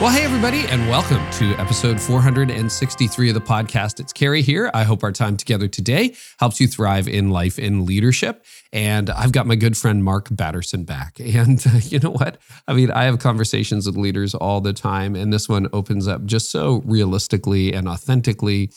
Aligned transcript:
Well, 0.00 0.10
hey, 0.10 0.24
everybody, 0.24 0.66
and 0.66 0.88
welcome 0.88 1.24
to 1.38 1.54
episode 1.54 2.00
463 2.00 3.28
of 3.28 3.34
the 3.34 3.40
podcast. 3.40 4.00
It's 4.00 4.12
Carey 4.12 4.42
here. 4.42 4.68
I 4.74 4.82
hope 4.82 5.04
our 5.04 5.12
time 5.12 5.36
together 5.36 5.68
today 5.68 6.16
helps 6.40 6.60
you 6.60 6.66
thrive 6.66 7.06
in 7.06 7.30
life 7.30 7.58
and 7.58 7.84
leadership. 7.84 8.44
And 8.72 9.08
I've 9.08 9.30
got 9.30 9.46
my 9.46 9.54
good 9.54 9.76
friend 9.76 10.02
Mark 10.02 10.28
Batterson 10.30 10.84
back. 10.84 11.20
And 11.20 11.64
uh, 11.64 11.78
you 11.80 12.00
know 12.00 12.10
what? 12.10 12.38
I 12.66 12.74
mean, 12.74 12.90
I 12.90 13.04
have 13.04 13.20
conversations 13.20 13.86
with 13.86 13.96
leaders 13.96 14.34
all 14.34 14.60
the 14.60 14.72
time, 14.72 15.14
and 15.14 15.32
this 15.32 15.48
one 15.48 15.68
opens 15.72 16.08
up 16.08 16.24
just 16.24 16.50
so 16.50 16.82
realistically 16.84 17.72
and 17.72 17.88
authentically 17.88 18.72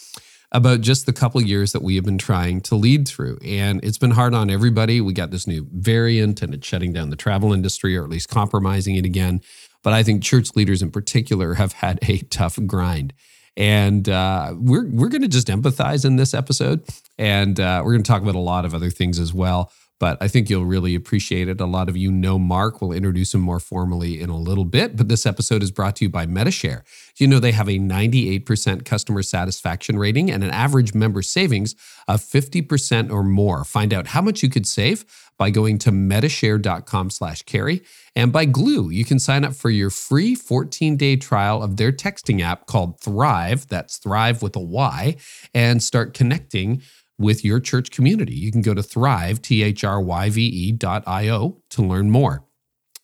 about 0.52 0.82
just 0.82 1.06
the 1.06 1.14
couple 1.14 1.42
years 1.42 1.74
that 1.74 1.82
we 1.82 1.96
have 1.96 2.06
been 2.06 2.18
trying 2.18 2.62
to 2.62 2.76
lead 2.76 3.08
through. 3.08 3.38
And 3.44 3.84
it's 3.84 3.98
been 3.98 4.12
hard 4.12 4.34
on 4.34 4.50
everybody. 4.50 5.02
We 5.02 5.14
got 5.14 5.32
this 5.32 5.46
new 5.46 5.68
variant 5.74 6.42
and 6.42 6.54
it's 6.54 6.66
shutting 6.66 6.94
down 6.94 7.10
the 7.10 7.18
travel 7.18 7.52
industry 7.52 7.98
or 7.98 8.04
at 8.04 8.10
least 8.10 8.30
compromising 8.30 8.96
it 8.96 9.06
again. 9.06 9.42
But 9.88 9.94
I 9.94 10.04
think 10.04 10.22
church 10.22 10.54
leaders 10.54 10.82
in 10.82 10.92
particular 10.92 11.54
have 11.54 11.72
had 11.72 11.98
a 12.10 12.18
tough 12.30 12.60
grind. 12.68 13.14
And 13.56 14.10
uh, 14.10 14.54
we're, 14.58 14.86
we're 14.90 15.08
going 15.08 15.22
to 15.22 15.30
just 15.30 15.48
empathize 15.48 16.04
in 16.04 16.18
this 16.18 16.34
episode. 16.34 16.84
And 17.18 17.58
uh, 17.58 17.84
we're 17.86 17.94
going 17.94 18.04
to 18.04 18.12
talk 18.12 18.22
about 18.22 18.36
a 18.36 18.40
lot 18.40 18.66
of 18.66 18.76
other 18.76 18.90
things 18.90 19.18
as 19.18 19.34
well 19.34 19.72
but 20.00 20.18
I 20.22 20.28
think 20.28 20.50
you'll 20.50 20.66
really 20.66 20.94
appreciate 20.96 21.48
it. 21.48 21.60
A 21.60 21.66
lot 21.66 21.90
of 21.90 21.98
you 21.98 22.12
know 22.12 22.38
Mark. 22.38 22.82
We'll 22.82 22.92
introduce 22.92 23.34
him 23.34 23.42
more 23.42 23.60
formally 23.60 24.22
in 24.22 24.30
a 24.30 24.38
little 24.38 24.66
bit. 24.66 24.96
But 24.96 25.10
this 25.10 25.26
episode 25.26 25.64
is 25.64 25.72
brought 25.72 25.96
to 25.98 26.06
you 26.06 26.10
by 26.10 26.26
Medi-Share. 26.26 26.84
You 27.18 27.28
know, 27.28 27.40
they 27.40 27.52
have 27.52 27.68
a 27.68 27.80
98% 27.80 28.86
customer 28.86 29.24
satisfaction 29.24 29.98
rating 29.98 30.30
and 30.30 30.44
an 30.44 30.52
average 30.52 30.94
member 30.94 31.22
savings 31.22 31.76
of 32.08 32.22
50% 32.22 33.12
or 33.12 33.24
more. 33.24 33.64
Find 33.64 33.94
out 33.94 34.08
how 34.08 34.22
much 34.22 34.44
you 34.44 34.50
could 34.50 34.68
save 34.68 35.04
by 35.38 35.50
going 35.50 35.78
to 35.80 35.92
medishare.com 35.92 37.10
slash 37.10 37.44
carey. 37.44 37.82
And 38.16 38.34
by 38.34 38.46
Gloo, 38.46 38.90
you 38.90 39.06
can 39.06 39.20
sign 39.20 39.46
up 39.46 39.54
for 39.54 39.70
your 39.70 39.90
free 39.90 40.36
14-day 40.36 41.18
trial 41.18 41.62
of 41.62 41.78
their 41.78 41.92
texting 41.92 42.42
app 42.42 42.66
called 42.66 43.00
Thryve. 43.00 43.68
That's 43.68 44.00
Thryve 44.00 44.42
with 44.42 44.56
a 44.56 44.60
Y, 44.60 45.16
and 45.54 45.82
start 45.82 46.14
connecting 46.14 46.82
with 47.20 47.44
your 47.44 47.60
church 47.60 47.92
community. 47.92 48.36
You 48.36 48.52
can 48.52 48.62
go 48.62 48.74
to 48.74 48.82
thryve, 48.82 49.42
T 49.42 49.64
H 49.64 49.84
R 49.84 50.02
Y 50.02 50.30
V 50.30 50.46
E 50.46 50.72
dot 50.72 51.04
I 51.08 51.30
O 51.30 51.62
to 51.72 51.82
learn 51.82 52.10
more. 52.10 52.44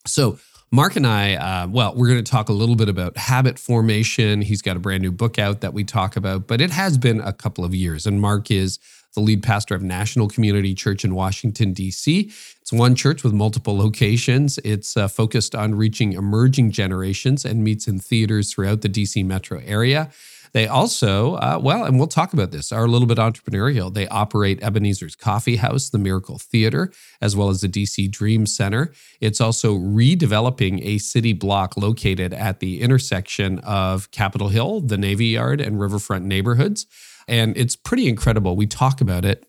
So, 0.06 0.38
Mark 0.70 0.96
and 0.96 1.06
I, 1.06 1.34
uh, 1.34 1.68
well, 1.68 1.94
we're 1.94 2.08
going 2.08 2.22
to 2.22 2.30
talk 2.30 2.48
a 2.48 2.52
little 2.52 2.74
bit 2.74 2.88
about 2.88 3.16
habit 3.16 3.60
formation. 3.60 4.42
He's 4.42 4.60
got 4.60 4.76
a 4.76 4.80
brand 4.80 5.02
new 5.02 5.12
book 5.12 5.38
out 5.38 5.60
that 5.60 5.72
we 5.72 5.84
talk 5.84 6.16
about, 6.16 6.48
but 6.48 6.60
it 6.60 6.72
has 6.72 6.98
been 6.98 7.20
a 7.20 7.32
couple 7.32 7.64
of 7.64 7.74
years. 7.74 8.06
And 8.06 8.20
Mark 8.20 8.50
is 8.50 8.80
the 9.14 9.20
lead 9.20 9.42
pastor 9.42 9.74
of 9.74 9.82
National 9.82 10.28
Community 10.28 10.74
Church 10.74 11.04
in 11.04 11.14
Washington, 11.14 11.72
D.C. 11.72 12.32
It's 12.60 12.72
one 12.72 12.94
church 12.94 13.24
with 13.24 13.32
multiple 13.32 13.76
locations. 13.84 14.58
It's 14.58 14.96
uh, 14.96 15.08
focused 15.08 15.54
on 15.54 15.74
reaching 15.74 16.12
emerging 16.12 16.72
generations 16.72 17.44
and 17.44 17.64
meets 17.64 17.88
in 17.88 17.98
theaters 17.98 18.52
throughout 18.52 18.82
the 18.82 18.88
D.C. 18.88 19.22
metro 19.22 19.60
area. 19.64 20.10
They 20.54 20.68
also, 20.68 21.34
uh, 21.34 21.58
well, 21.60 21.84
and 21.84 21.98
we'll 21.98 22.06
talk 22.06 22.32
about 22.32 22.52
this, 22.52 22.70
are 22.70 22.84
a 22.84 22.88
little 22.88 23.08
bit 23.08 23.18
entrepreneurial. 23.18 23.92
They 23.92 24.06
operate 24.06 24.62
Ebenezer's 24.62 25.16
Coffee 25.16 25.56
House, 25.56 25.90
the 25.90 25.98
Miracle 25.98 26.38
Theater, 26.38 26.92
as 27.20 27.34
well 27.34 27.48
as 27.48 27.60
the 27.60 27.68
DC 27.68 28.08
Dream 28.08 28.46
Center. 28.46 28.92
It's 29.20 29.40
also 29.40 29.74
redeveloping 29.74 30.80
a 30.84 30.98
city 30.98 31.32
block 31.32 31.76
located 31.76 32.32
at 32.32 32.60
the 32.60 32.82
intersection 32.82 33.58
of 33.58 34.12
Capitol 34.12 34.48
Hill, 34.48 34.80
the 34.80 34.96
Navy 34.96 35.26
Yard, 35.26 35.60
and 35.60 35.80
Riverfront 35.80 36.24
neighborhoods. 36.24 36.86
And 37.28 37.56
it's 37.56 37.76
pretty 37.76 38.08
incredible. 38.08 38.56
We 38.56 38.66
talk 38.66 39.00
about 39.00 39.24
it. 39.24 39.46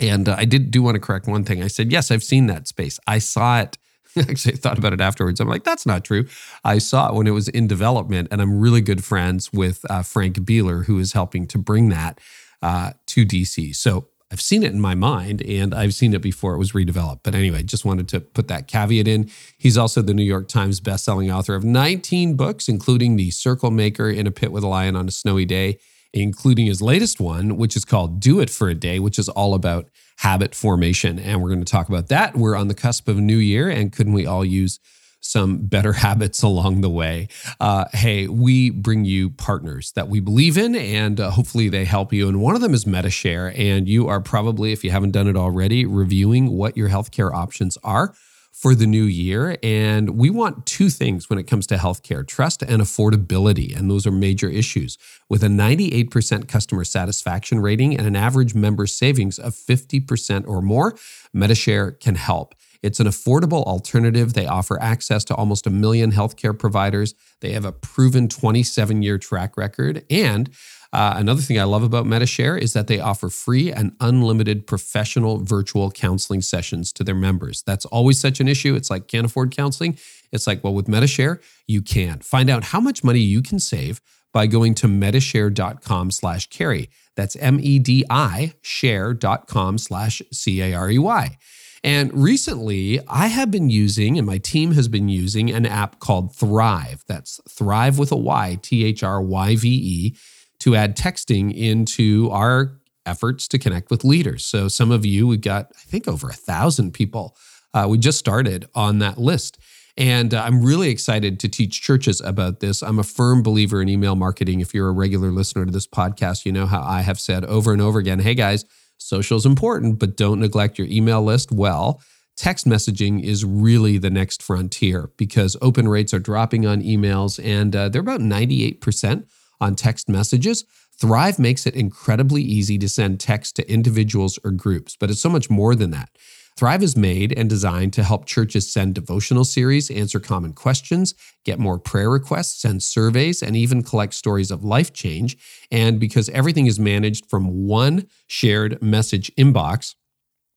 And 0.00 0.28
uh, 0.28 0.36
I 0.36 0.44
did 0.44 0.70
do 0.70 0.82
want 0.82 0.96
to 0.96 1.00
correct 1.00 1.26
one 1.26 1.44
thing. 1.44 1.62
I 1.62 1.68
said, 1.68 1.92
yes, 1.92 2.10
I've 2.10 2.24
seen 2.24 2.46
that 2.46 2.66
space. 2.66 2.98
I 3.06 3.18
saw 3.18 3.60
it 3.60 3.78
actually 4.28 4.56
thought 4.56 4.78
about 4.78 4.92
it 4.92 5.00
afterwards. 5.00 5.40
I'm 5.40 5.48
like, 5.48 5.64
that's 5.64 5.86
not 5.86 6.04
true. 6.04 6.26
I 6.64 6.78
saw 6.78 7.08
it 7.08 7.14
when 7.14 7.26
it 7.26 7.32
was 7.32 7.48
in 7.48 7.66
development, 7.66 8.28
and 8.30 8.40
I'm 8.40 8.60
really 8.60 8.80
good 8.80 9.04
friends 9.04 9.52
with 9.52 9.84
uh, 9.90 10.02
Frank 10.02 10.36
Beeler, 10.36 10.86
who 10.86 10.98
is 10.98 11.12
helping 11.12 11.46
to 11.48 11.58
bring 11.58 11.88
that 11.90 12.20
uh, 12.62 12.92
to 13.06 13.24
DC. 13.24 13.74
So 13.74 14.08
I've 14.30 14.40
seen 14.40 14.62
it 14.62 14.72
in 14.72 14.80
my 14.80 14.94
mind, 14.94 15.42
and 15.42 15.74
I've 15.74 15.94
seen 15.94 16.14
it 16.14 16.22
before 16.22 16.54
it 16.54 16.58
was 16.58 16.72
redeveloped. 16.72 17.20
But 17.22 17.34
anyway, 17.34 17.62
just 17.62 17.84
wanted 17.84 18.08
to 18.08 18.20
put 18.20 18.48
that 18.48 18.68
caveat 18.68 19.06
in. 19.06 19.30
He's 19.58 19.76
also 19.76 20.02
the 20.02 20.14
New 20.14 20.24
York 20.24 20.48
Times 20.48 20.80
bestselling 20.80 21.34
author 21.34 21.54
of 21.54 21.64
19 21.64 22.36
books, 22.36 22.68
including 22.68 23.16
The 23.16 23.30
Circle 23.30 23.70
Maker 23.70 24.08
in 24.10 24.26
a 24.26 24.30
Pit 24.30 24.50
with 24.52 24.64
a 24.64 24.68
Lion 24.68 24.96
on 24.96 25.08
a 25.08 25.12
Snowy 25.12 25.44
Day, 25.44 25.78
including 26.14 26.66
his 26.66 26.80
latest 26.80 27.20
one, 27.20 27.56
which 27.56 27.76
is 27.76 27.84
called 27.84 28.20
Do 28.20 28.40
It 28.40 28.48
for 28.48 28.68
a 28.68 28.74
Day, 28.74 28.98
which 29.00 29.18
is 29.18 29.28
all 29.28 29.52
about 29.52 29.90
habit 30.18 30.54
formation. 30.54 31.18
And 31.18 31.42
we're 31.42 31.48
going 31.48 31.64
to 31.64 31.70
talk 31.70 31.88
about 31.88 32.08
that. 32.08 32.36
We're 32.36 32.56
on 32.56 32.68
the 32.68 32.74
cusp 32.74 33.08
of 33.08 33.18
a 33.18 33.20
new 33.20 33.36
year, 33.36 33.68
and 33.68 33.92
couldn't 33.92 34.12
we 34.12 34.24
all 34.24 34.44
use 34.44 34.78
some 35.20 35.58
better 35.58 35.92
habits 36.04 36.42
along 36.42 36.82
the 36.82 36.90
way? 36.90 37.28
Uh, 37.58 37.86
hey, 37.92 38.28
we 38.28 38.70
bring 38.70 39.04
you 39.04 39.30
partners 39.30 39.92
that 39.96 40.08
we 40.08 40.20
believe 40.20 40.56
in, 40.56 40.76
and 40.76 41.18
uh, 41.18 41.30
hopefully 41.30 41.68
they 41.68 41.84
help 41.84 42.12
you. 42.12 42.28
And 42.28 42.40
one 42.40 42.54
of 42.54 42.60
them 42.60 42.74
is 42.74 42.86
Medi-Share. 42.86 43.52
And 43.56 43.88
you 43.88 44.06
are 44.06 44.20
probably, 44.20 44.72
if 44.72 44.84
you 44.84 44.92
haven't 44.92 45.10
done 45.10 45.26
it 45.26 45.36
already, 45.36 45.84
reviewing 45.84 46.52
what 46.52 46.76
your 46.76 46.88
healthcare 46.88 47.34
options 47.34 47.76
are 47.82 48.14
for 48.54 48.72
the 48.76 48.86
new 48.86 49.02
year. 49.02 49.58
And 49.64 50.10
we 50.10 50.30
want 50.30 50.64
two 50.64 50.88
things 50.88 51.28
when 51.28 51.40
it 51.40 51.48
comes 51.48 51.66
to 51.66 51.74
healthcare 51.74 52.24
trust 52.24 52.62
and 52.62 52.80
affordability. 52.80 53.76
And 53.76 53.90
those 53.90 54.06
are 54.06 54.12
major 54.12 54.48
issues. 54.48 54.96
With 55.28 55.42
a 55.42 55.48
98% 55.48 56.46
customer 56.46 56.84
satisfaction 56.84 57.58
rating 57.58 57.96
and 57.96 58.06
an 58.06 58.14
average 58.14 58.54
member 58.54 58.86
savings 58.86 59.40
of 59.40 59.54
50% 59.54 60.46
or 60.46 60.62
more, 60.62 60.94
Medi-Share 61.32 61.90
can 61.90 62.14
help. 62.14 62.54
It's 62.80 63.00
an 63.00 63.08
affordable 63.08 63.64
alternative. 63.64 64.34
They 64.34 64.46
offer 64.46 64.80
access 64.80 65.24
to 65.24 65.34
almost 65.34 65.66
a 65.66 65.70
million 65.70 66.12
healthcare 66.12 66.56
providers. 66.56 67.14
They 67.40 67.52
have 67.52 67.64
a 67.64 67.72
proven 67.72 68.28
27 68.28 69.02
year 69.02 69.18
track 69.18 69.56
record. 69.56 70.04
And 70.08 70.48
uh, 70.94 71.14
another 71.16 71.42
thing 71.42 71.58
I 71.58 71.64
love 71.64 71.82
about 71.82 72.06
Medi-Share 72.06 72.56
is 72.56 72.72
that 72.72 72.86
they 72.86 73.00
offer 73.00 73.28
free 73.28 73.72
and 73.72 73.96
unlimited 74.00 74.66
professional 74.66 75.38
virtual 75.38 75.90
counseling 75.90 76.40
sessions 76.40 76.92
to 76.94 77.04
their 77.04 77.14
members. 77.14 77.62
That's 77.66 77.84
always 77.86 78.20
such 78.20 78.40
an 78.40 78.48
issue. 78.48 78.74
It's 78.74 78.90
like, 78.90 79.08
can't 79.08 79.26
afford 79.26 79.50
counseling. 79.50 79.98
It's 80.32 80.46
like, 80.46 80.62
well, 80.62 80.74
with 80.74 80.88
Medi-Share, 80.88 81.40
you 81.66 81.82
can. 81.82 82.20
Find 82.20 82.48
out 82.48 82.64
how 82.64 82.80
much 82.80 83.02
money 83.02 83.18
you 83.18 83.42
can 83.42 83.58
save 83.58 84.00
by 84.32 84.46
going 84.46 84.74
to 84.74 84.86
medishare.com 84.86 86.10
slash 86.10 86.48
carey. 86.48 86.88
That's 87.16 87.36
M-E-D-I 87.36 88.54
share.com 88.62 89.78
slash 89.78 90.22
C-A-R-E-Y. 90.32 91.38
And 91.84 92.14
recently, 92.14 92.98
I 93.08 93.26
have 93.26 93.50
been 93.50 93.68
using, 93.68 94.16
and 94.16 94.26
my 94.26 94.38
team 94.38 94.72
has 94.72 94.88
been 94.88 95.08
using, 95.08 95.50
an 95.50 95.66
app 95.66 95.98
called 95.98 96.32
Thryve. 96.32 97.04
That's 97.06 97.40
Thryve 97.48 97.98
with 97.98 98.10
a 98.10 98.16
Y, 98.16 98.58
T 98.62 98.84
H 98.84 99.02
R 99.02 99.20
Y 99.20 99.56
V 99.56 99.68
E 99.68 100.16
to 100.60 100.74
add 100.74 100.96
texting 100.96 101.54
into 101.54 102.30
our 102.30 102.78
efforts 103.06 103.46
to 103.48 103.58
connect 103.58 103.90
with 103.90 104.04
leaders. 104.04 104.44
So 104.44 104.68
some 104.68 104.90
of 104.90 105.04
you, 105.04 105.26
we've 105.26 105.40
got, 105.40 105.70
I 105.76 105.80
think, 105.80 106.08
over 106.08 106.28
a 106.28 106.34
thousand 106.34 106.92
people. 106.92 107.36
Uh, 107.72 107.86
we 107.88 107.98
just 107.98 108.18
started 108.18 108.68
on 108.74 108.98
that 109.00 109.18
list. 109.18 109.58
And 109.96 110.34
uh, 110.34 110.42
I'm 110.42 110.62
really 110.62 110.90
excited 110.90 111.38
to 111.40 111.48
teach 111.48 111.80
churches 111.80 112.20
about 112.20 112.60
this. 112.60 112.82
I'm 112.82 112.98
a 112.98 113.04
firm 113.04 113.42
believer 113.42 113.80
in 113.80 113.88
email 113.88 114.16
marketing. 114.16 114.60
If 114.60 114.74
you're 114.74 114.88
a 114.88 114.92
regular 114.92 115.30
listener 115.30 115.64
to 115.64 115.70
this 115.70 115.86
podcast, 115.86 116.44
you 116.44 116.52
know 116.52 116.66
how 116.66 116.82
I 116.82 117.02
have 117.02 117.20
said 117.20 117.44
over 117.44 117.72
and 117.72 117.80
over 117.80 117.98
again 117.98 118.20
hey, 118.20 118.34
guys, 118.34 118.64
social 118.98 119.36
is 119.36 119.46
important, 119.46 119.98
but 119.98 120.16
don't 120.16 120.40
neglect 120.40 120.78
your 120.78 120.88
email 120.88 121.22
list. 121.22 121.52
Well, 121.52 122.00
text 122.36 122.66
messaging 122.66 123.22
is 123.22 123.44
really 123.44 123.98
the 123.98 124.10
next 124.10 124.42
frontier 124.42 125.10
because 125.16 125.56
open 125.62 125.86
rates 125.86 126.12
are 126.12 126.18
dropping 126.18 126.66
on 126.66 126.82
emails 126.82 127.42
and 127.42 127.76
uh, 127.76 127.88
they're 127.88 128.00
about 128.00 128.20
98% 128.20 129.26
on 129.60 129.74
text 129.74 130.08
messages. 130.08 130.64
Thryve 131.00 131.38
makes 131.38 131.66
it 131.66 131.74
incredibly 131.74 132.42
easy 132.42 132.78
to 132.78 132.88
send 132.88 133.20
text 133.20 133.56
to 133.56 133.70
individuals 133.70 134.38
or 134.44 134.50
groups, 134.50 134.96
but 134.96 135.10
it's 135.10 135.20
so 135.20 135.28
much 135.28 135.50
more 135.50 135.74
than 135.74 135.90
that. 135.90 136.10
Thryve 136.56 136.82
is 136.82 136.96
made 136.96 137.36
and 137.36 137.50
designed 137.50 137.92
to 137.94 138.04
help 138.04 138.26
churches 138.26 138.72
send 138.72 138.94
devotional 138.94 139.44
series, 139.44 139.90
answer 139.90 140.20
common 140.20 140.52
questions, 140.52 141.14
get 141.44 141.58
more 141.58 141.80
prayer 141.80 142.08
requests, 142.08 142.62
send 142.62 142.80
surveys, 142.80 143.42
and 143.42 143.56
even 143.56 143.82
collect 143.82 144.14
stories 144.14 144.52
of 144.52 144.62
life 144.62 144.92
change. 144.92 145.36
And 145.72 145.98
because 145.98 146.28
everything 146.28 146.66
is 146.66 146.78
managed 146.78 147.26
from 147.26 147.66
one 147.66 148.06
shared 148.28 148.80
message 148.80 149.32
inbox, 149.36 149.96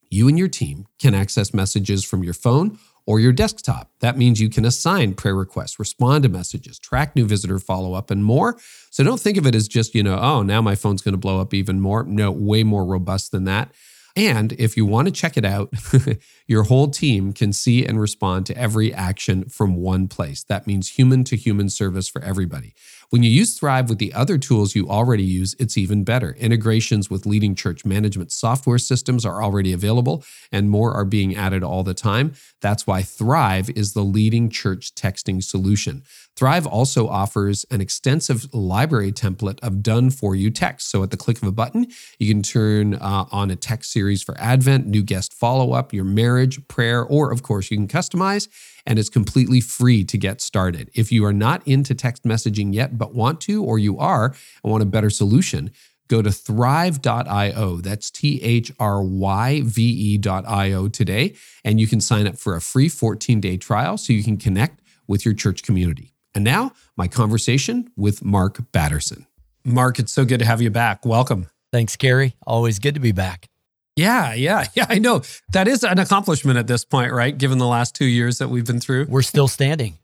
you 0.10 0.28
and 0.28 0.38
your 0.38 0.48
team 0.48 0.86
can 1.00 1.16
access 1.16 1.52
messages 1.52 2.06
from 2.06 2.24
your 2.24 2.36
phone 2.36 2.78
or 3.08 3.20
your 3.22 3.32
desktop. 3.32 3.90
That 4.02 4.18
means 4.18 4.40
you 4.40 4.50
can 4.50 4.66
assign 4.66 5.16
prayer 5.16 5.34
requests, 5.34 5.80
respond 5.80 6.24
to 6.24 6.30
messages, 6.30 6.78
track 6.78 7.16
new 7.16 7.26
visitor 7.26 7.58
follow 7.58 7.94
up, 7.94 8.12
and 8.12 8.24
more. 8.24 8.58
So 8.92 9.04
don't 9.04 9.20
think 9.20 9.38
of 9.38 9.48
it 9.48 9.56
as 9.56 9.68
just, 9.68 9.96
you 9.96 10.04
know, 10.04 10.20
oh, 10.20 10.44
now 10.44 10.62
my 10.62 10.76
phone's 10.76 11.02
going 11.02 11.14
to 11.14 11.18
blow 11.18 11.40
up 11.40 11.54
even 11.54 11.80
more. 11.80 12.04
No, 12.04 12.30
way 12.30 12.64
more 12.64 12.86
robust 12.86 13.32
than 13.32 13.46
that. 13.46 13.72
And 14.18 14.54
if 14.54 14.76
you 14.76 14.84
want 14.86 15.08
to 15.08 15.12
check 15.12 15.38
it 15.38 15.46
out, 15.46 15.72
your 16.48 16.64
whole 16.64 16.90
team 16.90 17.34
can 17.34 17.54
see 17.54 17.86
and 17.86 18.00
respond 18.00 18.48
to 18.48 18.58
every 18.58 18.92
action 18.92 19.48
from 19.48 19.76
one 19.76 20.08
place. 20.08 20.44
That 20.44 20.66
means 20.66 20.90
human 20.90 21.24
to 21.26 21.38
human 21.38 21.70
service 21.70 22.10
for 22.10 22.24
everybody. 22.24 22.74
When 23.10 23.24
you 23.24 23.30
use 23.30 23.58
Thryve 23.58 23.88
with 23.88 24.00
the 24.00 24.14
other 24.14 24.38
tools 24.38 24.76
you 24.76 24.90
already 24.90 25.24
use, 25.24 25.56
it's 25.60 25.78
even 25.78 26.04
better. 26.04 26.34
Integrations 26.34 27.10
with 27.10 27.26
leading 27.26 27.56
church 27.56 27.86
management 27.86 28.34
software 28.34 28.78
systems 28.78 29.26
are 29.26 29.42
already 29.42 29.72
available, 29.72 30.26
and 30.52 30.70
more 30.70 30.94
are 30.94 31.06
being 31.06 31.34
added 31.34 31.64
all 31.64 31.84
the 31.84 31.94
time. 31.94 32.34
That's 32.60 32.86
why 32.86 33.04
Thryve 33.04 33.70
is 33.78 33.94
the 33.94 34.04
leading 34.04 34.50
church 34.50 34.94
texting 34.94 35.42
solution. 35.42 36.04
Thryve 36.38 36.68
also 36.68 37.08
offers 37.08 37.66
an 37.72 37.82
extensive 37.82 38.54
library 38.54 39.12
template 39.12 39.60
of 39.64 39.82
done 39.82 40.12
for 40.12 40.36
you 40.36 40.52
text. 40.52 40.92
So 40.92 41.02
at 41.02 41.10
the 41.10 41.18
click 41.18 41.38
of 41.38 41.48
a 41.48 41.52
button, 41.52 41.88
you 42.20 42.32
can 42.32 42.44
turn 42.44 42.94
uh, 42.94 43.26
on 43.32 43.50
a 43.50 43.56
text 43.56 43.92
series 43.92 44.22
for 44.22 44.40
Advent, 44.40 44.86
new 44.86 45.02
guest 45.02 45.34
follow 45.34 45.74
up, 45.74 45.94
your 45.94 46.04
marriage, 46.04 46.66
prayer, 46.68 47.04
or 47.04 47.32
of 47.32 47.42
course, 47.42 47.72
you 47.72 47.78
can 47.78 47.88
customize 47.88 48.48
and 48.86 49.00
it's 49.00 49.10
completely 49.10 49.60
free 49.60 50.04
to 50.06 50.18
get 50.18 50.40
started. 50.40 50.92
If 50.94 51.12
you 51.12 51.26
are 51.26 51.34
not 51.34 51.68
into 51.68 51.96
text 51.96 52.24
messaging 52.24 52.74
yet, 52.74 53.00
but 53.00 53.16
want 53.16 53.42
to, 53.42 53.64
or 53.64 53.80
you 53.80 53.98
are 53.98 54.36
and 54.64 54.72
want 54.72 54.84
a 54.84 54.86
better 54.86 55.10
solution, 55.10 55.72
go 56.08 56.22
to 56.22 56.30
thryve.io. 56.30 57.78
That's 57.78 58.12
T 58.12 58.42
H 58.44 58.72
R 58.80 59.04
Y 59.04 59.62
V 59.66 60.20
E.io 60.24 60.88
today. 60.88 61.36
And 61.66 61.80
you 61.80 61.88
can 61.88 62.00
sign 62.00 62.28
up 62.28 62.38
for 62.38 62.56
a 62.56 62.62
free 62.62 62.90
14 62.90 63.42
day 63.42 63.58
trial 63.58 63.98
so 63.98 64.14
you 64.14 64.24
can 64.24 64.38
connect 64.38 64.82
with 65.08 65.26
your 65.26 65.34
church 65.34 65.64
community. 65.64 66.14
And 66.38 66.44
now, 66.44 66.74
my 66.96 67.08
conversation 67.08 67.90
with 67.96 68.24
Mark 68.24 68.60
Batterson. 68.72 69.26
Mark, 69.66 69.98
it's 69.98 70.12
so 70.12 70.24
good 70.24 70.38
to 70.38 70.46
have 70.46 70.62
you 70.62 70.70
back. 70.70 71.04
Welcome. 71.04 71.48
Thanks, 71.72 71.96
Gary. 71.96 72.36
Always 72.46 72.78
good 72.78 72.94
to 72.94 73.00
be 73.00 73.12
back. 73.12 73.50
Yeah, 73.96 74.36
yeah, 74.36 74.66
yeah. 74.76 74.86
I 74.88 75.00
know 75.00 75.24
that 75.54 75.68
is 75.68 75.84
an 75.84 75.98
accomplishment 75.98 76.60
at 76.60 76.68
this 76.68 76.86
point, 76.86 77.12
right? 77.12 77.36
Given 77.36 77.58
the 77.58 77.66
last 77.66 77.96
two 77.96 78.06
years 78.06 78.38
that 78.38 78.50
we've 78.50 78.68
been 78.68 78.80
through, 78.80 79.08
we're 79.10 79.24
still 79.24 79.48
standing. 79.48 79.98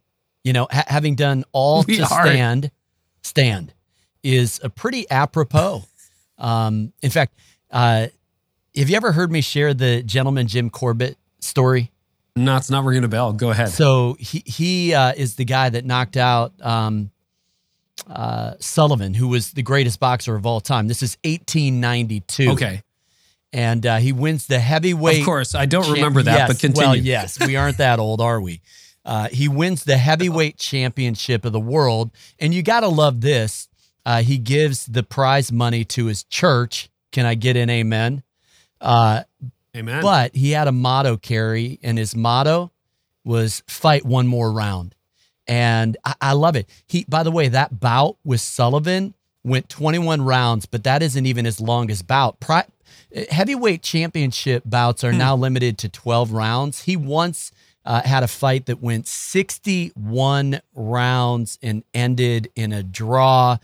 You 0.43 0.53
know, 0.53 0.67
ha- 0.71 0.85
having 0.87 1.13
done 1.13 1.43
all 1.51 1.83
we 1.87 1.97
to 1.97 2.01
are. 2.01 2.25
stand, 2.25 2.71
stand 3.21 3.71
is 4.23 4.59
a 4.63 4.71
pretty 4.71 5.07
apropos. 5.11 5.83
Um, 6.39 6.93
in 7.03 7.11
fact, 7.11 7.35
uh, 7.69 8.07
have 8.75 8.89
you 8.89 8.95
ever 8.95 9.11
heard 9.11 9.31
me 9.31 9.41
share 9.41 9.75
the 9.75 10.01
gentleman 10.01 10.47
Jim 10.47 10.71
Corbett 10.71 11.15
story? 11.41 11.91
No, 12.35 12.57
it's 12.57 12.69
not 12.69 12.83
ringing 12.83 13.03
a 13.03 13.07
bell. 13.07 13.33
Go 13.33 13.51
ahead. 13.51 13.69
So 13.69 14.15
he 14.19 14.43
he 14.45 14.93
uh, 14.93 15.13
is 15.15 15.35
the 15.35 15.45
guy 15.45 15.69
that 15.69 15.85
knocked 15.85 16.17
out 16.17 16.53
um, 16.61 17.11
uh, 18.07 18.53
Sullivan, 18.59 19.13
who 19.13 19.27
was 19.27 19.51
the 19.51 19.61
greatest 19.61 19.99
boxer 19.99 20.35
of 20.35 20.45
all 20.45 20.59
time. 20.59 20.87
This 20.87 21.03
is 21.03 21.17
1892. 21.23 22.51
Okay. 22.51 22.81
And 23.51 23.85
uh, 23.85 23.97
he 23.97 24.11
wins 24.13 24.47
the 24.47 24.57
heavyweight. 24.59 25.19
Of 25.19 25.25
course, 25.25 25.53
I 25.53 25.67
don't 25.67 25.83
champ- 25.83 25.97
remember 25.97 26.23
that, 26.23 26.35
yes, 26.35 26.47
but 26.49 26.59
continue. 26.59 26.87
Well, 26.87 26.95
yes, 26.95 27.39
we 27.39 27.55
aren't 27.55 27.77
that 27.77 27.99
old, 27.99 28.19
are 28.19 28.41
we? 28.41 28.61
Uh, 29.05 29.27
he 29.27 29.47
wins 29.47 29.83
the 29.83 29.97
heavyweight 29.97 30.57
championship 30.57 31.45
of 31.45 31.51
the 31.51 31.59
world, 31.59 32.09
and 32.39 32.51
you 32.51 32.63
got 32.63 32.79
to 32.79 32.87
love 32.87 33.21
this. 33.21 33.67
Uh, 34.05 34.23
he 34.23 34.39
gives 34.39 34.87
the 34.87 35.03
prize 35.03 35.51
money 35.51 35.85
to 35.85 36.07
his 36.07 36.23
church. 36.23 36.89
Can 37.11 37.27
I 37.27 37.35
get 37.35 37.55
an 37.55 37.69
amen? 37.69 38.23
Amen. 39.75 40.01
But 40.01 40.35
he 40.35 40.51
had 40.51 40.67
a 40.67 40.71
motto, 40.71 41.17
Carey, 41.17 41.79
and 41.81 41.97
his 41.97 42.15
motto 42.15 42.71
was 43.25 43.63
fight 43.67 44.05
one 44.05 44.27
more 44.27 44.51
round. 44.51 44.95
And 45.47 45.97
I, 46.05 46.15
I 46.21 46.33
love 46.33 46.55
it. 46.55 46.69
He, 46.87 47.05
by 47.07 47.23
the 47.23 47.31
way, 47.31 47.47
that 47.49 47.79
bout 47.79 48.17
with 48.23 48.41
Sullivan 48.41 49.13
went 49.43 49.69
21 49.69 50.21
rounds, 50.21 50.65
but 50.65 50.83
that 50.83 51.01
isn't 51.01 51.25
even 51.25 51.45
his 51.45 51.59
longest 51.59 52.07
bout. 52.07 52.39
Pri- 52.39 52.67
heavyweight 53.29 53.81
championship 53.81 54.63
bouts 54.65 55.03
are 55.03 55.11
hmm. 55.11 55.17
now 55.17 55.35
limited 55.35 55.77
to 55.79 55.89
12 55.89 56.31
rounds. 56.31 56.83
He 56.83 56.95
once 56.95 57.51
uh, 57.85 58.01
had 58.03 58.23
a 58.23 58.27
fight 58.27 58.67
that 58.67 58.81
went 58.81 59.07
61 59.07 60.61
rounds 60.73 61.59
and 61.61 61.83
ended 61.93 62.49
in 62.55 62.71
a 62.71 62.83
draw. 62.83 63.57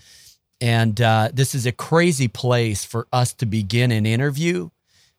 And 0.60 1.00
uh, 1.00 1.30
this 1.34 1.56
is 1.56 1.66
a 1.66 1.72
crazy 1.72 2.28
place 2.28 2.84
for 2.84 3.08
us 3.14 3.34
to 3.36 3.46
begin 3.46 3.92
an 3.92 4.06
interview 4.06 4.70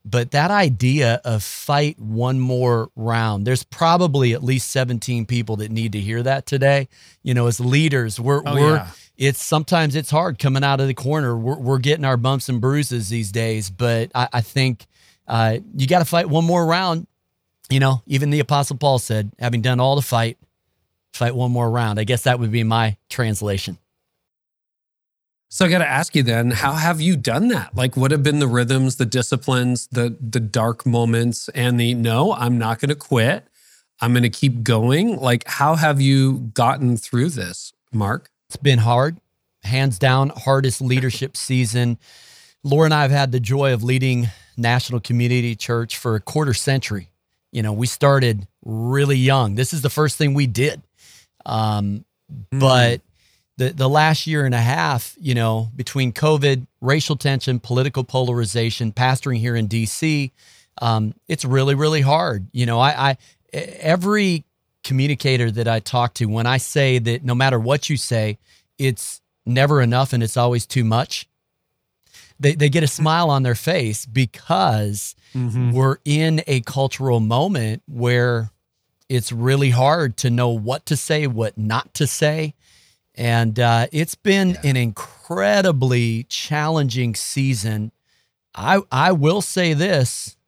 but 0.04 0.30
that 0.30 0.50
idea 0.50 1.20
of 1.24 1.42
fight 1.42 1.98
one 1.98 2.40
more 2.40 2.90
round, 2.96 3.46
there's 3.46 3.64
probably 3.64 4.32
at 4.32 4.42
least 4.42 4.70
17 4.70 5.26
people 5.26 5.56
that 5.56 5.70
need 5.70 5.92
to 5.92 6.00
hear 6.00 6.22
that 6.22 6.46
today. 6.46 6.88
You 7.22 7.34
know, 7.34 7.46
as 7.46 7.60
leaders, 7.60 8.18
we're, 8.18 8.42
oh, 8.46 8.54
we're, 8.54 8.76
yeah. 8.76 8.88
it's 9.18 9.42
sometimes 9.42 9.94
it's 9.94 10.10
hard 10.10 10.38
coming 10.38 10.64
out 10.64 10.80
of 10.80 10.86
the 10.86 10.94
corner. 10.94 11.36
We're, 11.36 11.58
we're 11.58 11.78
getting 11.78 12.04
our 12.04 12.16
bumps 12.16 12.48
and 12.48 12.60
bruises 12.60 13.10
these 13.10 13.30
days, 13.30 13.68
but 13.68 14.10
I, 14.14 14.28
I 14.32 14.40
think 14.40 14.86
uh, 15.28 15.58
you 15.76 15.86
got 15.86 15.98
to 15.98 16.06
fight 16.06 16.28
one 16.28 16.44
more 16.44 16.64
round. 16.64 17.06
You 17.68 17.78
know, 17.78 18.02
even 18.06 18.30
the 18.30 18.40
Apostle 18.40 18.78
Paul 18.78 18.98
said, 18.98 19.30
having 19.38 19.60
done 19.60 19.80
all 19.80 19.96
the 19.96 20.02
fight, 20.02 20.38
fight 21.12 21.34
one 21.34 21.52
more 21.52 21.70
round. 21.70 22.00
I 22.00 22.04
guess 22.04 22.22
that 22.22 22.40
would 22.40 22.50
be 22.50 22.64
my 22.64 22.96
translation. 23.08 23.78
So 25.52 25.64
I 25.64 25.68
got 25.68 25.78
to 25.78 25.88
ask 25.88 26.14
you 26.14 26.22
then, 26.22 26.52
how 26.52 26.74
have 26.74 27.00
you 27.00 27.16
done 27.16 27.48
that? 27.48 27.74
Like, 27.74 27.96
what 27.96 28.12
have 28.12 28.22
been 28.22 28.38
the 28.38 28.46
rhythms, 28.46 28.96
the 28.96 29.04
disciplines, 29.04 29.88
the 29.88 30.16
the 30.20 30.38
dark 30.38 30.86
moments, 30.86 31.48
and 31.50 31.78
the 31.78 31.92
no, 31.94 32.32
I'm 32.32 32.56
not 32.56 32.78
going 32.78 32.90
to 32.90 32.94
quit. 32.94 33.44
I'm 34.00 34.12
going 34.12 34.22
to 34.22 34.30
keep 34.30 34.62
going. 34.62 35.16
Like, 35.16 35.42
how 35.48 35.74
have 35.74 36.00
you 36.00 36.50
gotten 36.54 36.96
through 36.96 37.30
this, 37.30 37.72
Mark? 37.92 38.30
It's 38.48 38.56
been 38.56 38.78
hard, 38.78 39.18
hands 39.64 39.98
down, 39.98 40.30
hardest 40.30 40.80
leadership 40.80 41.36
season. 41.36 41.98
Laura 42.62 42.84
and 42.84 42.94
I 42.94 43.02
have 43.02 43.10
had 43.10 43.32
the 43.32 43.40
joy 43.40 43.72
of 43.72 43.82
leading 43.82 44.28
National 44.56 45.00
Community 45.00 45.56
Church 45.56 45.98
for 45.98 46.14
a 46.14 46.20
quarter 46.20 46.54
century. 46.54 47.08
You 47.50 47.62
know, 47.62 47.72
we 47.72 47.88
started 47.88 48.46
really 48.64 49.16
young. 49.16 49.56
This 49.56 49.72
is 49.72 49.82
the 49.82 49.90
first 49.90 50.16
thing 50.16 50.32
we 50.34 50.46
did. 50.46 50.80
Um, 51.44 52.04
mm. 52.52 52.60
But 52.60 53.00
the 53.60 53.68
the 53.74 53.88
last 53.88 54.26
year 54.26 54.46
and 54.46 54.54
a 54.54 54.60
half, 54.60 55.14
you 55.20 55.34
know, 55.34 55.68
between 55.76 56.12
COVID, 56.12 56.66
racial 56.80 57.14
tension, 57.14 57.60
political 57.60 58.04
polarization, 58.04 58.90
pastoring 58.90 59.36
here 59.36 59.54
in 59.54 59.66
D.C., 59.66 60.32
um, 60.80 61.14
it's 61.28 61.44
really 61.44 61.74
really 61.74 62.00
hard. 62.00 62.46
You 62.52 62.64
know, 62.64 62.80
I, 62.80 63.10
I 63.10 63.16
every 63.52 64.44
communicator 64.82 65.50
that 65.50 65.68
I 65.68 65.80
talk 65.80 66.14
to, 66.14 66.24
when 66.24 66.46
I 66.46 66.56
say 66.56 66.98
that 66.98 67.22
no 67.22 67.34
matter 67.34 67.60
what 67.60 67.90
you 67.90 67.98
say, 67.98 68.38
it's 68.78 69.20
never 69.44 69.82
enough 69.82 70.14
and 70.14 70.22
it's 70.22 70.38
always 70.38 70.64
too 70.64 70.84
much. 70.84 71.28
They, 72.38 72.54
they 72.54 72.70
get 72.70 72.82
a 72.82 72.88
smile 72.88 73.28
on 73.28 73.42
their 73.42 73.54
face 73.54 74.06
because 74.06 75.14
mm-hmm. 75.34 75.72
we're 75.72 75.98
in 76.06 76.42
a 76.46 76.62
cultural 76.62 77.20
moment 77.20 77.82
where 77.86 78.50
it's 79.10 79.30
really 79.30 79.68
hard 79.68 80.16
to 80.18 80.30
know 80.30 80.48
what 80.48 80.86
to 80.86 80.96
say, 80.96 81.26
what 81.26 81.58
not 81.58 81.92
to 81.94 82.06
say. 82.06 82.54
And 83.20 83.60
uh, 83.60 83.86
it's 83.92 84.14
been 84.14 84.50
yeah. 84.64 84.70
an 84.70 84.76
incredibly 84.78 86.24
challenging 86.30 87.14
season. 87.14 87.92
I 88.54 88.80
I 88.90 89.12
will 89.12 89.42
say 89.42 89.74
this: 89.74 90.38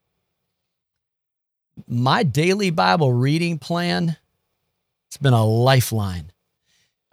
my 1.87 2.23
daily 2.23 2.71
Bible 2.71 3.13
reading 3.13 3.59
plan, 3.59 4.17
it's 5.07 5.17
been 5.17 5.33
a 5.33 5.45
lifeline. 5.45 6.31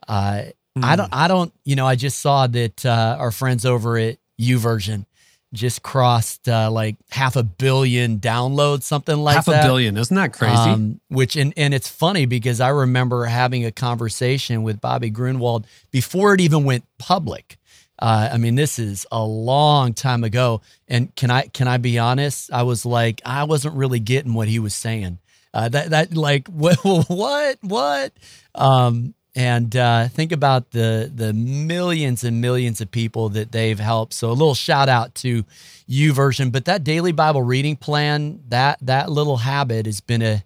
Uh, 0.09 0.45
mm. 0.79 0.83
I 0.83 0.97
don't 0.97 1.11
I 1.12 1.29
don't 1.29 1.52
you 1.67 1.76
know 1.76 1.87
I 1.87 1.95
just 1.95 2.21
saw 2.21 2.47
that 2.47 2.87
uh, 2.87 3.17
our 3.19 3.31
friends 3.31 3.67
over 3.67 3.99
at 3.99 4.17
YouVersion 4.40 5.05
just 5.52 5.83
crossed 5.83 6.49
uh, 6.49 6.71
like 6.71 6.97
half 7.11 7.37
a 7.37 7.42
billion 7.42 8.19
downloads, 8.19 8.85
something 8.85 9.16
like 9.16 9.37
half 9.37 9.47
that. 9.47 9.57
Half 9.57 9.64
a 9.64 9.69
billion, 9.69 9.97
isn't 9.97 10.14
that 10.14 10.33
crazy? 10.33 10.54
Um, 10.54 11.00
which 11.09 11.37
and 11.37 11.52
and 11.57 11.75
it's 11.75 11.88
funny 11.88 12.26
because 12.26 12.61
I 12.61 12.69
remember 12.69 13.25
having 13.25 13.64
a 13.64 13.73
conversation 13.73 14.62
with 14.62 14.80
Bobby 14.80 15.11
Gruenewald 15.11 15.64
before 15.90 16.35
it 16.35 16.40
even 16.40 16.64
went 16.64 16.85
public. 16.99 17.57
Uh, 17.99 18.30
I 18.33 18.38
mean, 18.38 18.54
this 18.54 18.78
is 18.78 19.07
a 19.12 19.23
long 19.23 19.92
time 19.92 20.25
ago, 20.25 20.62
and 20.88 21.14
can 21.16 21.30
I 21.30 21.42
can 21.42 21.69
I 21.69 21.76
be 21.76 21.99
honest? 21.99 22.52
I 22.52 22.62
was 22.62 22.87
like, 22.87 23.21
I 23.25 23.45
wasn't 23.45 23.75
really 23.75 24.00
getting 24.00 24.35
what 24.35 24.49
he 24.49 24.59
was 24.59 24.75
saying. 24.75 25.19
Uh, 25.52 25.69
that 25.69 25.90
that 25.90 26.16
like 26.16 26.49
what 26.49 26.76
what 27.09 27.59
what? 27.61 28.12
Um, 28.54 29.14
and 29.35 29.75
uh, 29.77 30.09
think 30.09 30.33
about 30.33 30.73
the 30.73 31.11
the 31.15 31.33
millions 31.33 32.25
and 32.25 32.41
millions 32.41 32.81
of 32.81 32.91
people 32.91 33.29
that 33.31 33.53
they've 33.53 33.79
helped. 33.79 34.13
So 34.13 34.31
a 34.31 34.33
little 34.33 34.55
shout 34.55 34.89
out 34.89 35.15
to 35.17 35.45
YouVersion, 35.89 36.53
But 36.53 36.65
that 36.67 36.85
daily 36.85 37.13
Bible 37.13 37.43
reading 37.43 37.77
plan, 37.77 38.41
that 38.49 38.79
that 38.83 39.11
little 39.11 39.39
habit 39.39 39.87
has 39.87 40.01
been 40.01 40.23
a 40.23 40.45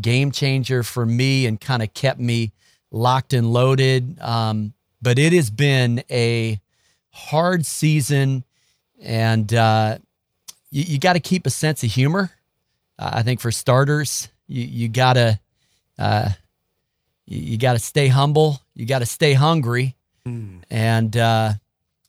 game 0.00 0.30
changer 0.30 0.82
for 0.82 1.06
me 1.06 1.46
and 1.46 1.60
kind 1.60 1.82
of 1.82 1.92
kept 1.94 2.20
me 2.20 2.52
locked 2.90 3.32
and 3.32 3.52
loaded. 3.52 4.18
Um, 4.20 4.74
but 5.00 5.18
it 5.18 5.32
has 5.32 5.50
been 5.50 6.02
a 6.10 6.60
hard 7.10 7.64
season, 7.66 8.44
and 9.00 9.52
uh, 9.54 9.98
you, 10.70 10.84
you 10.86 10.98
got 10.98 11.14
to 11.14 11.20
keep 11.20 11.46
a 11.46 11.50
sense 11.50 11.82
of 11.82 11.90
humor. 11.90 12.30
Uh, 12.98 13.10
I 13.14 13.22
think 13.22 13.40
for 13.40 13.50
starters, 13.50 14.28
you 14.46 14.64
you 14.64 14.88
gotta 14.88 15.40
uh, 15.98 16.30
you, 17.26 17.52
you 17.52 17.58
got 17.58 17.74
to 17.74 17.78
stay 17.78 18.08
humble. 18.08 18.60
You 18.74 18.86
got 18.86 19.00
to 19.00 19.06
stay 19.06 19.34
hungry, 19.34 19.96
mm. 20.26 20.62
and 20.70 21.16
uh, 21.16 21.52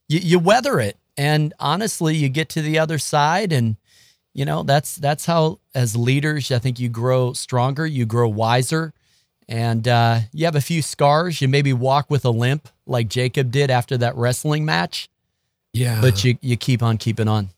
you, 0.08 0.20
you 0.20 0.40
weather 0.40 0.80
it. 0.80 0.98
And 1.18 1.54
honestly, 1.60 2.16
you 2.16 2.30
get 2.30 2.50
to 2.50 2.62
the 2.62 2.80
other 2.80 3.00
side, 3.00 3.52
and 3.52 3.76
you 4.34 4.46
know, 4.46 4.64
that's 4.64 4.96
that's 4.96 5.26
how 5.26 5.60
as 5.74 5.96
leaders, 5.96 6.52
I 6.52 6.60
think 6.60 6.80
you 6.80 6.90
grow 6.90 7.34
stronger, 7.34 7.86
you 7.86 8.06
grow 8.06 8.30
wiser, 8.30 8.94
and 9.50 9.88
uh, 9.88 10.20
you 10.32 10.46
have 10.46 10.56
a 10.56 10.62
few 10.62 10.82
scars. 10.82 11.42
You 11.42 11.48
maybe 11.48 11.74
walk 11.74 12.10
with 12.10 12.24
a 12.24 12.30
limp 12.30 12.70
like 12.86 13.08
Jacob 13.08 13.52
did 13.52 13.72
after 13.72 13.98
that 13.98 14.16
wrestling 14.16 14.66
match. 14.66 15.10
Yeah. 15.74 16.02
But 16.02 16.24
you 16.24 16.38
you 16.42 16.56
keep 16.58 16.84
on 16.84 16.98
keeping 16.98 17.28
on. 17.28 17.50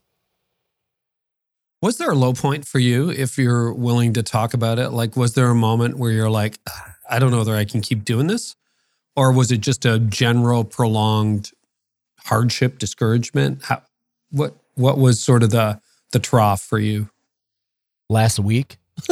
Was 1.81 1.97
there 1.97 2.11
a 2.11 2.15
low 2.15 2.33
point 2.33 2.67
for 2.67 2.79
you 2.79 3.09
if 3.09 3.37
you're 3.37 3.73
willing 3.73 4.13
to 4.13 4.23
talk 4.23 4.53
about 4.53 4.79
it? 4.79 4.89
Like, 4.89 5.15
was 5.15 5.33
there 5.33 5.49
a 5.49 5.55
moment 5.55 5.97
where 5.97 6.11
you're 6.11 6.29
like, 6.29 6.59
I 7.09 7.19
don't 7.19 7.31
know 7.31 7.39
whether 7.39 7.55
I 7.55 7.65
can 7.65 7.81
keep 7.81 8.05
doing 8.05 8.27
this? 8.27 8.55
Or 9.15 9.31
was 9.31 9.51
it 9.51 9.61
just 9.61 9.85
a 9.85 9.99
general 9.99 10.63
prolonged 10.63 11.51
hardship, 12.19 12.77
discouragement? 12.79 13.63
How, 13.63 13.81
what 14.29 14.55
what 14.75 14.97
was 14.97 15.19
sort 15.19 15.43
of 15.43 15.49
the 15.49 15.81
the 16.11 16.19
trough 16.19 16.61
for 16.61 16.79
you? 16.79 17.09
Last 18.07 18.39
week. 18.39 18.77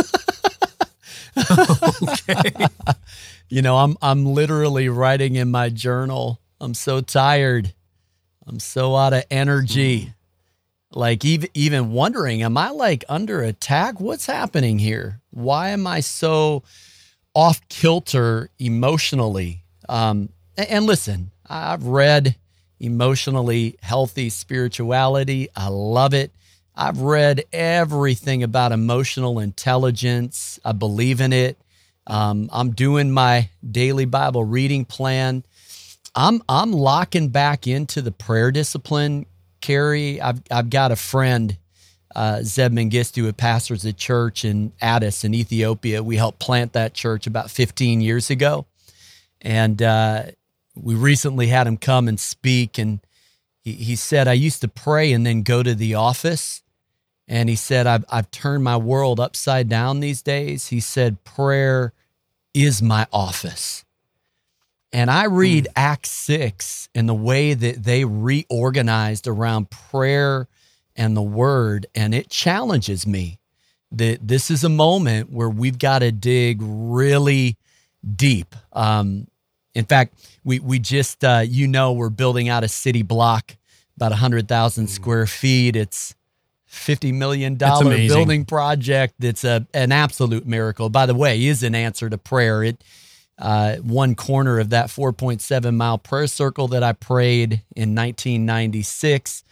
okay. 2.01 2.51
you 3.49 3.61
know, 3.61 3.77
I'm 3.77 3.97
I'm 4.01 4.25
literally 4.25 4.89
writing 4.89 5.35
in 5.35 5.51
my 5.51 5.69
journal. 5.69 6.39
I'm 6.59 6.73
so 6.73 7.01
tired. 7.01 7.73
I'm 8.45 8.59
so 8.59 8.95
out 8.95 9.13
of 9.13 9.25
energy. 9.29 10.01
Mm. 10.01 10.13
Like 10.91 11.25
even 11.25 11.49
even 11.53 11.91
wondering, 11.91 12.41
am 12.43 12.57
I 12.57 12.69
like 12.69 13.03
under 13.09 13.41
attack? 13.41 13.99
What's 13.99 14.25
happening 14.25 14.79
here? 14.79 15.21
Why 15.31 15.69
am 15.69 15.85
I 15.85 15.99
so 15.99 16.63
off 17.37 17.61
kilter 17.69 18.49
emotionally? 18.57 19.63
Um, 19.87 20.29
and, 20.57 20.87
listen, 20.87 21.29
I've 21.47 21.85
read 21.85 22.35
emotionally 22.79 23.77
healthy 23.83 24.29
spirituality. 24.31 25.47
I 25.55 25.67
love 25.67 26.15
it. 26.15 26.31
I've 26.75 26.99
read 26.99 27.43
everything 27.53 28.41
about 28.41 28.71
emotional 28.71 29.39
intelligence. 29.39 30.59
I 30.65 30.71
believe 30.71 31.21
in 31.21 31.31
it. 31.31 31.59
Um, 32.07 32.49
I'm 32.51 32.71
doing 32.71 33.11
my 33.11 33.49
daily 33.69 34.05
Bible 34.05 34.43
reading 34.43 34.83
plan. 34.83 35.43
I'm 36.15 36.41
I'm 36.49 36.71
locking 36.71 37.29
back 37.29 37.67
into 37.67 38.01
the 38.01 38.11
prayer 38.11 38.51
discipline, 38.51 39.27
Carey, 39.61 40.19
I've 40.19 40.41
I've 40.49 40.69
got 40.71 40.91
a 40.91 40.95
friend, 40.95 41.55
uh, 42.17 42.41
Zeb 42.41 42.73
Mengistu, 42.73 43.21
who 43.21 43.33
pastors 43.33 43.85
a 43.85 43.93
church 43.93 44.43
in 44.43 44.73
Addis 44.81 45.23
in 45.23 45.33
Ethiopia. 45.33 46.01
We 46.01 46.17
helped 46.17 46.39
plant 46.39 46.73
that 46.73 46.93
church 46.93 47.27
about 47.27 47.51
15 47.51 48.01
years 48.01 48.29
ago, 48.29 48.65
and 49.39 49.81
uh, 49.81 50.23
we 50.75 50.95
recently 50.95 51.47
had 51.47 51.67
him 51.67 51.77
come 51.77 52.07
and 52.07 52.19
speak. 52.19 52.79
And 52.79 52.99
he, 53.61 53.73
he 53.73 53.95
said, 53.95 54.27
"I 54.27 54.33
used 54.33 54.61
to 54.61 54.67
pray 54.67 55.13
and 55.13 55.25
then 55.25 55.43
go 55.43 55.61
to 55.61 55.75
the 55.75 55.93
office." 55.93 56.63
And 57.27 57.49
he 57.49 57.55
said, 57.55 57.87
I've, 57.87 58.05
I've 58.09 58.31
turned 58.31 58.63
my 58.63 58.77
world 58.77 59.19
upside 59.19 59.67
down 59.67 59.99
these 59.99 60.21
days. 60.21 60.67
He 60.67 60.79
said, 60.79 61.25
prayer 61.25 61.91
is 62.53 62.81
my 62.81 63.05
office. 63.11 63.83
And 64.93 65.11
I 65.11 65.25
read 65.25 65.65
mm. 65.65 65.73
Acts 65.75 66.11
6 66.11 66.87
and 66.95 67.09
the 67.09 67.13
way 67.13 67.53
that 67.53 67.83
they 67.83 68.05
reorganized 68.05 69.27
around 69.27 69.69
prayer 69.69 70.47
and 70.97 71.15
the 71.15 71.21
word, 71.21 71.85
and 71.95 72.13
it 72.13 72.29
challenges 72.29 73.05
me 73.05 73.39
that 73.91 74.27
this 74.27 74.51
is 74.51 74.63
a 74.63 74.69
moment 74.69 75.31
where 75.31 75.49
we've 75.49 75.79
got 75.79 75.99
to 75.99 76.11
dig 76.11 76.57
really 76.61 77.55
deep. 78.15 78.55
Um, 78.73 79.27
in 79.73 79.85
fact, 79.85 80.15
we, 80.43 80.59
we 80.59 80.79
just, 80.79 81.23
uh, 81.23 81.43
you 81.47 81.67
know, 81.67 81.93
we're 81.93 82.09
building 82.09 82.49
out 82.49 82.63
a 82.63 82.67
city 82.67 83.03
block 83.03 83.55
about 83.95 84.11
100,000 84.11 84.85
mm. 84.85 84.89
square 84.89 85.27
feet. 85.27 85.75
It's 85.75 86.15
$50 86.69 87.13
million 87.13 87.55
building 87.55 88.45
project 88.45 89.15
that's 89.19 89.43
a, 89.43 89.65
an 89.73 89.91
absolute 89.91 90.45
miracle. 90.45 90.89
By 90.89 91.05
the 91.05 91.15
way, 91.15 91.45
is 91.45 91.63
an 91.63 91.75
answer 91.75 92.09
to 92.09 92.17
prayer. 92.17 92.63
It 92.63 92.83
uh, 93.39 93.75
one 93.77 94.15
corner 94.15 94.59
of 94.59 94.71
that 94.71 94.87
4.7 94.87 95.75
mile 95.75 95.99
prayer 95.99 96.25
circle 96.25 96.69
that 96.69 96.81
I 96.81 96.93
prayed 96.93 97.61
in 97.75 97.93
1996. 97.93 99.43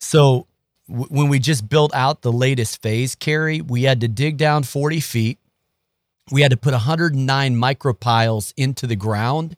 So 0.00 0.47
w- 0.88 1.08
when 1.08 1.28
we 1.28 1.38
just 1.38 1.68
built 1.68 1.94
out 1.94 2.22
the 2.22 2.32
latest 2.32 2.82
phase, 2.82 3.14
Carey, 3.14 3.60
we 3.60 3.82
had 3.82 4.00
to 4.00 4.08
dig 4.08 4.36
down 4.36 4.62
40 4.62 5.00
feet. 5.00 5.38
We 6.30 6.42
had 6.42 6.50
to 6.50 6.56
put 6.56 6.72
109 6.72 7.54
micropiles 7.56 8.52
into 8.56 8.86
the 8.86 8.96
ground, 8.96 9.56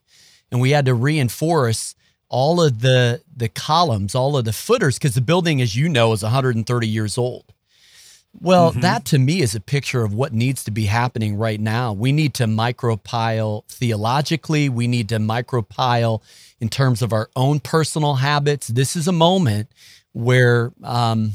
and 0.51 0.61
we 0.61 0.71
had 0.71 0.87
to 0.87 0.95
reinforce 0.95 1.95
all 2.29 2.63
of 2.63 2.81
the 2.81 3.23
the 3.37 3.49
columns, 3.49 4.15
all 4.15 4.37
of 4.37 4.45
the 4.45 4.53
footers, 4.53 4.99
because 4.99 5.15
the 5.15 5.21
building, 5.21 5.61
as 5.61 5.75
you 5.75 5.89
know, 5.89 6.13
is 6.13 6.23
130 6.23 6.87
years 6.87 7.19
old. 7.19 7.53
Well, 8.39 8.71
mm-hmm. 8.71 8.81
that 8.81 9.05
to 9.07 9.19
me 9.19 9.41
is 9.41 9.57
a 9.57 9.61
picture 9.61 10.05
of 10.05 10.15
what 10.15 10.33
needs 10.33 10.63
to 10.65 10.71
be 10.71 10.87
happening 10.87 11.35
right 11.35 11.61
now. 11.61 11.93
We 11.93 12.13
need 12.13 12.35
to 12.35 12.45
micropile 12.45 13.65
theologically. 13.67 14.69
We 14.69 14.87
need 14.87 15.09
to 15.09 15.17
micropile 15.17 16.23
in 16.61 16.69
terms 16.69 17.03
of 17.03 17.13
our 17.13 17.29
own 17.35 17.59
personal 17.59 18.17
habits. 18.17 18.69
This 18.69 18.95
is 18.95 19.09
a 19.09 19.13
moment 19.13 19.69
where 20.13 20.73
um, 20.83 21.33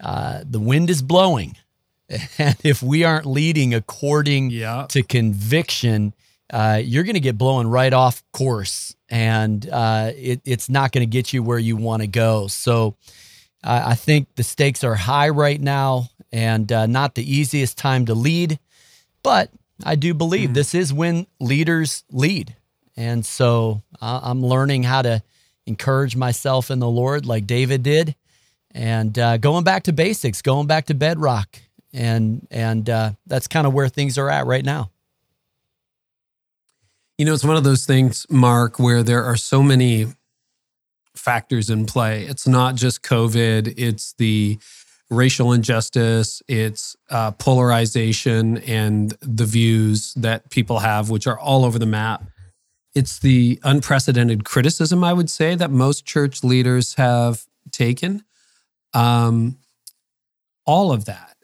uh, 0.00 0.40
the 0.48 0.60
wind 0.60 0.90
is 0.90 1.02
blowing. 1.02 1.56
And 2.38 2.56
if 2.62 2.84
we 2.84 3.02
aren't 3.02 3.26
leading 3.26 3.74
according 3.74 4.50
yeah. 4.50 4.86
to 4.90 5.02
conviction, 5.02 6.14
uh, 6.52 6.80
you're 6.82 7.02
going 7.02 7.14
to 7.14 7.20
get 7.20 7.36
blown 7.36 7.66
right 7.66 7.92
off 7.92 8.22
course 8.32 8.94
and 9.08 9.68
uh, 9.68 10.12
it, 10.14 10.40
it's 10.44 10.68
not 10.68 10.92
going 10.92 11.02
to 11.02 11.10
get 11.10 11.32
you 11.32 11.42
where 11.42 11.58
you 11.58 11.76
want 11.76 12.02
to 12.02 12.06
go. 12.06 12.46
So 12.46 12.96
uh, 13.64 13.82
I 13.86 13.94
think 13.94 14.28
the 14.36 14.44
stakes 14.44 14.84
are 14.84 14.94
high 14.94 15.30
right 15.30 15.60
now 15.60 16.08
and 16.32 16.70
uh, 16.70 16.86
not 16.86 17.14
the 17.14 17.28
easiest 17.28 17.78
time 17.78 18.06
to 18.06 18.14
lead. 18.14 18.58
But 19.22 19.50
I 19.84 19.96
do 19.96 20.14
believe 20.14 20.50
mm. 20.50 20.54
this 20.54 20.74
is 20.74 20.92
when 20.92 21.26
leaders 21.40 22.04
lead. 22.10 22.54
And 22.96 23.26
so 23.26 23.82
I'm 24.00 24.44
learning 24.44 24.84
how 24.84 25.02
to 25.02 25.22
encourage 25.66 26.16
myself 26.16 26.70
in 26.70 26.78
the 26.78 26.88
Lord 26.88 27.26
like 27.26 27.46
David 27.46 27.82
did 27.82 28.14
and 28.70 29.18
uh, 29.18 29.36
going 29.38 29.64
back 29.64 29.84
to 29.84 29.92
basics, 29.92 30.42
going 30.42 30.66
back 30.66 30.86
to 30.86 30.94
bedrock. 30.94 31.58
And, 31.92 32.46
and 32.50 32.88
uh, 32.90 33.12
that's 33.26 33.48
kind 33.48 33.66
of 33.66 33.72
where 33.72 33.88
things 33.88 34.18
are 34.18 34.28
at 34.28 34.46
right 34.46 34.64
now. 34.64 34.90
You 37.16 37.24
know, 37.24 37.32
it's 37.32 37.44
one 37.44 37.56
of 37.56 37.64
those 37.64 37.86
things, 37.86 38.26
Mark, 38.28 38.78
where 38.78 39.02
there 39.02 39.24
are 39.24 39.36
so 39.36 39.62
many 39.62 40.08
factors 41.14 41.70
in 41.70 41.86
play. 41.86 42.24
It's 42.24 42.46
not 42.46 42.74
just 42.74 43.02
COVID, 43.02 43.72
it's 43.78 44.12
the 44.18 44.58
racial 45.08 45.52
injustice, 45.52 46.42
it's 46.46 46.94
uh, 47.08 47.30
polarization 47.30 48.58
and 48.58 49.16
the 49.20 49.46
views 49.46 50.12
that 50.14 50.50
people 50.50 50.80
have, 50.80 51.08
which 51.08 51.26
are 51.26 51.38
all 51.38 51.64
over 51.64 51.78
the 51.78 51.86
map. 51.86 52.24
It's 52.96 53.18
the 53.18 53.60
unprecedented 53.62 54.44
criticism, 54.44 55.04
I 55.04 55.12
would 55.12 55.28
say, 55.30 55.54
that 55.54 55.70
most 55.70 56.06
church 56.06 56.42
leaders 56.42 56.94
have 56.94 57.44
taken. 57.70 58.24
Um, 58.94 59.58
all 60.64 60.92
of 60.92 61.04
that. 61.04 61.36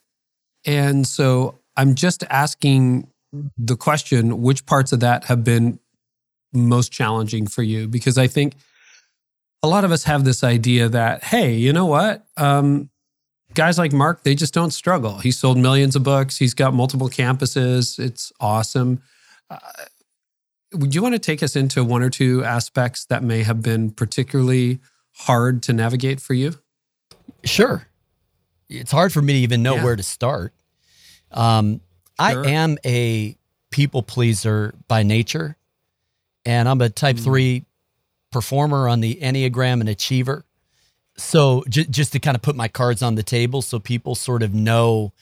And 0.65 1.07
so 1.07 1.59
I'm 1.77 1.95
just 1.95 2.25
asking 2.31 3.09
the 3.57 3.77
question 3.77 4.43
which 4.43 4.67
parts 4.67 4.93
of 4.93 5.01
that 5.01 5.25
have 5.25 5.45
been 5.45 5.79
most 6.53 6.93
challenging 6.93 7.47
for 7.47 7.63
you? 7.63 7.89
Because 7.89 8.19
i 8.19 8.27
think 8.27 8.55
a 9.63 9.69
lot 9.69 9.85
of 9.85 9.93
us 9.93 10.05
have 10.05 10.25
this 10.25 10.43
idea 10.43 10.89
that 10.89 11.23
hey 11.25 11.55
you 11.55 11.73
know 11.73 11.87
what? 11.87 12.27
Um, 12.37 12.91
guys 13.55 13.79
like 13.79 13.93
mark 13.93 14.23
they 14.23 14.35
just 14.35 14.53
don't 14.53 14.73
struggle. 14.73 15.19
He 15.19 15.31
sold 15.31 15.57
millions 15.57 15.97
of 15.97 16.03
books. 16.03 16.37
He's 16.37 16.55
got 16.55 16.75
multiple 16.75 17.09
campuses. 17.09 17.99
It's 17.99 18.33
awesome. 18.41 19.03
Uh, 19.49 19.59
would 20.75 20.95
you 20.95 21.03
want 21.03 21.15
to 21.15 21.19
take 21.19 21.43
us 21.43 21.57
into 21.57 21.85
one 21.85 22.03
or 22.03 22.11
two 22.11 22.45
aspects 22.45 23.05
that 23.07 23.23
may 23.23 23.43
have 23.43 23.63
been 23.63 23.91
particularly 23.91 24.81
hard 25.17 25.63
to 25.63 25.73
navigate 25.73 26.21
for 26.21 26.35
you 26.35 26.53
sure 27.45 27.87
it's 28.69 28.91
hard 28.91 29.13
for 29.13 29.21
me 29.21 29.35
to 29.35 29.39
even 29.41 29.63
know 29.63 29.77
yeah. 29.77 29.85
where 29.85 29.97
to 29.97 30.03
start 30.03 30.53
um, 31.31 31.81
Sure. 32.21 32.45
I 32.45 32.51
am 32.51 32.79
a 32.85 33.37
people 33.71 34.03
pleaser 34.03 34.75
by 34.87 35.03
nature, 35.03 35.57
and 36.45 36.69
I'm 36.69 36.81
a 36.81 36.91
type 36.91 37.17
mm. 37.17 37.25
three 37.25 37.65
performer 38.31 38.89
on 38.89 39.01
the 39.01 39.17
Enneagram 39.17 39.81
and 39.81 39.89
achiever. 39.89 40.45
So 41.17 41.65
j- 41.69 41.85
just 41.85 42.13
to 42.13 42.19
kind 42.19 42.35
of 42.35 42.43
put 42.43 42.57
my 42.57 42.69
cards 42.69 43.03
on 43.03 43.15
the 43.15 43.23
table 43.23 43.63
so 43.63 43.79
people 43.79 44.15
sort 44.15 44.43
of 44.43 44.55
know 44.55 45.13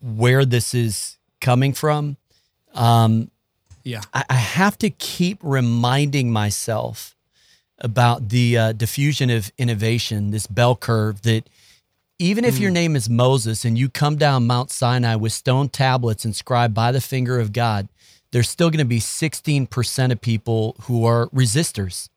where 0.00 0.44
this 0.44 0.74
is 0.74 1.18
coming 1.40 1.72
from. 1.72 2.16
Um, 2.74 3.30
yeah, 3.84 4.00
I, 4.12 4.24
I, 4.30 4.34
have 4.34 4.78
to 4.78 4.90
keep 4.90 5.38
reminding 5.42 6.32
myself 6.32 7.14
about 7.78 8.30
the 8.30 8.56
uh, 8.56 8.72
diffusion 8.72 9.30
of 9.30 9.52
innovation, 9.58 10.30
this 10.30 10.46
bell 10.46 10.74
curve 10.74 11.22
that 11.22 11.48
even 12.18 12.44
if 12.44 12.56
mm. 12.56 12.60
your 12.60 12.70
name 12.70 12.96
is 12.96 13.10
Moses 13.10 13.64
and 13.64 13.76
you 13.76 13.88
come 13.88 14.16
down 14.16 14.46
Mount 14.46 14.70
Sinai 14.70 15.16
with 15.16 15.32
stone 15.32 15.68
tablets 15.68 16.24
inscribed 16.24 16.72
by 16.72 16.92
the 16.92 17.00
finger 17.00 17.40
of 17.40 17.52
God, 17.52 17.88
there's 18.30 18.48
still 18.48 18.70
going 18.70 18.78
to 18.78 18.84
be 18.84 19.00
16% 19.00 20.12
of 20.12 20.20
people 20.20 20.76
who 20.82 21.04
are 21.04 21.28
resistors. 21.28 22.08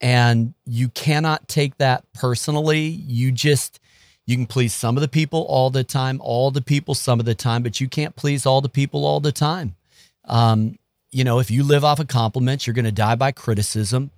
And 0.00 0.54
you 0.64 0.88
cannot 0.88 1.48
take 1.48 1.76
that 1.78 2.04
personally. 2.12 2.80
You 2.80 3.32
just 3.32 3.78
You 4.26 4.36
can 4.36 4.46
please 4.46 4.74
some 4.74 4.96
of 4.96 5.00
the 5.00 5.08
people 5.08 5.42
all 5.48 5.70
the 5.70 5.84
time, 5.84 6.20
all 6.22 6.50
the 6.50 6.62
people 6.62 6.94
some 6.94 7.20
of 7.20 7.26
the 7.26 7.34
time, 7.34 7.62
but 7.62 7.80
you 7.80 7.88
can't 7.88 8.16
please 8.16 8.46
all 8.46 8.60
the 8.60 8.68
people 8.68 9.04
all 9.04 9.20
the 9.20 9.32
time. 9.32 9.76
Um, 10.24 10.78
you 11.12 11.24
know, 11.24 11.38
if 11.38 11.50
you 11.50 11.62
live 11.62 11.84
off 11.84 12.00
of 12.00 12.08
compliments, 12.08 12.66
you're 12.66 12.74
going 12.74 12.84
to 12.84 12.92
die 12.92 13.16
by 13.16 13.32
criticism. 13.32 14.10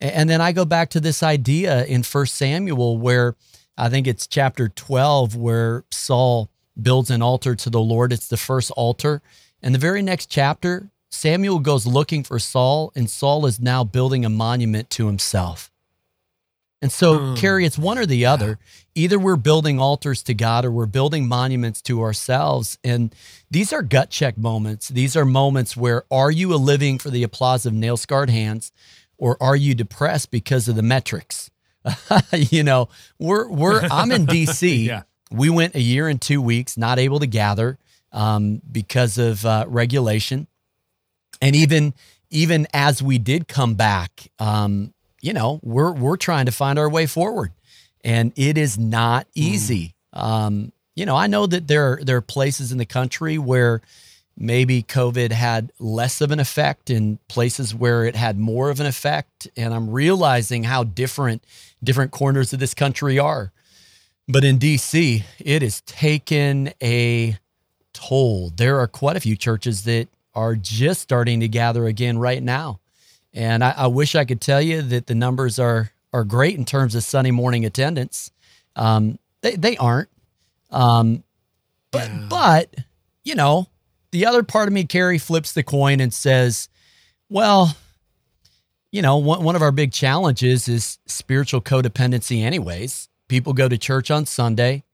And 0.00 0.30
then 0.30 0.40
I 0.40 0.52
go 0.52 0.64
back 0.64 0.90
to 0.90 1.00
this 1.00 1.22
idea 1.22 1.84
in 1.84 2.04
First 2.04 2.36
Samuel 2.36 2.98
where 2.98 3.34
I 3.76 3.88
think 3.88 4.06
it's 4.06 4.26
chapter 4.26 4.68
12 4.68 5.34
where 5.34 5.84
Saul 5.90 6.50
builds 6.80 7.10
an 7.10 7.22
altar 7.22 7.56
to 7.56 7.70
the 7.70 7.80
Lord. 7.80 8.12
It's 8.12 8.28
the 8.28 8.36
first 8.36 8.70
altar. 8.72 9.22
And 9.60 9.74
the 9.74 9.78
very 9.78 10.02
next 10.02 10.26
chapter, 10.26 10.90
Samuel 11.10 11.58
goes 11.58 11.86
looking 11.86 12.22
for 12.22 12.38
Saul, 12.38 12.92
and 12.94 13.10
Saul 13.10 13.46
is 13.46 13.58
now 13.58 13.82
building 13.82 14.24
a 14.24 14.28
monument 14.28 14.90
to 14.90 15.06
himself. 15.06 15.72
And 16.80 16.92
so, 16.92 17.18
mm. 17.18 17.36
Carey, 17.36 17.64
it's 17.64 17.78
one 17.78 17.98
or 17.98 18.06
the 18.06 18.26
other. 18.26 18.58
Either 18.94 19.18
we're 19.18 19.36
building 19.36 19.80
altars 19.80 20.22
to 20.24 20.34
God 20.34 20.64
or 20.64 20.70
we're 20.70 20.86
building 20.86 21.26
monuments 21.26 21.82
to 21.82 22.02
ourselves. 22.02 22.78
And 22.84 23.14
these 23.50 23.72
are 23.72 23.82
gut 23.82 24.10
check 24.10 24.38
moments. 24.38 24.88
These 24.88 25.16
are 25.16 25.24
moments 25.24 25.76
where 25.76 26.04
are 26.10 26.30
you 26.30 26.54
a 26.54 26.56
living 26.56 26.98
for 26.98 27.10
the 27.10 27.24
applause 27.24 27.66
of 27.66 27.72
nail 27.72 27.96
scarred 27.96 28.30
hands 28.30 28.70
or 29.16 29.36
are 29.42 29.56
you 29.56 29.74
depressed 29.74 30.30
because 30.30 30.68
of 30.68 30.76
the 30.76 30.82
metrics? 30.82 31.50
you 32.32 32.62
know, 32.62 32.88
we're, 33.18 33.48
we're, 33.48 33.80
I'm 33.90 34.12
in 34.12 34.26
DC. 34.26 34.84
yeah. 34.86 35.02
We 35.32 35.50
went 35.50 35.74
a 35.74 35.80
year 35.80 36.06
and 36.08 36.20
two 36.20 36.40
weeks, 36.40 36.76
not 36.76 36.98
able 36.98 37.18
to 37.18 37.26
gather 37.26 37.76
um, 38.12 38.62
because 38.70 39.18
of 39.18 39.44
uh, 39.44 39.64
regulation. 39.66 40.46
And 41.42 41.56
even, 41.56 41.92
even 42.30 42.68
as 42.72 43.02
we 43.02 43.18
did 43.18 43.48
come 43.48 43.74
back, 43.74 44.30
um, 44.38 44.94
you 45.20 45.32
know, 45.32 45.60
we're 45.62 45.92
we're 45.92 46.16
trying 46.16 46.46
to 46.46 46.52
find 46.52 46.78
our 46.78 46.88
way 46.88 47.06
forward, 47.06 47.52
and 48.02 48.32
it 48.36 48.58
is 48.58 48.78
not 48.78 49.26
hmm. 49.34 49.42
easy. 49.42 49.94
Mm. 50.14 50.22
Um, 50.22 50.72
you 50.94 51.06
know, 51.06 51.16
I 51.16 51.28
know 51.28 51.46
that 51.46 51.68
there 51.68 51.92
are, 51.92 52.00
there 52.02 52.16
are 52.16 52.22
places 52.22 52.72
in 52.72 52.78
the 52.78 52.86
country 52.86 53.38
where 53.38 53.80
maybe 54.36 54.82
COVID 54.82 55.30
had 55.30 55.72
less 55.78 56.20
of 56.20 56.30
an 56.30 56.40
effect, 56.40 56.90
and 56.90 57.18
places 57.28 57.74
where 57.74 58.04
it 58.04 58.16
had 58.16 58.38
more 58.38 58.70
of 58.70 58.80
an 58.80 58.86
effect. 58.86 59.48
And 59.56 59.74
I'm 59.74 59.90
realizing 59.90 60.64
how 60.64 60.84
different 60.84 61.44
different 61.82 62.10
corners 62.10 62.52
of 62.52 62.60
this 62.60 62.74
country 62.74 63.18
are. 63.18 63.52
But 64.26 64.44
in 64.44 64.58
DC, 64.58 65.22
it 65.38 65.62
has 65.62 65.80
taken 65.82 66.72
a 66.82 67.38
toll. 67.94 68.52
There 68.54 68.78
are 68.78 68.86
quite 68.86 69.16
a 69.16 69.20
few 69.20 69.36
churches 69.36 69.84
that 69.84 70.08
are 70.34 70.54
just 70.54 71.00
starting 71.00 71.40
to 71.40 71.48
gather 71.48 71.86
again 71.86 72.18
right 72.18 72.42
now. 72.42 72.80
And 73.34 73.62
I, 73.62 73.74
I, 73.76 73.86
wish 73.88 74.14
I 74.14 74.24
could 74.24 74.40
tell 74.40 74.60
you 74.60 74.82
that 74.82 75.06
the 75.06 75.14
numbers 75.14 75.58
are 75.58 75.92
are 76.12 76.24
great 76.24 76.56
in 76.56 76.64
terms 76.64 76.94
of 76.94 77.04
Sunday 77.04 77.30
morning 77.30 77.64
attendance. 77.64 78.30
Um, 78.76 79.18
they 79.42 79.56
they 79.56 79.76
aren't. 79.76 80.08
Um, 80.70 81.24
but 81.90 82.08
yeah. 82.08 82.26
but 82.28 82.74
you 83.24 83.34
know, 83.34 83.68
the 84.12 84.26
other 84.26 84.42
part 84.42 84.68
of 84.68 84.74
me, 84.74 84.84
Carey, 84.84 85.18
flips 85.18 85.52
the 85.52 85.62
coin 85.62 86.00
and 86.00 86.12
says, 86.12 86.68
well, 87.28 87.76
you 88.90 89.02
know, 89.02 89.18
one, 89.18 89.44
one 89.44 89.56
of 89.56 89.62
our 89.62 89.72
big 89.72 89.92
challenges 89.92 90.66
is 90.68 90.98
spiritual 91.06 91.60
codependency, 91.60 92.42
anyways. 92.42 93.08
People 93.28 93.52
go 93.52 93.68
to 93.68 93.76
church 93.76 94.10
on 94.10 94.24
Sunday, 94.24 94.84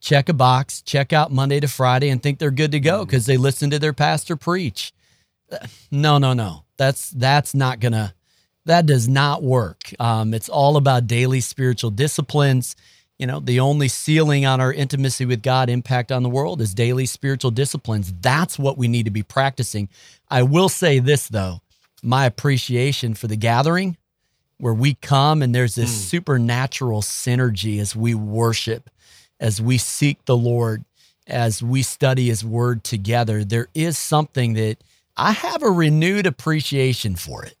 check 0.00 0.30
a 0.30 0.32
box, 0.32 0.80
check 0.80 1.12
out 1.12 1.30
Monday 1.30 1.60
to 1.60 1.68
Friday, 1.68 2.08
and 2.08 2.22
think 2.22 2.38
they're 2.38 2.50
good 2.50 2.72
to 2.72 2.80
go 2.80 3.04
because 3.04 3.24
mm. 3.24 3.26
they 3.26 3.36
listen 3.36 3.68
to 3.70 3.78
their 3.78 3.92
pastor 3.92 4.36
preach. 4.36 4.94
No, 5.90 6.16
no, 6.16 6.32
no 6.32 6.63
that's 6.76 7.10
that's 7.10 7.54
not 7.54 7.80
gonna 7.80 8.14
that 8.66 8.86
does 8.86 9.08
not 9.08 9.42
work. 9.42 9.92
Um, 10.00 10.32
it's 10.32 10.48
all 10.48 10.76
about 10.76 11.06
daily 11.06 11.40
spiritual 11.40 11.90
disciplines. 11.90 12.76
You 13.18 13.26
know, 13.26 13.38
the 13.38 13.60
only 13.60 13.88
ceiling 13.88 14.44
on 14.44 14.60
our 14.60 14.72
intimacy 14.72 15.24
with 15.24 15.42
God, 15.42 15.68
impact 15.68 16.10
on 16.10 16.22
the 16.22 16.28
world, 16.28 16.60
is 16.60 16.74
daily 16.74 17.06
spiritual 17.06 17.50
disciplines. 17.52 18.12
That's 18.20 18.58
what 18.58 18.76
we 18.76 18.88
need 18.88 19.04
to 19.04 19.10
be 19.10 19.22
practicing. 19.22 19.88
I 20.28 20.42
will 20.42 20.68
say 20.68 20.98
this 20.98 21.28
though, 21.28 21.60
my 22.02 22.26
appreciation 22.26 23.14
for 23.14 23.28
the 23.28 23.36
gathering 23.36 23.96
where 24.58 24.74
we 24.74 24.94
come 24.94 25.42
and 25.42 25.54
there's 25.54 25.74
this 25.74 25.90
mm. 25.90 26.08
supernatural 26.08 27.02
synergy 27.02 27.80
as 27.80 27.94
we 27.94 28.14
worship, 28.14 28.88
as 29.40 29.60
we 29.60 29.78
seek 29.78 30.24
the 30.24 30.36
Lord, 30.36 30.84
as 31.26 31.62
we 31.62 31.82
study 31.82 32.28
his 32.28 32.44
word 32.44 32.84
together. 32.84 33.44
There 33.44 33.68
is 33.74 33.98
something 33.98 34.54
that 34.54 34.78
I 35.16 35.32
have 35.32 35.62
a 35.62 35.70
renewed 35.70 36.26
appreciation 36.26 37.16
for 37.16 37.44
it. 37.44 37.56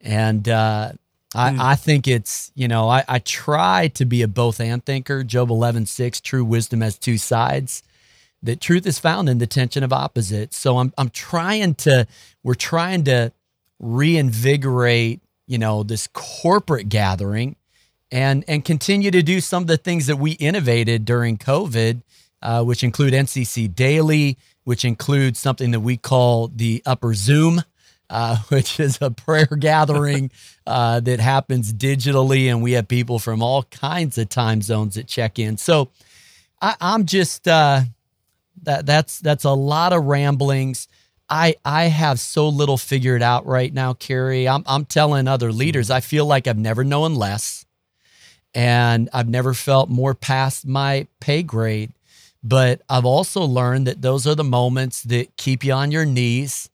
And 0.00 0.48
uh, 0.48 0.92
I, 1.34 1.50
mm. 1.50 1.60
I, 1.60 1.74
think 1.74 2.06
it's, 2.08 2.52
you 2.54 2.68
know, 2.68 2.88
I, 2.88 3.04
I, 3.08 3.18
try 3.20 3.88
to 3.88 4.04
be 4.04 4.22
a 4.22 4.28
both 4.28 4.60
and 4.60 4.84
thinker. 4.84 5.24
Job 5.24 5.50
11, 5.50 5.86
6, 5.86 6.20
true 6.20 6.44
wisdom 6.44 6.80
has 6.80 6.98
two 6.98 7.18
sides. 7.18 7.82
That 8.42 8.60
truth 8.60 8.86
is 8.86 8.98
found 8.98 9.28
in 9.28 9.38
the 9.38 9.46
tension 9.46 9.84
of 9.84 9.92
opposites. 9.92 10.56
So 10.56 10.78
I'm, 10.78 10.92
I'm 10.98 11.10
trying 11.10 11.74
to, 11.76 12.06
we're 12.42 12.54
trying 12.54 13.04
to 13.04 13.32
reinvigorate, 13.78 15.20
you 15.46 15.58
know, 15.58 15.84
this 15.84 16.08
corporate 16.12 16.88
gathering 16.88 17.56
and, 18.10 18.44
and 18.48 18.64
continue 18.64 19.10
to 19.12 19.22
do 19.22 19.40
some 19.40 19.62
of 19.62 19.68
the 19.68 19.76
things 19.76 20.06
that 20.06 20.16
we 20.16 20.32
innovated 20.32 21.04
during 21.04 21.38
COVID, 21.38 22.02
uh, 22.42 22.64
which 22.64 22.82
include 22.82 23.12
NCC 23.12 23.72
Daily, 23.72 24.36
which 24.64 24.84
includes 24.84 25.38
something 25.38 25.70
that 25.72 25.80
we 25.80 25.96
call 25.96 26.48
the 26.48 26.82
Upper 26.86 27.14
Zoom, 27.14 27.62
uh, 28.10 28.36
which 28.48 28.78
is 28.78 28.98
a 29.00 29.10
prayer 29.10 29.46
gathering 29.46 30.30
uh, 30.66 31.00
that 31.00 31.20
happens 31.20 31.72
digitally, 31.72 32.46
and 32.46 32.62
we 32.62 32.72
have 32.72 32.88
people 32.88 33.18
from 33.18 33.42
all 33.42 33.64
kinds 33.64 34.18
of 34.18 34.28
time 34.28 34.62
zones 34.62 34.94
that 34.94 35.06
check 35.06 35.38
in. 35.38 35.56
So 35.56 35.90
I, 36.60 36.76
am 36.80 37.06
just 37.06 37.48
uh, 37.48 37.82
that 38.62 38.86
that's 38.86 39.18
that's 39.20 39.44
a 39.44 39.50
lot 39.50 39.92
of 39.92 40.04
ramblings. 40.04 40.88
I 41.28 41.56
I 41.64 41.84
have 41.84 42.20
so 42.20 42.48
little 42.48 42.76
figured 42.76 43.22
out 43.22 43.46
right 43.46 43.72
now, 43.72 43.94
Carey. 43.94 44.48
I'm 44.48 44.62
I'm 44.66 44.84
telling 44.84 45.26
other 45.26 45.50
leaders 45.52 45.90
I 45.90 46.00
feel 46.00 46.26
like 46.26 46.46
I've 46.46 46.58
never 46.58 46.84
known 46.84 47.14
less, 47.14 47.64
and 48.54 49.08
I've 49.12 49.28
never 49.28 49.54
felt 49.54 49.88
more 49.88 50.14
past 50.14 50.66
my 50.66 51.06
pay 51.20 51.42
grade. 51.42 51.92
But 52.42 52.82
I've 52.88 53.04
also 53.04 53.42
learned 53.42 53.86
that 53.86 54.02
those 54.02 54.26
are 54.26 54.34
the 54.34 54.44
moments 54.44 55.02
that 55.04 55.36
keep 55.36 55.64
you 55.64 55.72
on 55.72 55.92
your 55.92 56.04
knees. 56.04 56.68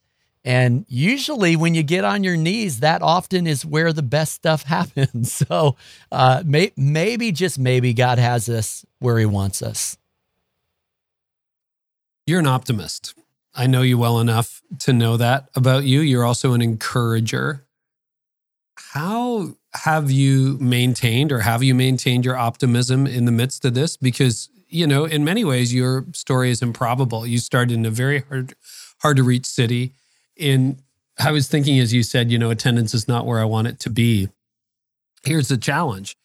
And 0.44 0.86
usually, 0.88 1.56
when 1.56 1.74
you 1.74 1.82
get 1.82 2.04
on 2.04 2.24
your 2.24 2.36
knees, 2.36 2.80
that 2.80 3.02
often 3.02 3.46
is 3.46 3.66
where 3.66 3.92
the 3.92 4.02
best 4.02 4.32
stuff 4.32 4.62
happens. 4.64 5.32
So 5.32 5.76
uh, 6.10 6.42
may, 6.46 6.72
maybe, 6.76 7.32
just 7.32 7.58
maybe, 7.58 7.92
God 7.92 8.18
has 8.18 8.48
us 8.48 8.86
where 8.98 9.18
He 9.18 9.26
wants 9.26 9.60
us. 9.60 9.98
You're 12.26 12.40
an 12.40 12.46
optimist. 12.46 13.14
I 13.54 13.66
know 13.66 13.82
you 13.82 13.98
well 13.98 14.20
enough 14.20 14.62
to 14.80 14.92
know 14.92 15.16
that 15.16 15.48
about 15.54 15.84
you. 15.84 16.00
You're 16.00 16.24
also 16.24 16.52
an 16.52 16.62
encourager. 16.62 17.64
How 18.92 19.54
have 19.72 20.10
you 20.10 20.56
maintained 20.60 21.32
or 21.32 21.40
have 21.40 21.62
you 21.62 21.74
maintained 21.74 22.24
your 22.24 22.36
optimism 22.36 23.06
in 23.06 23.24
the 23.24 23.32
midst 23.32 23.64
of 23.64 23.74
this? 23.74 23.96
Because 23.96 24.48
you 24.68 24.86
know, 24.86 25.04
in 25.04 25.24
many 25.24 25.44
ways, 25.44 25.72
your 25.72 26.06
story 26.12 26.50
is 26.50 26.62
improbable. 26.62 27.26
You 27.26 27.38
started 27.38 27.74
in 27.74 27.86
a 27.86 27.90
very 27.90 28.20
hard, 28.20 28.54
hard 29.00 29.16
to 29.16 29.22
reach 29.22 29.46
city. 29.46 29.92
In 30.36 30.78
I 31.18 31.32
was 31.32 31.48
thinking, 31.48 31.78
as 31.80 31.92
you 31.92 32.02
said, 32.02 32.30
you 32.30 32.38
know, 32.38 32.50
attendance 32.50 32.94
is 32.94 33.08
not 33.08 33.26
where 33.26 33.40
I 33.40 33.44
want 33.44 33.66
it 33.66 33.80
to 33.80 33.90
be. 33.90 34.28
Here's 35.24 35.48
the 35.48 35.56
challenge: 35.56 36.16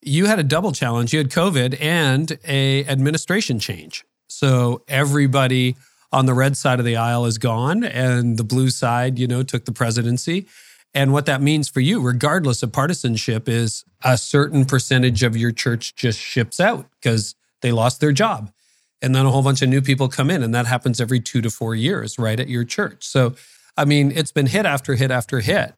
you 0.00 0.26
had 0.26 0.38
a 0.38 0.44
double 0.44 0.72
challenge. 0.72 1.12
You 1.12 1.18
had 1.18 1.30
COVID 1.30 1.80
and 1.80 2.38
a 2.46 2.84
administration 2.86 3.58
change. 3.58 4.04
So 4.28 4.82
everybody 4.88 5.76
on 6.10 6.26
the 6.26 6.34
red 6.34 6.56
side 6.56 6.78
of 6.78 6.84
the 6.84 6.96
aisle 6.96 7.24
is 7.24 7.38
gone, 7.38 7.84
and 7.84 8.36
the 8.36 8.44
blue 8.44 8.70
side, 8.70 9.18
you 9.18 9.26
know, 9.26 9.42
took 9.42 9.64
the 9.64 9.72
presidency. 9.72 10.46
And 10.94 11.12
what 11.12 11.24
that 11.26 11.40
means 11.40 11.68
for 11.68 11.80
you, 11.80 12.02
regardless 12.02 12.62
of 12.62 12.72
partisanship, 12.72 13.48
is 13.48 13.84
a 14.02 14.18
certain 14.18 14.66
percentage 14.66 15.22
of 15.22 15.36
your 15.36 15.50
church 15.50 15.94
just 15.94 16.18
ships 16.18 16.60
out 16.60 16.86
because 17.00 17.34
they 17.62 17.72
lost 17.72 18.00
their 18.00 18.12
job. 18.12 18.52
And 19.00 19.14
then 19.16 19.26
a 19.26 19.30
whole 19.30 19.42
bunch 19.42 19.62
of 19.62 19.68
new 19.68 19.82
people 19.82 20.08
come 20.08 20.30
in, 20.30 20.44
and 20.44 20.54
that 20.54 20.66
happens 20.66 21.00
every 21.00 21.18
two 21.18 21.40
to 21.40 21.50
four 21.50 21.74
years, 21.74 22.18
right, 22.18 22.38
at 22.38 22.48
your 22.48 22.64
church. 22.64 23.04
So, 23.04 23.34
I 23.76 23.84
mean, 23.84 24.12
it's 24.12 24.30
been 24.30 24.46
hit 24.46 24.64
after 24.64 24.94
hit 24.94 25.10
after 25.10 25.40
hit. 25.40 25.74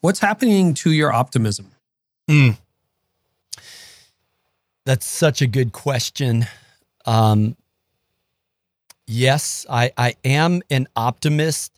What's 0.00 0.18
happening 0.18 0.74
to 0.74 0.90
your 0.90 1.12
optimism? 1.12 1.70
Mm. 2.28 2.58
That's 4.84 5.06
such 5.06 5.42
a 5.42 5.46
good 5.46 5.72
question. 5.72 6.46
Um, 7.04 7.56
yes, 9.06 9.64
I, 9.70 9.92
I 9.96 10.14
am 10.24 10.62
an 10.70 10.88
optimist. 10.96 11.72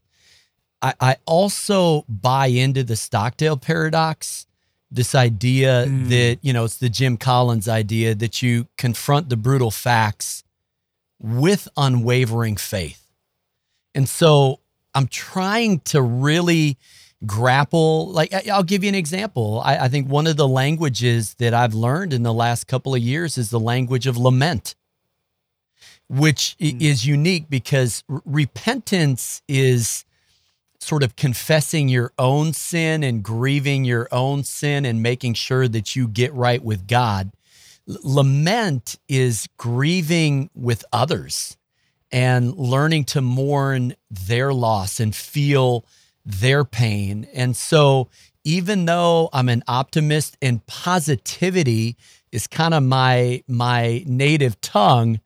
I, 0.81 0.95
I 1.01 1.17
also 1.27 2.05
buy 2.09 2.47
into 2.47 2.83
the 2.83 2.97
Stockdale 2.97 3.57
paradox 3.57 4.47
this 4.91 5.15
idea 5.15 5.85
mm. 5.87 6.09
that, 6.09 6.39
you 6.43 6.53
know, 6.53 6.65
it's 6.65 6.79
the 6.79 6.89
Jim 6.89 7.17
Collins 7.17 7.69
idea 7.69 8.15
that 8.15 8.43
you 8.43 8.67
confront 8.77 9.29
the 9.29 9.37
brutal 9.37 9.71
facts 9.71 10.45
with 11.21 11.69
unwavering 11.77 12.57
faith. 12.57 13.11
And 13.95 14.09
so 14.09 14.61
I'm 14.95 15.07
trying 15.09 15.81
to 15.81 16.01
really 16.01 16.79
grapple. 17.27 18.11
Like, 18.11 18.33
I'll 18.49 18.63
give 18.63 18.83
you 18.83 18.89
an 18.89 18.95
example. 18.95 19.61
I, 19.65 19.77
I 19.79 19.89
think 19.89 20.09
one 20.09 20.27
of 20.27 20.37
the 20.37 20.49
languages 20.49 21.35
that 21.35 21.53
I've 21.53 21.75
learned 21.75 22.13
in 22.13 22.23
the 22.23 22.33
last 22.33 22.67
couple 22.67 22.95
of 22.95 23.01
years 23.01 23.37
is 23.37 23.51
the 23.51 23.61
language 23.61 24.07
of 24.07 24.17
lament, 24.17 24.75
which 26.09 26.57
mm. 26.61 26.81
is 26.81 27.07
unique 27.07 27.51
because 27.51 28.05
r- 28.09 28.23
repentance 28.25 29.43
is 29.49 30.05
sort 30.81 31.03
of 31.03 31.17
confessing 31.17 31.89
your 31.89 32.13
own 32.19 32.53
sin 32.53 33.03
and 33.03 33.23
grieving 33.23 33.85
your 33.85 34.09
own 34.13 34.45
sin 34.45 34.85
and 34.85 35.03
making 35.03 35.35
sure 35.35 35.69
that 35.69 35.97
you 35.97 36.09
get 36.09 36.33
right 36.35 36.63
with 36.63 36.87
God. 36.87 37.33
Lament 37.87 38.97
is 39.09 39.49
grieving 39.57 40.51
with 40.55 40.85
others 40.93 41.57
and 42.13 42.55
learning 42.57 43.05
to 43.05 43.21
mourn 43.21 43.95
their 44.11 44.53
loss 44.53 45.01
and 45.01 45.15
feel 45.15 45.85
their 46.25 46.65
pain. 46.65 47.27
And 47.35 47.57
so, 47.57 48.09
even 48.45 48.87
though 48.87 49.29
I'm 49.33 49.49
an 49.49 49.63
optimist 49.67 50.37
and 50.41 50.65
positivity 50.67 51.97
is 52.33 52.47
kind 52.47 52.75
of 52.75 52.83
my 52.83 53.43
my 53.49 54.05
native 54.07 54.61
tongue, 54.61 55.21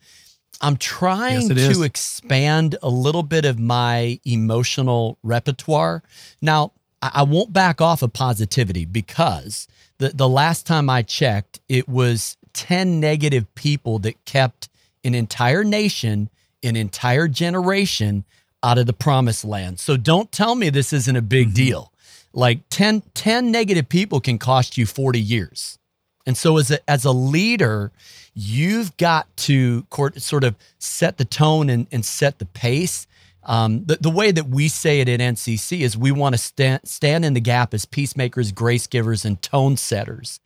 I'm 0.63 0.77
trying 0.77 1.51
yes, 1.51 1.77
to 1.77 1.83
expand 1.83 2.77
a 2.83 2.89
little 2.89 3.25
bit 3.25 3.45
of 3.45 3.59
my 3.59 4.21
emotional 4.25 5.19
repertoire. 5.23 6.05
Now, 6.41 6.73
I 7.03 7.25
won't 7.25 7.53
back 7.53 7.81
off 7.81 8.03
of 8.03 8.13
positivity 8.13 8.85
because 8.85 9.67
the, 9.99 10.11
the 10.11 10.29
last 10.29 10.65
time 10.65 10.89
I 10.89 11.03
checked, 11.03 11.59
it 11.69 11.89
was 11.89 12.37
10 12.53 13.01
negative 13.01 13.53
people 13.57 13.99
that 14.01 14.25
kept 14.25 14.69
an 15.03 15.15
entire 15.17 15.65
nation, 15.65 16.31
an 16.63 16.77
entire 16.77 17.27
generation 17.27 18.25
out 18.63 18.79
of 18.79 18.87
the 18.87 18.93
promised 18.93 19.45
land. 19.45 19.81
So 19.81 19.97
don't 19.97 20.31
tell 20.31 20.55
me 20.55 20.71
this 20.71 20.93
isn't 20.93 21.17
a 21.17 21.23
big 21.23 21.49
mm-hmm. 21.49 21.55
deal. 21.57 21.93
Like 22.33 22.61
10, 22.71 23.03
10 23.15 23.51
negative 23.51 23.89
people 23.89 24.21
can 24.21 24.39
cost 24.39 24.79
you 24.79 24.87
40 24.87 25.21
years. 25.21 25.79
And 26.27 26.37
so 26.37 26.59
as 26.59 26.71
a, 26.71 26.91
as 26.91 27.05
a 27.05 27.13
leader, 27.13 27.91
you've 28.35 28.97
got 28.97 29.35
to 29.37 29.87
sort 30.17 30.45
of 30.45 30.57
set 30.79 31.19
the 31.19 31.25
tone 31.25 31.69
and, 31.69 31.87
and 31.93 32.05
set 32.05 32.39
the 32.39 32.47
pace. 32.47 33.07
Um, 33.45 33.85
the, 33.85 33.97
the 34.01 34.11
way 34.11 34.31
that 34.31 34.49
we 34.49 34.69
say 34.69 35.01
it 35.01 35.09
at 35.09 35.21
NCC 35.21 35.81
is 35.81 35.97
we 35.97 36.13
want 36.13 36.35
to 36.35 36.39
stand, 36.39 36.81
stand 36.85 37.25
in 37.25 37.35
the 37.35 37.41
gap 37.41 37.75
as 37.75 37.85
peacemakers, 37.85 38.53
grace 38.53 38.87
givers, 38.87 39.25
and 39.25 39.41
tone 39.43 39.77
setters. 39.77 40.39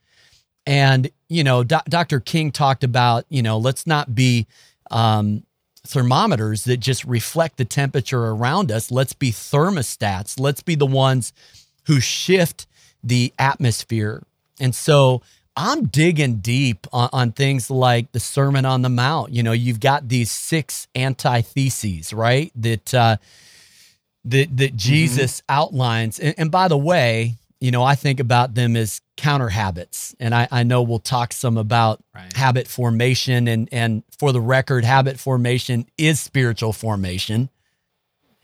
And, 0.65 1.09
you 1.29 1.43
know, 1.43 1.63
Do- 1.63 1.79
Dr. 1.87 2.19
King 2.19 2.51
talked 2.51 2.83
about, 2.83 3.25
you 3.29 3.41
know, 3.41 3.57
let's 3.57 3.85
not 3.85 4.15
be 4.15 4.47
um, 4.89 5.43
thermometers 5.85 6.65
that 6.65 6.77
just 6.77 7.05
reflect 7.05 7.57
the 7.57 7.65
temperature 7.65 8.25
around 8.25 8.71
us. 8.71 8.91
Let's 8.91 9.13
be 9.13 9.31
thermostats. 9.31 10.39
Let's 10.39 10.61
be 10.61 10.75
the 10.75 10.85
ones 10.85 11.33
who 11.85 11.99
shift 11.99 12.67
the 13.03 13.33
atmosphere. 13.39 14.23
And 14.59 14.75
so 14.75 15.21
I'm 15.57 15.87
digging 15.87 16.35
deep 16.35 16.85
on, 16.93 17.09
on, 17.11 17.31
things 17.31 17.71
like 17.71 18.11
the 18.11 18.19
Sermon 18.19 18.63
on 18.63 18.83
the 18.83 18.89
Mount. 18.89 19.33
You 19.33 19.41
know, 19.41 19.53
you've 19.53 19.79
got 19.79 20.07
these 20.07 20.29
six 20.29 20.87
antitheses, 20.93 22.13
right? 22.13 22.51
That 22.55 22.93
uh, 22.93 23.17
that 24.25 24.55
that 24.55 24.67
mm-hmm. 24.67 24.77
Jesus 24.77 25.41
mm-hmm. 25.41 25.59
outlines. 25.59 26.19
And, 26.19 26.35
and, 26.37 26.51
by 26.51 26.67
the 26.67 26.77
way, 26.77 27.37
you 27.59 27.71
know, 27.71 27.83
I 27.83 27.95
think 27.95 28.19
about 28.19 28.53
them 28.53 28.75
as 28.75 29.01
counter 29.15 29.49
habits, 29.49 30.15
and 30.19 30.35
I, 30.35 30.47
I 30.51 30.61
know 30.61 30.83
we'll 30.83 30.99
talk 30.99 31.33
some 31.33 31.57
about 31.57 32.03
right. 32.13 32.31
habit 32.37 32.67
formation. 32.67 33.47
And 33.47 33.67
and 33.71 34.03
for 34.19 34.31
the 34.31 34.41
record, 34.41 34.85
habit 34.85 35.19
formation 35.19 35.87
is 35.97 36.19
spiritual 36.19 36.71
formation. 36.71 37.49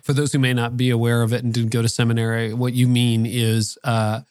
For 0.01 0.13
those 0.13 0.33
who 0.33 0.39
may 0.39 0.53
not 0.53 0.77
be 0.77 0.89
aware 0.89 1.21
of 1.21 1.31
it 1.31 1.43
and 1.43 1.53
didn't 1.53 1.71
go 1.71 1.83
to 1.83 1.87
seminary, 1.87 2.55
what 2.55 2.73
you 2.73 2.87
mean 2.87 3.27
is. 3.27 3.77
Uh, 3.83 4.21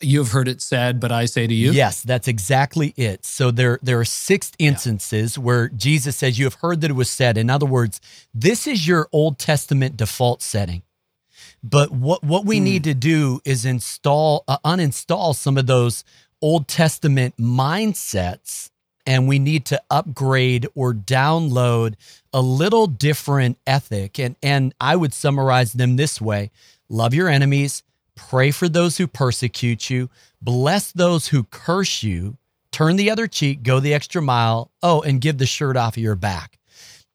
you 0.00 0.18
have 0.18 0.32
heard 0.32 0.48
it 0.48 0.60
said, 0.60 1.00
but 1.00 1.10
I 1.10 1.24
say 1.24 1.46
to 1.46 1.54
you. 1.54 1.72
Yes, 1.72 2.02
that's 2.02 2.28
exactly 2.28 2.92
it. 2.96 3.24
So 3.24 3.50
there, 3.50 3.78
there 3.82 3.98
are 3.98 4.04
six 4.04 4.52
instances 4.58 5.36
yeah. 5.36 5.42
where 5.42 5.68
Jesus 5.68 6.16
says, 6.16 6.38
You 6.38 6.44
have 6.44 6.54
heard 6.54 6.80
that 6.82 6.90
it 6.90 6.94
was 6.94 7.10
said. 7.10 7.38
In 7.38 7.50
other 7.50 7.66
words, 7.66 8.00
this 8.34 8.66
is 8.66 8.86
your 8.86 9.08
Old 9.12 9.38
Testament 9.38 9.96
default 9.96 10.42
setting. 10.42 10.82
But 11.62 11.90
what, 11.90 12.22
what 12.22 12.44
we 12.44 12.60
mm. 12.60 12.64
need 12.64 12.84
to 12.84 12.94
do 12.94 13.40
is 13.44 13.64
install, 13.64 14.44
uh, 14.46 14.58
uninstall 14.64 15.34
some 15.34 15.58
of 15.58 15.66
those 15.66 16.04
Old 16.42 16.68
Testament 16.68 17.36
mindsets, 17.38 18.70
and 19.06 19.26
we 19.26 19.38
need 19.38 19.64
to 19.66 19.82
upgrade 19.90 20.66
or 20.74 20.92
download 20.92 21.94
a 22.32 22.42
little 22.42 22.86
different 22.86 23.58
ethic. 23.66 24.18
And, 24.18 24.36
and 24.42 24.74
I 24.80 24.96
would 24.96 25.14
summarize 25.14 25.72
them 25.72 25.96
this 25.96 26.20
way 26.20 26.50
love 26.88 27.14
your 27.14 27.28
enemies, 27.28 27.82
Pray 28.16 28.50
for 28.50 28.68
those 28.68 28.98
who 28.98 29.06
persecute 29.06 29.88
you, 29.88 30.10
bless 30.42 30.90
those 30.90 31.28
who 31.28 31.44
curse 31.44 32.02
you, 32.02 32.38
turn 32.72 32.96
the 32.96 33.10
other 33.10 33.26
cheek, 33.26 33.62
go 33.62 33.78
the 33.78 33.94
extra 33.94 34.20
mile. 34.20 34.72
Oh, 34.82 35.02
and 35.02 35.20
give 35.20 35.38
the 35.38 35.46
shirt 35.46 35.76
off 35.76 35.96
of 35.96 36.02
your 36.02 36.16
back. 36.16 36.58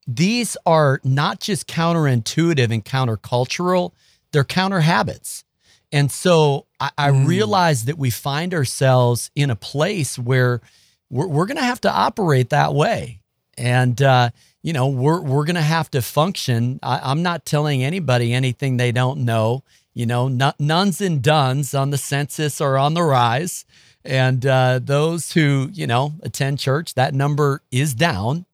These 0.07 0.55
are 0.65 1.01
not 1.03 1.39
just 1.39 1.67
counterintuitive 1.67 2.71
and 2.71 2.85
countercultural, 2.85 3.91
they're 4.31 4.43
counter 4.43 4.79
habits. 4.81 5.43
And 5.91 6.11
so 6.11 6.67
I, 6.79 6.91
I 6.97 7.09
mm. 7.09 7.27
realize 7.27 7.85
that 7.85 7.97
we 7.97 8.09
find 8.09 8.53
ourselves 8.53 9.29
in 9.35 9.49
a 9.49 9.55
place 9.55 10.17
where 10.17 10.61
we're, 11.09 11.27
we're 11.27 11.45
going 11.45 11.57
to 11.57 11.63
have 11.63 11.81
to 11.81 11.91
operate 11.91 12.49
that 12.49 12.73
way. 12.73 13.19
And, 13.57 14.01
uh, 14.01 14.29
you 14.63 14.73
know, 14.73 14.87
we're, 14.87 15.21
we're 15.21 15.43
going 15.43 15.55
to 15.55 15.61
have 15.61 15.91
to 15.91 16.01
function. 16.01 16.79
I, 16.81 17.01
I'm 17.03 17.21
not 17.23 17.45
telling 17.45 17.83
anybody 17.83 18.33
anything 18.33 18.77
they 18.77 18.91
don't 18.91 19.25
know 19.25 19.63
you 19.93 20.05
know, 20.05 20.27
nones 20.59 21.01
and 21.01 21.21
dones 21.21 21.73
on 21.73 21.89
the 21.89 21.97
census 21.97 22.61
are 22.61 22.77
on 22.77 22.93
the 22.93 23.03
rise. 23.03 23.65
And 24.03 24.45
uh, 24.45 24.79
those 24.81 25.33
who, 25.33 25.69
you 25.73 25.85
know, 25.85 26.13
attend 26.23 26.59
church, 26.59 26.95
that 26.95 27.13
number 27.13 27.61
is 27.71 27.93
down. 27.93 28.45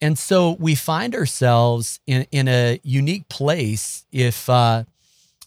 And 0.00 0.18
so 0.18 0.56
we 0.58 0.74
find 0.74 1.14
ourselves 1.14 2.00
in, 2.06 2.26
in 2.30 2.48
a 2.48 2.80
unique 2.82 3.28
place 3.28 4.04
if, 4.12 4.48
uh, 4.48 4.84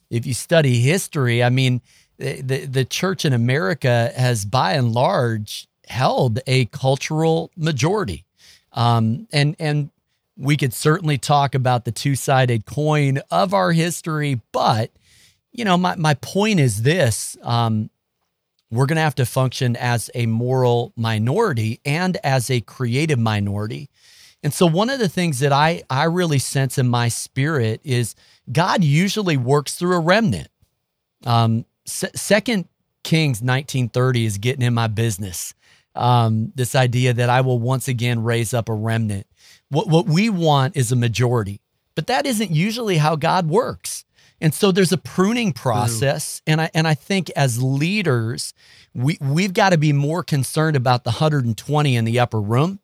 if 0.10 0.26
you 0.26 0.34
study 0.34 0.82
history. 0.82 1.44
I 1.44 1.50
mean, 1.50 1.82
the, 2.18 2.66
the 2.66 2.86
church 2.86 3.26
in 3.26 3.34
America 3.34 4.12
has 4.16 4.46
by 4.46 4.74
and 4.74 4.94
large 4.94 5.68
held 5.88 6.40
a 6.48 6.66
cultural 6.66 7.52
majority. 7.58 8.26
Um, 8.74 9.28
and, 9.34 9.56
and 9.60 9.90
we 10.38 10.56
could 10.56 10.74
certainly 10.74 11.18
talk 11.18 11.56
about 11.56 11.86
the 11.86 11.92
two 11.92 12.16
sided 12.16 12.66
coin 12.66 13.20
of 13.30 13.54
our 13.54 13.72
history, 13.72 14.42
but 14.52 14.92
you 15.52 15.66
know, 15.66 15.78
my, 15.78 15.96
my 15.96 16.14
point 16.16 16.60
is 16.60 16.84
this 16.84 17.38
um, 17.44 17.90
we're 18.70 18.86
going 18.86 18.96
to 18.96 19.02
have 19.02 19.16
to 19.16 19.26
function 19.26 19.76
as 19.76 20.10
a 20.16 20.26
moral 20.26 20.94
minority 20.96 21.82
and 21.86 22.18
as 22.24 22.50
a 22.50 22.62
creative 22.62 23.20
minority. 23.20 23.90
And 24.44 24.54
so, 24.54 24.66
one 24.66 24.90
of 24.90 25.00
the 25.00 25.10
things 25.10 25.40
that 25.40 25.52
I, 25.52 25.84
I 25.90 26.06
really 26.06 26.40
sense 26.40 26.78
in 26.78 26.88
my 26.88 27.10
spirit 27.10 27.82
is 27.84 28.16
God 28.52 28.84
usually 28.84 29.38
works 29.38 29.76
through 29.76 29.96
a 29.96 30.00
remnant. 30.00 30.48
Um, 31.26 31.66
Second 31.86 32.68
Kings 33.04 33.42
1930 33.42 34.26
is 34.26 34.38
getting 34.38 34.64
in 34.64 34.74
my 34.74 34.88
business. 34.88 35.54
Um, 35.94 36.54
this 36.56 36.74
idea 36.74 37.14
that 37.14 37.30
I 37.30 37.42
will 37.42 37.60
once 37.60 37.88
again 37.88 38.24
raise 38.24 38.54
up 38.54 38.70
a 38.70 38.74
remnant. 38.74 39.28
What, 39.70 39.88
what 39.88 40.06
we 40.08 40.30
want 40.30 40.78
is 40.78 40.92
a 40.92 40.96
majority, 40.96 41.62
but 41.96 42.08
that 42.08 42.26
isn't 42.26 42.52
usually 42.52 42.98
how 42.98 43.16
God 43.16 43.50
works. 43.50 44.06
And 44.42 44.54
so 44.54 44.72
there's 44.72 44.92
a 44.92 44.98
pruning 44.98 45.54
process. 45.54 46.42
And 46.48 46.60
I 46.60 46.70
and 46.74 46.88
I 46.88 46.96
think 46.96 47.30
as 47.36 47.62
leaders, 47.62 48.54
we 48.94 49.18
we've 49.22 49.54
got 49.54 49.70
to 49.70 49.78
be 49.78 49.94
more 49.94 50.24
concerned 50.24 50.76
about 50.76 51.04
the 51.04 51.12
120 51.12 51.96
in 51.96 52.06
the 52.06 52.20
upper 52.20 52.42
room 52.42 52.80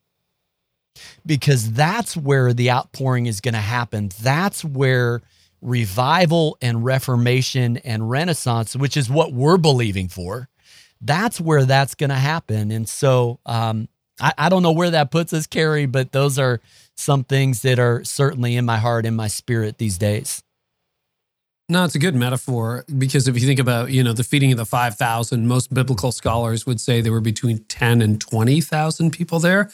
because 1.25 1.73
that's 1.73 2.15
where 2.15 2.53
the 2.53 2.71
outpouring 2.71 3.25
is 3.25 3.41
going 3.41 3.53
to 3.53 3.59
happen. 3.59 4.09
That's 4.21 4.63
where 4.63 5.21
revival 5.61 6.57
and 6.61 6.85
reformation 6.85 7.77
and 7.77 8.09
renaissance, 8.09 8.75
which 8.75 8.95
is 8.95 9.09
what 9.09 9.33
we're 9.33 9.57
believing 9.57 10.07
for, 10.07 10.49
that's 11.01 11.41
where 11.41 11.65
that's 11.65 11.95
going 11.95 12.09
to 12.09 12.15
happen. 12.15 12.71
And 12.71 12.87
so 12.87 13.39
um, 13.45 13.87
I, 14.19 14.33
I 14.37 14.49
don't 14.49 14.63
know 14.63 14.71
where 14.71 14.91
that 14.91 15.11
puts 15.11 15.33
us, 15.33 15.47
Carey, 15.47 15.85
but 15.85 16.11
those 16.11 16.39
are 16.39 16.59
some 16.95 17.23
things 17.23 17.61
that 17.61 17.79
are 17.79 18.03
certainly 18.03 18.55
in 18.55 18.65
my 18.65 18.77
heart, 18.77 19.05
in 19.05 19.15
my 19.15 19.27
spirit 19.27 19.77
these 19.77 19.97
days. 19.97 20.43
No, 21.69 21.83
it's 21.83 21.95
a 21.95 21.99
good 21.99 22.15
metaphor 22.15 22.85
because 22.97 23.27
if 23.27 23.35
you 23.35 23.45
think 23.45 23.59
about, 23.59 23.91
you 23.91 24.01
know, 24.01 24.13
the 24.13 24.23
feeding 24.23 24.53
of 24.53 24.57
the 24.57 24.65
5,000, 24.65 25.47
most 25.47 25.73
biblical 25.73 26.13
scholars 26.13 26.65
would 26.65 26.79
say 26.79 27.01
there 27.01 27.11
were 27.11 27.19
between 27.19 27.65
10 27.65 28.01
and 28.01 28.21
20,000 28.21 29.11
people 29.11 29.39
there 29.39 29.69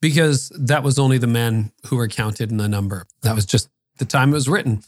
because 0.00 0.48
that 0.58 0.82
was 0.82 0.98
only 0.98 1.18
the 1.18 1.28
men 1.28 1.70
who 1.86 1.96
were 1.96 2.08
counted 2.08 2.50
in 2.50 2.56
the 2.56 2.68
number. 2.68 3.06
That 3.22 3.36
was 3.36 3.46
just 3.46 3.68
the 3.98 4.04
time 4.04 4.30
it 4.30 4.34
was 4.34 4.48
written. 4.48 4.82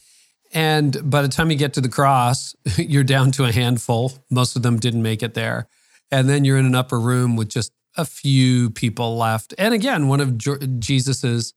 And 0.53 1.09
by 1.09 1.23
the 1.23 1.29
time 1.29 1.53
you 1.53 1.57
get 1.57 1.75
to 1.75 1.81
the 1.81 1.89
cross, 1.89 2.57
you're 2.77 3.05
down 3.05 3.31
to 3.33 3.45
a 3.45 3.53
handful. 3.53 4.13
Most 4.29 4.57
of 4.57 4.63
them 4.63 4.79
didn't 4.79 5.03
make 5.03 5.23
it 5.23 5.35
there. 5.35 5.69
And 6.11 6.29
then 6.29 6.45
you're 6.45 6.59
in 6.59 6.67
an 6.67 6.75
upper 6.75 6.99
room 6.99 7.37
with 7.37 7.51
just 7.51 7.71
a 7.97 8.05
few 8.05 8.71
people 8.71 9.17
left. 9.17 9.55
And 9.59 9.75
again, 9.75 10.09
one 10.09 10.21
of 10.21 10.39
Jesus's 10.81 11.55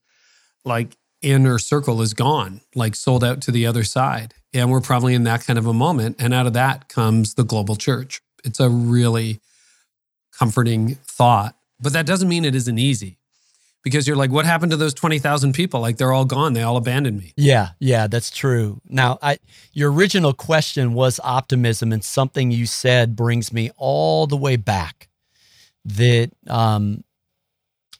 like 0.64 0.96
inner 1.22 1.58
circle 1.58 2.02
is 2.02 2.14
gone, 2.14 2.60
like 2.76 2.94
sold 2.94 3.24
out 3.24 3.40
to 3.42 3.50
the 3.50 3.66
other 3.66 3.82
side. 3.82 4.34
And 4.54 4.70
we're 4.70 4.80
probably 4.80 5.14
in 5.14 5.24
that 5.24 5.44
kind 5.46 5.58
of 5.58 5.66
a 5.66 5.72
moment. 5.72 6.16
And 6.18 6.34
out 6.34 6.46
of 6.46 6.52
that 6.52 6.88
comes 6.88 7.34
the 7.34 7.44
global 7.44 7.76
church. 7.76 8.20
It's 8.44 8.60
a 8.60 8.68
really 8.68 9.40
comforting 10.38 10.96
thought, 11.06 11.56
but 11.80 11.92
that 11.92 12.06
doesn't 12.06 12.28
mean 12.28 12.44
it 12.44 12.54
isn't 12.54 12.78
easy 12.78 13.18
because 13.82 14.06
you're 14.06 14.16
like, 14.16 14.30
what 14.30 14.46
happened 14.46 14.70
to 14.70 14.76
those 14.76 14.94
20,000 14.94 15.52
people? 15.52 15.80
Like 15.80 15.96
they're 15.96 16.12
all 16.12 16.24
gone. 16.24 16.52
They 16.52 16.62
all 16.62 16.76
abandoned 16.76 17.18
me. 17.18 17.32
Yeah, 17.36 17.70
yeah, 17.78 18.06
that's 18.06 18.30
true. 18.30 18.80
Now, 18.88 19.18
I 19.22 19.38
your 19.72 19.92
original 19.92 20.32
question 20.32 20.94
was 20.94 21.20
optimism, 21.22 21.92
and 21.92 22.04
something 22.04 22.50
you 22.50 22.66
said 22.66 23.16
brings 23.16 23.52
me 23.52 23.70
all 23.76 24.26
the 24.26 24.36
way 24.36 24.56
back 24.56 25.08
that 25.84 26.30
um, 26.48 27.04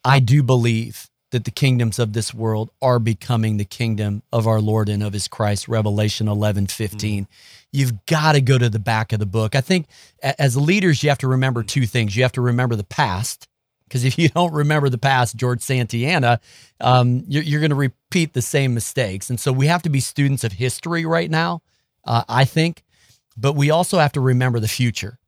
I 0.04 0.20
do 0.20 0.42
believe 0.42 1.08
that 1.32 1.44
the 1.44 1.50
kingdoms 1.50 1.98
of 1.98 2.12
this 2.12 2.32
world 2.32 2.70
are 2.80 2.98
becoming 2.98 3.56
the 3.56 3.64
kingdom 3.64 4.22
of 4.32 4.46
our 4.46 4.60
Lord 4.60 4.88
and 4.88 5.02
of 5.02 5.14
his 5.14 5.28
Christ, 5.28 5.66
Revelation 5.66 6.28
11, 6.28 6.68
15. 6.68 7.24
Mm. 7.24 7.26
You've 7.72 8.06
got 8.06 8.32
to 8.32 8.40
go 8.42 8.58
to 8.58 8.68
the 8.68 8.78
back 8.78 9.12
of 9.12 9.18
the 9.18 9.26
book. 9.26 9.56
I 9.56 9.62
think 9.62 9.86
as 10.22 10.56
leaders, 10.56 11.02
you 11.02 11.08
have 11.08 11.18
to 11.18 11.28
remember 11.28 11.62
two 11.62 11.86
things. 11.86 12.14
You 12.16 12.22
have 12.22 12.32
to 12.32 12.42
remember 12.42 12.76
the 12.76 12.84
past, 12.84 13.48
because 13.88 14.04
if 14.04 14.18
you 14.18 14.28
don't 14.28 14.52
remember 14.52 14.90
the 14.90 14.98
past, 14.98 15.34
George 15.34 15.60
Santayana, 15.60 16.38
um, 16.80 17.24
you're, 17.26 17.42
you're 17.42 17.60
going 17.60 17.70
to 17.70 17.76
repeat 17.76 18.34
the 18.34 18.42
same 18.42 18.74
mistakes. 18.74 19.30
And 19.30 19.40
so 19.40 19.52
we 19.52 19.66
have 19.66 19.82
to 19.82 19.90
be 19.90 20.00
students 20.00 20.44
of 20.44 20.52
history 20.52 21.06
right 21.06 21.30
now, 21.30 21.62
uh, 22.04 22.24
I 22.28 22.44
think, 22.44 22.84
but 23.38 23.54
we 23.54 23.70
also 23.70 23.98
have 23.98 24.12
to 24.12 24.20
remember 24.20 24.60
the 24.60 24.68
future. 24.68 25.18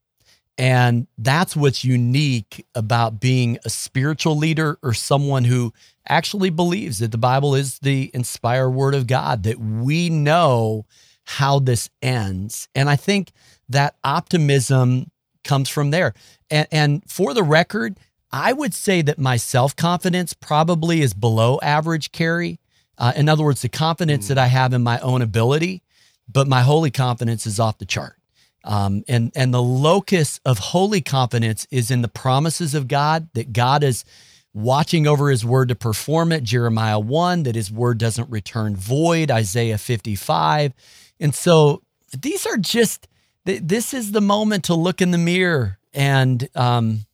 And 0.56 1.08
that's 1.18 1.56
what's 1.56 1.84
unique 1.84 2.64
about 2.74 3.18
being 3.18 3.58
a 3.64 3.70
spiritual 3.70 4.36
leader 4.36 4.78
or 4.82 4.94
someone 4.94 5.44
who 5.44 5.72
actually 6.08 6.50
believes 6.50 6.98
that 6.98 7.10
the 7.10 7.18
Bible 7.18 7.54
is 7.54 7.78
the 7.80 8.10
inspired 8.14 8.70
word 8.70 8.94
of 8.94 9.06
God, 9.06 9.42
that 9.44 9.58
we 9.58 10.10
know 10.10 10.86
how 11.24 11.58
this 11.58 11.90
ends. 12.02 12.68
And 12.74 12.88
I 12.88 12.96
think 12.96 13.32
that 13.68 13.96
optimism 14.04 15.10
comes 15.42 15.68
from 15.68 15.90
there. 15.90 16.14
And, 16.50 16.68
and 16.70 17.02
for 17.10 17.34
the 17.34 17.42
record, 17.42 17.98
I 18.30 18.52
would 18.52 18.74
say 18.74 19.02
that 19.02 19.18
my 19.18 19.36
self 19.36 19.74
confidence 19.74 20.34
probably 20.34 21.02
is 21.02 21.14
below 21.14 21.58
average, 21.62 22.12
Carey. 22.12 22.58
Uh, 22.96 23.12
in 23.16 23.28
other 23.28 23.42
words, 23.42 23.62
the 23.62 23.68
confidence 23.68 24.26
mm. 24.26 24.28
that 24.28 24.38
I 24.38 24.46
have 24.46 24.72
in 24.72 24.82
my 24.82 25.00
own 25.00 25.20
ability, 25.22 25.82
but 26.30 26.46
my 26.46 26.62
holy 26.62 26.90
confidence 26.90 27.46
is 27.46 27.58
off 27.58 27.78
the 27.78 27.86
chart. 27.86 28.16
Um, 28.64 29.04
and 29.08 29.30
and 29.36 29.52
the 29.52 29.62
locus 29.62 30.40
of 30.44 30.58
holy 30.58 31.00
confidence 31.00 31.66
is 31.70 31.90
in 31.90 32.02
the 32.02 32.08
promises 32.08 32.74
of 32.74 32.88
God 32.88 33.28
that 33.34 33.52
God 33.52 33.84
is 33.84 34.04
watching 34.54 35.06
over 35.06 35.30
His 35.30 35.44
word 35.44 35.68
to 35.68 35.74
perform 35.74 36.32
it. 36.32 36.42
Jeremiah 36.42 36.98
one 36.98 37.42
that 37.42 37.54
His 37.54 37.70
word 37.70 37.98
doesn't 37.98 38.30
return 38.30 38.74
void. 38.74 39.30
Isaiah 39.30 39.78
fifty 39.78 40.16
five, 40.16 40.72
and 41.20 41.34
so 41.34 41.82
these 42.18 42.46
are 42.46 42.56
just 42.56 43.06
this 43.44 43.92
is 43.92 44.12
the 44.12 44.22
moment 44.22 44.64
to 44.64 44.74
look 44.74 45.02
in 45.02 45.10
the 45.10 45.18
mirror 45.18 45.78
and 45.92 46.48
um, 46.54 47.04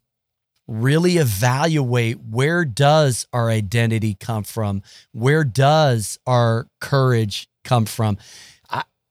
really 0.69 1.17
evaluate 1.17 2.21
where 2.21 2.65
does 2.65 3.27
our 3.33 3.51
identity 3.51 4.15
come 4.15 4.45
from? 4.45 4.83
Where 5.13 5.43
does 5.43 6.19
our 6.27 6.69
courage 6.81 7.49
come 7.65 7.87
from? 7.87 8.19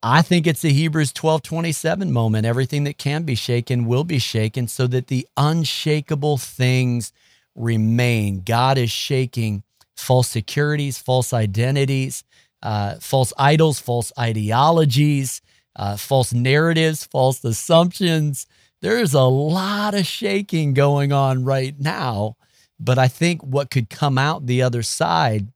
I, 0.01 0.21
think 0.21 0.47
it's 0.47 0.61
the 0.61 0.73
Hebrews 0.73 1.13
12 1.13 1.41
27 1.41 2.11
moment. 2.11 2.45
Everything 2.45 2.83
that 2.85 2.97
can 2.97 3.23
be 3.23 3.35
shaken 3.35 3.85
will 3.85 4.03
be 4.03 4.19
shaken 4.19 4.67
so 4.67 4.87
that 4.87 5.07
the 5.07 5.27
unshakable 5.37 6.37
things 6.37 7.11
remain. 7.55 8.41
God 8.45 8.77
is 8.77 8.91
shaking 8.91 9.63
false 9.97 10.29
securities, 10.29 10.97
false 10.97 11.33
identities, 11.33 12.23
uh, 12.63 12.95
false 12.95 13.33
idols, 13.37 13.79
false 13.79 14.11
ideologies, 14.17 15.41
uh, 15.75 15.97
false 15.97 16.33
narratives, 16.33 17.05
false 17.05 17.43
assumptions 17.43 18.47
there's 18.81 19.13
a 19.13 19.23
lot 19.23 19.93
of 19.93 20.05
shaking 20.05 20.73
going 20.73 21.11
on 21.11 21.43
right 21.43 21.77
now. 21.79 22.37
But 22.79 22.97
I 22.97 23.07
think 23.07 23.41
what 23.41 23.69
could 23.69 23.89
come 23.89 24.17
out 24.17 24.45
the 24.45 24.61
other 24.61 24.83
side 24.83 25.49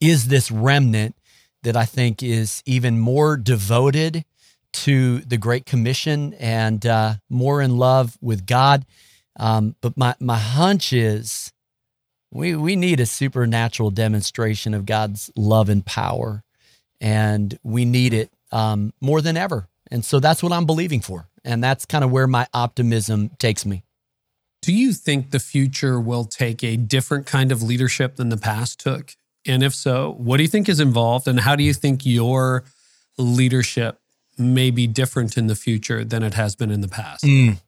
is 0.00 0.26
this 0.26 0.50
remnant 0.50 1.14
that 1.62 1.76
I 1.76 1.84
think 1.84 2.22
is 2.22 2.62
even 2.66 2.98
more 2.98 3.36
devoted 3.36 4.24
to 4.72 5.18
the 5.20 5.36
Great 5.36 5.66
Commission 5.66 6.34
and 6.34 6.84
uh, 6.86 7.14
more 7.28 7.60
in 7.60 7.76
love 7.76 8.16
with 8.20 8.46
God. 8.46 8.86
Um, 9.38 9.76
but 9.80 9.96
my, 9.96 10.14
my 10.18 10.38
hunch 10.38 10.92
is 10.92 11.52
we, 12.30 12.54
we 12.56 12.76
need 12.76 13.00
a 13.00 13.06
supernatural 13.06 13.90
demonstration 13.90 14.74
of 14.74 14.86
God's 14.86 15.30
love 15.36 15.68
and 15.68 15.84
power, 15.84 16.42
and 17.00 17.58
we 17.62 17.84
need 17.84 18.14
it 18.14 18.30
um, 18.50 18.92
more 19.00 19.20
than 19.20 19.36
ever. 19.36 19.68
And 19.90 20.04
so 20.04 20.20
that's 20.20 20.42
what 20.42 20.52
I'm 20.52 20.66
believing 20.66 21.00
for. 21.00 21.28
And 21.44 21.62
that's 21.62 21.84
kind 21.84 22.04
of 22.04 22.10
where 22.10 22.26
my 22.26 22.46
optimism 22.54 23.30
takes 23.38 23.66
me. 23.66 23.82
Do 24.62 24.72
you 24.72 24.92
think 24.92 25.30
the 25.30 25.40
future 25.40 26.00
will 26.00 26.24
take 26.24 26.62
a 26.62 26.76
different 26.76 27.26
kind 27.26 27.50
of 27.50 27.62
leadership 27.62 28.16
than 28.16 28.28
the 28.28 28.36
past 28.36 28.78
took? 28.78 29.16
And 29.46 29.62
if 29.62 29.74
so, 29.74 30.14
what 30.18 30.36
do 30.36 30.42
you 30.42 30.48
think 30.48 30.68
is 30.68 30.80
involved? 30.80 31.26
And 31.26 31.40
how 31.40 31.56
do 31.56 31.64
you 31.64 31.74
think 31.74 32.06
your 32.06 32.64
leadership 33.18 33.98
may 34.38 34.70
be 34.70 34.86
different 34.86 35.36
in 35.36 35.46
the 35.46 35.54
future 35.54 36.04
than 36.04 36.22
it 36.22 36.34
has 36.34 36.54
been 36.56 36.70
in 36.70 36.80
the 36.80 36.88
past? 36.88 37.24
Mm. 37.24 37.58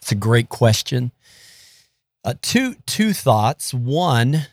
It's 0.00 0.12
a 0.12 0.16
great 0.16 0.48
question. 0.48 1.12
Uh, 2.24 2.34
two 2.42 2.74
two 2.86 3.12
thoughts. 3.12 3.72
One, 3.72 4.46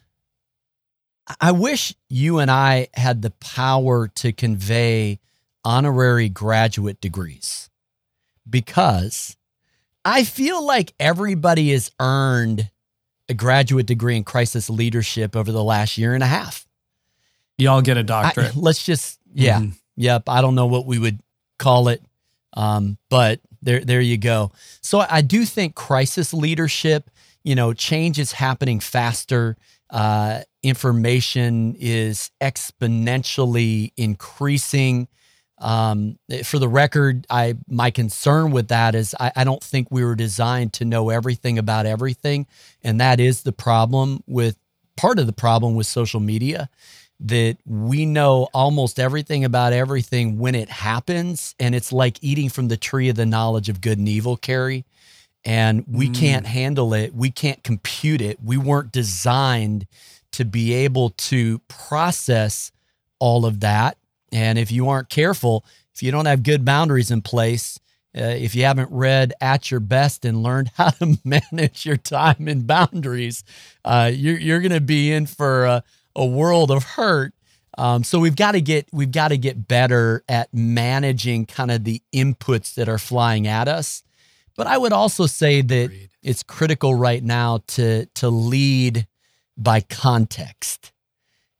I 1.41 1.51
wish 1.51 1.93
you 2.09 2.39
and 2.39 2.49
I 2.49 2.87
had 2.93 3.21
the 3.21 3.31
power 3.31 4.07
to 4.07 4.31
convey 4.31 5.19
honorary 5.63 6.29
graduate 6.29 7.01
degrees 7.01 7.69
because 8.49 9.35
I 10.05 10.23
feel 10.23 10.65
like 10.65 10.93
everybody 10.99 11.71
has 11.71 11.91
earned 11.99 12.71
a 13.29 13.33
graduate 13.33 13.85
degree 13.85 14.15
in 14.15 14.23
crisis 14.23 14.69
leadership 14.69 15.35
over 15.35 15.51
the 15.51 15.63
last 15.63 15.97
year 15.97 16.13
and 16.13 16.23
a 16.23 16.27
half. 16.27 16.65
Y'all 17.57 17.81
get 17.81 17.97
a 17.97 18.03
doctorate. 18.03 18.55
I, 18.55 18.59
let's 18.59 18.83
just, 18.83 19.19
yeah, 19.33 19.59
mm-hmm. 19.59 19.71
yep. 19.95 20.29
I 20.29 20.41
don't 20.41 20.55
know 20.55 20.67
what 20.67 20.85
we 20.85 20.99
would 20.99 21.19
call 21.57 21.87
it, 21.87 22.01
um, 22.53 22.97
but 23.09 23.41
there, 23.61 23.81
there 23.81 24.01
you 24.01 24.17
go. 24.17 24.51
So 24.81 25.03
I 25.09 25.21
do 25.21 25.43
think 25.45 25.75
crisis 25.75 26.33
leadership, 26.33 27.09
you 27.43 27.55
know, 27.55 27.73
change 27.73 28.19
is 28.19 28.33
happening 28.33 28.79
faster. 28.79 29.57
Uh, 29.89 30.41
information 30.63 31.75
is 31.79 32.29
exponentially 32.41 33.91
increasing. 33.97 35.07
Um, 35.59 36.19
for 36.43 36.59
the 36.59 36.67
record, 36.67 37.25
I 37.29 37.55
my 37.67 37.89
concern 37.89 38.51
with 38.51 38.67
that 38.67 38.93
is 38.93 39.15
I, 39.19 39.31
I 39.35 39.43
don't 39.43 39.63
think 39.63 39.87
we 39.89 40.03
were 40.03 40.15
designed 40.15 40.73
to 40.73 40.85
know 40.85 41.09
everything 41.09 41.57
about 41.57 41.85
everything, 41.85 42.45
and 42.83 43.01
that 43.01 43.19
is 43.19 43.41
the 43.41 43.51
problem 43.51 44.23
with 44.27 44.57
part 44.95 45.19
of 45.19 45.25
the 45.25 45.33
problem 45.33 45.75
with 45.75 45.87
social 45.87 46.19
media 46.19 46.69
that 47.19 47.57
we 47.65 48.05
know 48.05 48.47
almost 48.53 48.99
everything 48.99 49.43
about 49.43 49.73
everything 49.73 50.37
when 50.37 50.53
it 50.53 50.69
happens, 50.69 51.55
and 51.59 51.73
it's 51.73 51.91
like 51.91 52.19
eating 52.21 52.49
from 52.49 52.67
the 52.67 52.77
tree 52.77 53.09
of 53.09 53.15
the 53.15 53.25
knowledge 53.25 53.69
of 53.69 53.81
good 53.81 53.97
and 53.97 54.07
evil, 54.07 54.37
Carey. 54.37 54.85
And 55.43 55.85
we 55.87 56.09
mm. 56.09 56.15
can't 56.15 56.45
handle 56.45 56.93
it. 56.93 57.15
We 57.15 57.31
can't 57.31 57.63
compute 57.63 58.21
it. 58.21 58.37
We 58.43 58.57
weren't 58.57 58.91
designed 58.91 59.87
to 60.33 60.45
be 60.45 60.73
able 60.73 61.11
to 61.11 61.59
process 61.67 62.71
all 63.17 63.45
of 63.45 63.61
that 63.61 63.97
and 64.31 64.57
if 64.57 64.71
you 64.71 64.89
aren't 64.89 65.09
careful, 65.09 65.65
if 65.93 66.03
you 66.03 66.11
don't 66.11 66.25
have 66.25 66.43
good 66.43 66.63
boundaries 66.65 67.11
in 67.11 67.21
place, 67.21 67.79
uh, 68.15 68.21
if 68.21 68.55
you 68.55 68.63
haven't 68.63 68.91
read 68.91 69.33
At 69.41 69.69
Your 69.69 69.79
Best 69.79 70.25
and 70.25 70.41
learned 70.41 70.71
how 70.75 70.89
to 70.91 71.17
manage 71.23 71.85
your 71.85 71.97
time 71.97 72.47
and 72.47 72.65
boundaries, 72.65 73.43
uh, 73.85 74.11
you're, 74.13 74.39
you're 74.39 74.59
going 74.59 74.71
to 74.71 74.81
be 74.81 75.11
in 75.11 75.25
for 75.25 75.65
a, 75.65 75.83
a 76.15 76.25
world 76.25 76.71
of 76.71 76.83
hurt. 76.83 77.33
Um, 77.77 78.03
so 78.03 78.19
we've 78.19 78.35
got 78.35 78.53
to 78.53 78.61
get 78.61 78.87
we've 78.91 79.11
got 79.11 79.27
to 79.27 79.37
get 79.37 79.67
better 79.67 80.23
at 80.27 80.51
managing 80.51 81.45
kind 81.45 81.69
of 81.69 81.83
the 81.83 82.01
inputs 82.11 82.73
that 82.73 82.89
are 82.89 82.97
flying 82.97 83.45
at 83.45 83.67
us. 83.67 84.01
But 84.55 84.65
I 84.65 84.79
would 84.79 84.93
also 84.93 85.27
say 85.27 85.61
that 85.61 85.85
Agreed. 85.85 86.09
it's 86.23 86.41
critical 86.41 86.95
right 86.95 87.23
now 87.23 87.59
to 87.67 88.07
to 88.15 88.29
lead 88.29 89.05
by 89.55 89.81
context, 89.81 90.91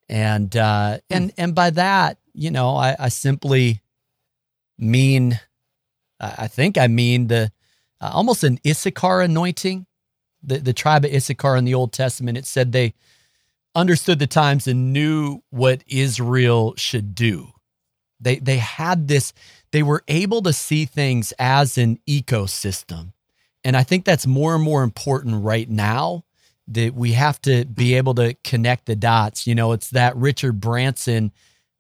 and 0.10 0.58
uh, 0.58 0.98
and 1.12 1.32
and 1.38 1.54
by 1.54 1.70
that 1.70 2.18
you 2.38 2.52
know, 2.52 2.76
I, 2.76 2.96
I 3.00 3.10
simply 3.10 3.82
mean, 4.78 5.40
I 6.20 6.48
think 6.48 6.78
I 6.78 6.88
mean 6.88 7.28
the 7.28 7.52
uh, 8.00 8.12
almost 8.14 8.44
an 8.44 8.60
Issachar 8.66 9.22
anointing. 9.22 9.88
The, 10.44 10.60
the 10.60 10.74
tribe 10.74 11.04
of 11.04 11.12
Issachar 11.12 11.58
in 11.58 11.66
the 11.66 11.74
Old 11.74 11.92
Testament, 11.92 12.38
it 12.38 12.46
said 12.46 12.72
they 12.72 12.94
understood 13.74 14.20
the 14.20 14.28
times 14.28 14.68
and 14.68 14.94
knew 14.94 15.42
what 15.50 15.84
Israel 15.88 16.76
should 16.78 17.16
do. 17.16 17.54
They, 18.20 18.38
they 18.38 18.58
had 18.58 19.08
this, 19.08 19.34
they 19.72 19.84
were 19.84 20.04
able 20.08 20.44
to 20.44 20.54
see 20.54 20.86
things 20.86 21.34
as 21.40 21.78
an 21.78 22.00
ecosystem. 22.08 23.14
And 23.64 23.76
I 23.76 23.84
think 23.84 24.06
that's 24.06 24.28
more 24.28 24.56
and 24.56 24.64
more 24.64 24.84
important 24.84 25.44
right 25.44 25.70
now 25.70 26.24
that 26.68 26.94
we 26.94 27.14
have 27.14 27.42
to 27.42 27.66
be 27.66 27.96
able 27.96 28.14
to 28.16 28.36
connect 28.44 28.86
the 28.86 28.96
dots. 28.96 29.48
You 29.48 29.56
know, 29.56 29.72
it's 29.72 29.90
that 29.90 30.16
Richard 30.16 30.62
Branson 30.62 31.32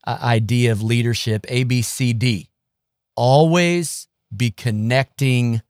uh, 0.08 0.18
idea 0.24 0.72
of 0.72 0.82
leadership 0.82 1.46
ABCD. 1.48 2.48
Always 3.16 4.08
be 4.36 4.52
connecting 4.52 5.62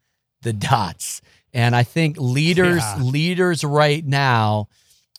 the 0.41 0.53
dots. 0.53 1.21
And 1.53 1.75
I 1.75 1.83
think 1.83 2.17
leaders, 2.19 2.77
Yeah. 2.83 2.99
leaders 3.01 3.63
right 3.63 4.05
now, 4.05 4.67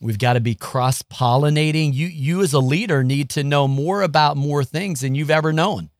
we've 0.00 0.18
got 0.18 0.34
to 0.34 0.40
be 0.40 0.54
cross 0.54 1.02
pollinating. 1.02 1.92
You, 1.94 2.06
you 2.06 2.42
as 2.42 2.52
a 2.52 2.60
leader 2.60 3.02
need 3.02 3.30
to 3.30 3.42
know 3.42 3.66
more 3.66 4.02
about 4.02 4.36
more 4.36 4.62
things 4.64 5.00
than 5.00 5.14
you've 5.14 5.30
ever 5.30 5.52
known, 5.52 5.90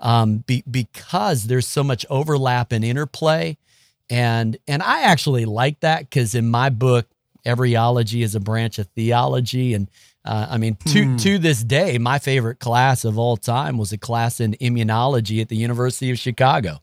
um, 0.00 0.38
be, 0.38 0.62
because 0.70 1.44
there's 1.44 1.66
so 1.66 1.82
much 1.82 2.04
overlap 2.10 2.72
and 2.72 2.84
interplay. 2.84 3.56
And 4.10 4.56
and 4.68 4.82
I 4.82 5.02
actually 5.02 5.46
like 5.46 5.80
that 5.80 6.00
because 6.00 6.34
in 6.34 6.48
my 6.48 6.68
book, 6.68 7.06
everyology 7.44 8.22
is 8.22 8.34
a 8.34 8.40
branch 8.40 8.78
of 8.78 8.86
theology. 8.88 9.72
And 9.74 9.88
uh, 10.26 10.48
I 10.50 10.58
mean, 10.58 10.76
to 10.88 11.04
Hmm. 11.04 11.16
to 11.18 11.38
this 11.38 11.62
day, 11.62 11.98
my 11.98 12.18
favorite 12.18 12.58
class 12.58 13.04
of 13.04 13.18
all 13.18 13.36
time 13.36 13.78
was 13.78 13.92
a 13.92 13.98
class 13.98 14.40
in 14.40 14.54
immunology 14.60 15.40
at 15.40 15.48
the 15.48 15.56
University 15.56 16.10
of 16.10 16.18
Chicago. 16.18 16.80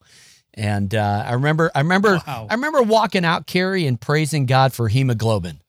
And 0.56 0.94
uh, 0.94 1.24
I 1.28 1.34
remember, 1.34 1.72
I 1.74 1.80
remember, 1.80 2.22
Wow. 2.28 2.48
I 2.50 2.54
remember 2.54 2.84
walking 2.84 3.26
out, 3.26 3.48
Carey, 3.48 3.88
and 3.88 4.00
praising 4.00 4.46
God 4.46 4.72
for 4.74 4.88
hemoglobin. 4.88 5.60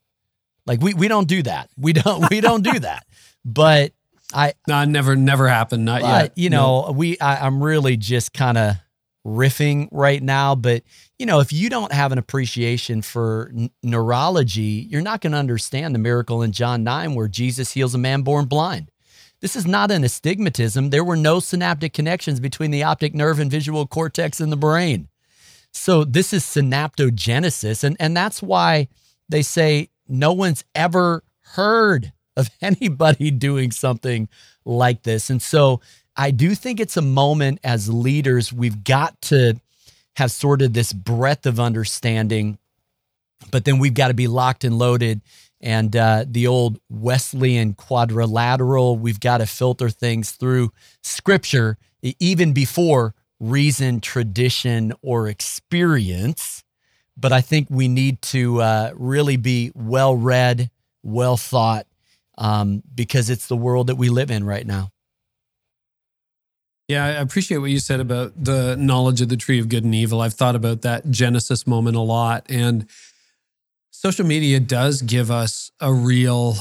Like 0.67 0.81
we 0.81 0.95
we 0.95 1.09
don't 1.09 1.29
do 1.29 1.43
that. 1.43 1.71
We 1.77 1.93
don't 1.93 2.31
we 2.31 2.41
don't 2.41 2.63
do 2.63 2.79
that. 2.81 3.05
But 3.45 3.93
I 4.33 4.55
No, 4.69 4.85
never, 4.85 5.17
never 5.17 5.49
happened. 5.49 5.85
Not 5.85 6.01
but, 6.03 6.23
yet. 6.23 6.33
you 6.39 6.51
know, 6.51 6.93
we 6.95 7.19
I, 7.19 7.47
I'm 7.47 7.63
really 7.63 7.97
just 7.97 8.33
kind 8.33 8.57
of 8.59 8.77
riffing 9.27 9.89
right 9.91 10.23
now. 10.23 10.55
But 10.55 10.83
you 11.19 11.27
know, 11.27 11.41
if 11.41 11.53
you 11.53 11.71
don't 11.71 11.93
have 11.93 12.13
an 12.13 12.19
appreciation 12.19 13.03
for 13.03 13.51
n- 13.57 13.71
neurology, 13.83 14.87
you're 14.91 15.01
not 15.01 15.21
going 15.21 15.33
to 15.33 15.39
understand 15.39 15.95
the 15.95 15.99
miracle 15.99 16.43
in 16.43 16.53
John 16.53 16.85
nine 16.85 17.15
where 17.15 17.29
Jesus 17.29 17.73
heals 17.73 17.95
a 17.95 17.99
man 17.99 18.23
born 18.23 18.47
blind. 18.47 18.91
This 19.41 19.57
is 19.57 19.67
not 19.67 19.91
an 19.91 20.05
astigmatism. 20.05 20.91
There 20.91 21.05
were 21.05 21.17
no 21.17 21.41
synaptic 21.41 21.93
connections 21.93 22.41
between 22.41 22.71
the 22.71 22.83
optic 22.83 23.15
nerve 23.15 23.39
and 23.39 23.51
visual 23.51 23.87
cortex 23.87 24.41
in 24.41 24.51
the 24.51 24.57
brain. 24.57 25.09
So 25.71 26.05
this 26.05 26.33
is 26.33 26.45
synaptogenesis, 26.45 27.85
and 27.85 27.97
and 27.99 28.17
that's 28.17 28.43
why 28.43 28.89
they 29.29 29.43
say 29.43 29.91
no 30.09 30.33
one's 30.33 30.65
ever 30.75 31.25
heard 31.41 32.13
of 32.37 32.51
anybody 32.63 33.31
doing 33.31 33.71
something 33.71 34.29
like 34.65 35.03
this. 35.03 35.31
And 35.31 35.43
so 35.43 35.81
I 36.17 36.31
do 36.31 36.55
think 36.55 36.81
it's 36.81 36.97
a 36.97 37.03
moment 37.03 37.59
as 37.65 37.89
leaders, 37.89 38.53
we've 38.53 38.85
got 38.85 39.21
to 39.23 39.61
have 40.17 40.31
sort 40.31 40.63
of 40.63 40.73
this 40.73 40.93
breadth 40.93 41.45
of 41.45 41.59
understanding, 41.59 42.59
but 43.51 43.65
then 43.65 43.79
we've 43.79 43.95
got 43.95 44.09
to 44.09 44.15
be 44.15 44.29
locked 44.29 44.65
and 44.65 44.79
loaded. 44.79 45.21
And 45.61 45.97
uh, 45.97 46.25
the 46.29 46.47
old 46.47 46.79
Wesleyan 46.89 47.75
quadrilateral, 47.75 48.97
we've 48.97 49.21
got 49.21 49.39
to 49.39 49.47
filter 49.47 49.89
things 49.89 50.33
through 50.33 50.73
scripture, 51.03 51.79
even 52.03 52.53
before 52.53 53.15
reason, 53.41 54.01
tradition, 54.01 54.93
or 55.03 55.27
experience. 55.27 56.63
But 57.17 57.33
I 57.33 57.41
think 57.41 57.69
we 57.71 57.89
need 57.89 58.21
to 58.23 58.61
uh, 58.61 58.93
really 58.95 59.37
be 59.37 59.73
well 59.75 60.15
read, 60.15 60.71
well 61.03 61.37
thought, 61.37 61.87
um, 62.37 62.83
because 62.95 63.31
it's 63.31 63.47
the 63.47 63.57
world 63.57 63.87
that 63.87 63.97
we 63.97 64.11
live 64.11 64.31
in 64.31 64.45
right 64.45 64.67
now. 64.67 64.91
Yeah, 66.89 67.05
I 67.05 67.09
appreciate 67.13 67.59
what 67.59 67.71
you 67.71 67.79
said 67.79 68.01
about 68.01 68.33
the 68.37 68.77
knowledge 68.77 69.23
of 69.23 69.31
the 69.31 69.37
tree 69.37 69.59
of 69.59 69.69
good 69.69 69.85
and 69.85 69.95
evil. 69.95 70.21
I've 70.21 70.35
thought 70.35 70.55
about 70.55 70.83
that 70.83 71.11
Genesis 71.11 71.67
moment 71.67 71.97
a 71.97 72.01
lot. 72.01 72.45
And 72.51 72.87
social 73.91 74.27
media 74.27 74.61
does 74.61 75.01
give 75.01 75.31
us 75.31 75.71
a 75.81 75.93
real 75.93 76.57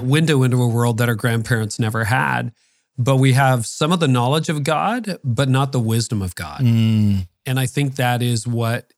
window 0.00 0.42
into 0.42 0.60
a 0.60 0.66
world 0.68 0.98
that 0.98 1.08
our 1.08 1.14
grandparents 1.14 1.78
never 1.78 2.04
had. 2.04 2.52
But 2.96 3.16
we 3.16 3.34
have 3.34 3.64
some 3.64 3.92
of 3.92 4.00
the 4.00 4.08
knowledge 4.08 4.48
of 4.48 4.64
God, 4.64 5.18
but 5.22 5.48
not 5.48 5.70
the 5.70 5.78
wisdom 5.78 6.20
of 6.20 6.34
God. 6.34 6.62
Mm, 6.62 7.28
And 7.46 7.60
I 7.60 7.66
think 7.66 7.94
that 7.94 8.22
is 8.22 8.44
what 8.44 8.92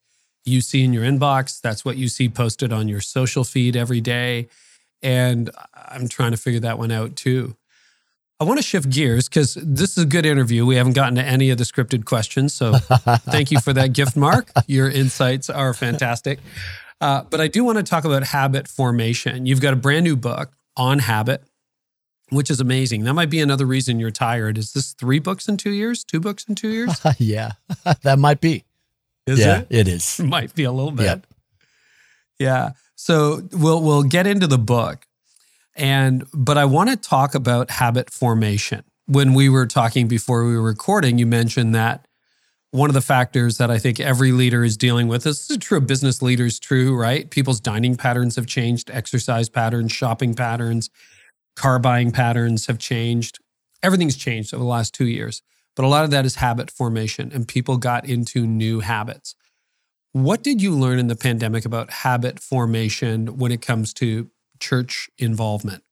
you 0.46 0.62
see 0.62 0.82
in 0.82 0.94
your 0.94 1.04
inbox. 1.04 1.60
That's 1.60 1.84
what 1.84 1.98
you 1.98 2.08
see 2.08 2.30
posted 2.30 2.72
on 2.72 2.88
your 2.88 3.02
social 3.02 3.44
feed 3.44 3.76
every 3.76 4.00
day. 4.00 4.48
And 5.02 5.50
I'm 5.74 6.08
trying 6.08 6.30
to 6.30 6.38
figure 6.38 6.60
that 6.60 6.78
one 6.78 6.90
out 6.90 7.14
too. 7.14 7.56
I 8.40 8.44
want 8.44 8.58
to 8.58 8.62
shift 8.62 8.88
gears 8.88 9.28
because 9.28 9.54
this 9.54 9.98
is 9.98 10.04
a 10.04 10.06
good 10.06 10.24
interview. 10.24 10.64
We 10.64 10.76
haven't 10.76 10.94
gotten 10.94 11.16
to 11.16 11.22
any 11.22 11.50
of 11.50 11.58
the 11.58 11.64
scripted 11.64 12.06
questions. 12.06 12.54
So 12.54 12.72
thank 12.78 13.50
you 13.50 13.60
for 13.60 13.74
that 13.74 13.92
gift, 13.92 14.16
Mark. 14.16 14.50
Your 14.66 14.88
insights 14.88 15.50
are 15.50 15.74
fantastic. 15.74 16.38
Uh, 17.02 17.24
but 17.28 17.42
I 17.42 17.48
do 17.48 17.64
want 17.64 17.76
to 17.76 17.84
talk 17.84 18.06
about 18.06 18.22
habit 18.24 18.66
formation. 18.66 19.44
You've 19.44 19.60
got 19.60 19.74
a 19.74 19.76
brand 19.76 20.04
new 20.04 20.16
book 20.16 20.52
on 20.74 21.00
habit, 21.00 21.44
which 22.30 22.50
is 22.50 22.60
amazing. 22.60 23.04
That 23.04 23.12
might 23.12 23.28
be 23.28 23.40
another 23.40 23.66
reason 23.66 24.00
you're 24.00 24.10
tired. 24.10 24.56
Is 24.56 24.72
this 24.72 24.94
three 24.94 25.18
books 25.18 25.46
in 25.46 25.58
two 25.58 25.72
years? 25.72 26.02
Two 26.02 26.20
books 26.20 26.44
in 26.48 26.54
two 26.54 26.68
years? 26.68 26.98
yeah, 27.18 27.52
that 28.02 28.18
might 28.18 28.40
be. 28.40 28.64
Is 29.26 29.38
yeah, 29.38 29.60
it? 29.60 29.66
it 29.70 29.88
is. 29.88 30.18
might 30.18 30.54
be 30.54 30.64
a 30.64 30.72
little 30.72 30.92
bit. 30.92 31.04
Yep. 31.04 31.26
Yeah. 32.38 32.70
So 32.96 33.42
we'll 33.52 33.82
we'll 33.82 34.02
get 34.02 34.26
into 34.26 34.46
the 34.46 34.58
book. 34.58 35.06
And 35.74 36.26
but 36.34 36.58
I 36.58 36.64
want 36.64 36.90
to 36.90 36.96
talk 36.96 37.34
about 37.34 37.70
habit 37.70 38.10
formation. 38.10 38.84
When 39.06 39.34
we 39.34 39.48
were 39.48 39.66
talking 39.66 40.08
before 40.08 40.44
we 40.44 40.54
were 40.54 40.62
recording, 40.62 41.18
you 41.18 41.26
mentioned 41.26 41.74
that 41.74 42.06
one 42.70 42.88
of 42.88 42.94
the 42.94 43.00
factors 43.00 43.58
that 43.58 43.70
I 43.70 43.78
think 43.78 43.98
every 43.98 44.30
leader 44.30 44.62
is 44.62 44.76
dealing 44.76 45.08
with 45.08 45.24
this 45.24 45.50
is 45.50 45.58
true 45.58 45.80
business 45.80 46.22
leaders, 46.22 46.60
true, 46.60 46.94
right? 46.94 47.28
People's 47.28 47.60
dining 47.60 47.96
patterns 47.96 48.36
have 48.36 48.46
changed, 48.46 48.90
exercise 48.90 49.48
patterns, 49.48 49.90
shopping 49.90 50.34
patterns, 50.34 50.88
car 51.56 51.78
buying 51.80 52.12
patterns 52.12 52.66
have 52.66 52.78
changed. 52.78 53.38
Everything's 53.82 54.16
changed 54.16 54.54
over 54.54 54.62
the 54.62 54.68
last 54.68 54.94
two 54.94 55.06
years. 55.06 55.42
But 55.74 55.84
a 55.84 55.88
lot 55.88 56.04
of 56.04 56.10
that 56.10 56.26
is 56.26 56.36
habit 56.36 56.70
formation, 56.70 57.30
and 57.32 57.46
people 57.46 57.76
got 57.76 58.04
into 58.04 58.46
new 58.46 58.80
habits. 58.80 59.34
What 60.12 60.42
did 60.42 60.60
you 60.60 60.74
learn 60.74 60.98
in 60.98 61.06
the 61.06 61.16
pandemic 61.16 61.64
about 61.64 61.90
habit 61.90 62.40
formation 62.40 63.38
when 63.38 63.52
it 63.52 63.62
comes 63.62 63.94
to 63.94 64.30
church 64.60 65.10
involvement? 65.18 65.82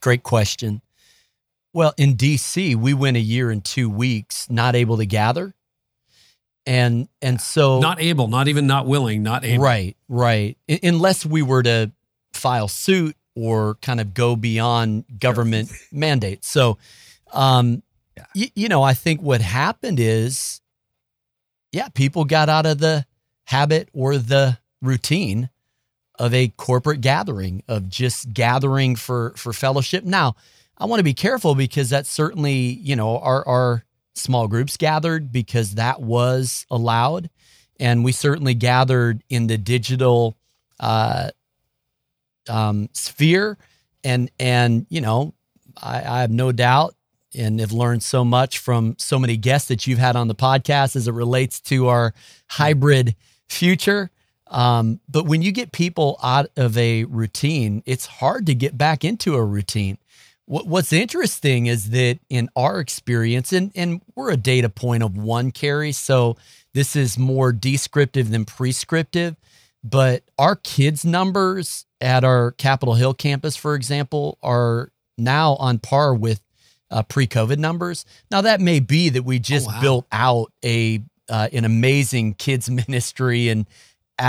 Great 0.00 0.22
question. 0.22 0.82
Well, 1.74 1.94
in 1.96 2.16
DC, 2.16 2.74
we 2.76 2.92
went 2.94 3.16
a 3.16 3.20
year 3.20 3.50
and 3.50 3.64
two 3.64 3.88
weeks 3.88 4.50
not 4.50 4.74
able 4.74 4.96
to 4.98 5.06
gather, 5.06 5.54
and 6.66 7.08
and 7.20 7.40
so 7.40 7.80
Not 7.80 8.00
able, 8.00 8.28
not 8.28 8.48
even 8.48 8.66
not 8.66 8.86
willing, 8.86 9.22
not 9.22 9.44
able. 9.44 9.62
Right, 9.64 9.96
right. 10.08 10.56
I- 10.70 10.80
unless 10.82 11.24
we 11.26 11.42
were 11.42 11.62
to 11.62 11.90
file 12.32 12.68
suit 12.68 13.16
or 13.34 13.76
kind 13.76 14.00
of 14.00 14.12
go 14.14 14.36
beyond 14.36 15.04
government 15.18 15.70
mandates. 15.92 16.48
So, 16.48 16.78
um, 17.32 17.82
Yeah. 18.16 18.24
y- 18.34 18.52
you 18.54 18.68
know, 18.68 18.82
I 18.82 18.94
think 18.94 19.20
what 19.22 19.40
happened 19.40 19.98
is, 20.00 20.60
yeah, 21.72 21.88
people 21.88 22.24
got 22.24 22.48
out 22.48 22.66
of 22.66 22.78
the 22.78 23.06
habit 23.46 23.88
or 23.92 24.18
the 24.18 24.58
routine 24.82 25.48
of 26.18 26.34
a 26.34 26.48
corporate 26.56 27.00
gathering 27.00 27.62
of 27.68 27.88
just 27.88 28.32
gathering 28.32 28.96
for 28.96 29.32
for 29.36 29.52
fellowship. 29.52 30.04
Now, 30.04 30.36
I 30.78 30.86
want 30.86 31.00
to 31.00 31.04
be 31.04 31.14
careful 31.14 31.54
because 31.54 31.90
that's 31.90 32.10
certainly, 32.10 32.54
you 32.54 32.96
know, 32.96 33.18
our 33.18 33.46
our 33.46 33.84
small 34.14 34.48
groups 34.48 34.76
gathered 34.76 35.32
because 35.32 35.74
that 35.74 36.00
was 36.00 36.66
allowed. 36.70 37.30
And 37.80 38.04
we 38.04 38.12
certainly 38.12 38.54
gathered 38.54 39.24
in 39.28 39.46
the 39.46 39.58
digital 39.58 40.36
uh, 40.78 41.30
um, 42.48 42.88
sphere. 42.92 43.58
And 44.04 44.30
and 44.38 44.86
you 44.88 45.00
know 45.00 45.34
I, 45.80 45.98
I 45.98 46.20
have 46.20 46.30
no 46.30 46.52
doubt 46.52 46.94
and 47.34 47.60
have 47.60 47.72
learned 47.72 48.02
so 48.02 48.24
much 48.24 48.58
from 48.58 48.96
so 48.98 49.18
many 49.18 49.36
guests 49.36 49.68
that 49.68 49.86
you've 49.86 49.98
had 49.98 50.16
on 50.16 50.28
the 50.28 50.34
podcast 50.34 50.96
as 50.96 51.08
it 51.08 51.12
relates 51.12 51.60
to 51.60 51.88
our 51.88 52.12
hybrid 52.48 53.14
future 53.48 54.10
um, 54.52 55.00
but 55.08 55.24
when 55.24 55.42
you 55.42 55.50
get 55.50 55.72
people 55.72 56.18
out 56.22 56.46
of 56.56 56.76
a 56.78 57.04
routine 57.04 57.82
it's 57.86 58.06
hard 58.06 58.46
to 58.46 58.54
get 58.54 58.78
back 58.78 59.04
into 59.04 59.34
a 59.34 59.44
routine 59.44 59.98
what, 60.46 60.66
what's 60.66 60.92
interesting 60.92 61.66
is 61.66 61.90
that 61.90 62.18
in 62.28 62.48
our 62.54 62.78
experience 62.78 63.52
and, 63.52 63.72
and 63.74 64.02
we're 64.14 64.30
a 64.30 64.36
data 64.36 64.68
point 64.68 65.02
of 65.02 65.16
one 65.16 65.50
Carey 65.50 65.92
so 65.92 66.36
this 66.74 66.94
is 66.94 67.18
more 67.18 67.52
descriptive 67.52 68.30
than 68.30 68.44
prescriptive 68.44 69.36
but 69.82 70.22
our 70.38 70.56
kids 70.56 71.04
numbers 71.04 71.86
at 72.00 72.22
our 72.22 72.52
capitol 72.52 72.94
hill 72.94 73.14
campus 73.14 73.56
for 73.56 73.74
example 73.74 74.38
are 74.42 74.90
now 75.18 75.54
on 75.56 75.78
par 75.78 76.14
with 76.14 76.40
uh, 76.90 77.02
pre-covid 77.02 77.58
numbers 77.58 78.04
now 78.30 78.42
that 78.42 78.60
may 78.60 78.78
be 78.78 79.08
that 79.08 79.22
we 79.24 79.38
just 79.38 79.66
wow. 79.66 79.80
built 79.80 80.06
out 80.12 80.52
a 80.64 81.00
uh, 81.28 81.48
an 81.52 81.64
amazing 81.64 82.34
kids 82.34 82.68
ministry 82.88 83.48
and 83.48 83.66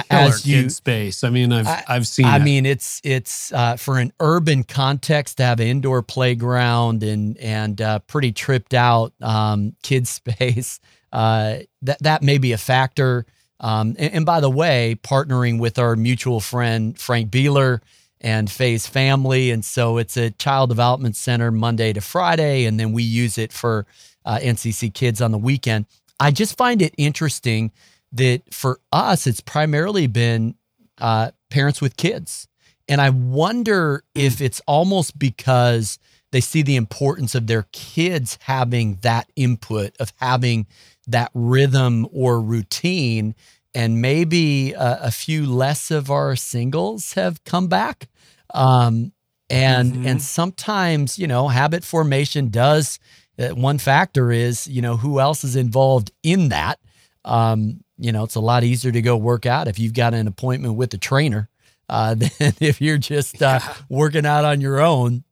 as 0.09 0.45
you 0.45 0.69
space. 0.69 1.23
I 1.23 1.29
mean, 1.29 1.51
I've 1.53 1.67
I- 1.67 1.83
I've 1.87 2.07
seen. 2.07 2.25
I 2.25 2.37
it. 2.37 2.43
mean, 2.43 2.65
it's 2.65 3.01
it's 3.03 3.51
uh, 3.53 3.75
for 3.77 3.99
an 3.99 4.11
urban 4.19 4.63
context 4.63 5.37
to 5.37 5.43
have 5.43 5.59
an 5.59 5.67
indoor 5.67 6.01
playground 6.01 7.03
and 7.03 7.37
and 7.37 7.79
uh, 7.81 7.99
pretty 7.99 8.31
tripped 8.31 8.73
out 8.73 9.13
um, 9.21 9.75
kid 9.83 10.07
space. 10.07 10.79
Uh, 11.11 11.59
that 11.83 12.01
that 12.01 12.23
may 12.23 12.37
be 12.37 12.51
a 12.53 12.57
factor. 12.57 13.25
Um, 13.59 13.95
and, 13.99 14.13
and 14.13 14.25
by 14.25 14.39
the 14.41 14.49
way, 14.49 14.97
partnering 15.03 15.59
with 15.59 15.79
our 15.79 15.95
mutual 15.95 16.39
friend 16.41 16.97
Frank 16.99 17.31
Bealer 17.31 17.81
and 18.19 18.49
Phase 18.49 18.87
Family. 18.87 19.51
And 19.51 19.63
so 19.63 19.97
it's 19.97 20.17
a 20.17 20.31
child 20.31 20.69
development 20.69 21.15
center 21.15 21.51
Monday 21.51 21.93
to 21.93 22.01
Friday. 22.01 22.65
And 22.65 22.79
then 22.79 22.91
we 22.93 23.03
use 23.03 23.37
it 23.37 23.53
for 23.53 23.85
uh, 24.25 24.39
NCC 24.41 24.93
kids 24.93 25.21
on 25.21 25.31
the 25.31 25.37
weekend. 25.37 25.85
I 26.19 26.31
just 26.31 26.57
find 26.57 26.81
it 26.81 26.93
interesting 26.97 27.71
that 28.13 28.53
for 28.53 28.79
us, 28.91 29.27
it's 29.27 29.41
primarily 29.41 30.07
been 30.07 30.55
uh, 30.99 31.31
parents 31.49 31.81
with 31.81 31.97
kids. 31.97 32.47
And 32.87 33.01
I 33.01 33.09
wonder 33.09 34.03
if 34.13 34.41
it's 34.41 34.61
almost 34.67 35.17
because 35.17 35.99
they 36.31 36.41
see 36.41 36.61
the 36.61 36.75
importance 36.75 37.35
of 37.35 37.47
their 37.47 37.67
kids 37.71 38.37
having 38.41 38.97
that 39.01 39.29
input, 39.35 39.95
of 39.99 40.13
having 40.17 40.67
that 41.07 41.31
rhythm 41.33 42.07
or 42.11 42.41
routine. 42.41 43.35
And 43.75 44.01
maybe 44.01 44.73
a, 44.73 44.99
a 45.03 45.11
few 45.11 45.45
less 45.45 45.91
of 45.91 46.11
our 46.11 46.35
singles 46.35 47.13
have 47.13 47.43
come 47.43 47.67
back. 47.67 48.09
Um, 48.53 49.13
and 49.49 49.93
mm-hmm. 49.93 50.07
and 50.07 50.21
sometimes 50.21 51.19
you 51.19 51.27
know 51.27 51.47
habit 51.47 51.83
formation 51.83 52.49
does 52.49 52.97
uh, 53.37 53.49
one 53.49 53.77
factor 53.77 54.31
is 54.31 54.67
you 54.67 54.81
know 54.81 54.97
who 54.97 55.19
else 55.19 55.43
is 55.43 55.55
involved 55.55 56.11
in 56.23 56.49
that 56.49 56.79
um, 57.25 57.82
you 57.97 58.11
know 58.11 58.23
it's 58.23 58.35
a 58.35 58.39
lot 58.39 58.63
easier 58.63 58.91
to 58.91 59.01
go 59.01 59.15
work 59.17 59.45
out 59.45 59.67
if 59.67 59.79
you've 59.79 59.93
got 59.93 60.13
an 60.13 60.27
appointment 60.27 60.75
with 60.75 60.93
a 60.93 60.97
trainer 60.97 61.49
uh, 61.89 62.13
than 62.15 62.53
if 62.59 62.81
you're 62.81 62.97
just 62.97 63.41
uh, 63.41 63.59
yeah. 63.61 63.75
working 63.89 64.25
out 64.25 64.45
on 64.45 64.61
your 64.61 64.79
own 64.79 65.23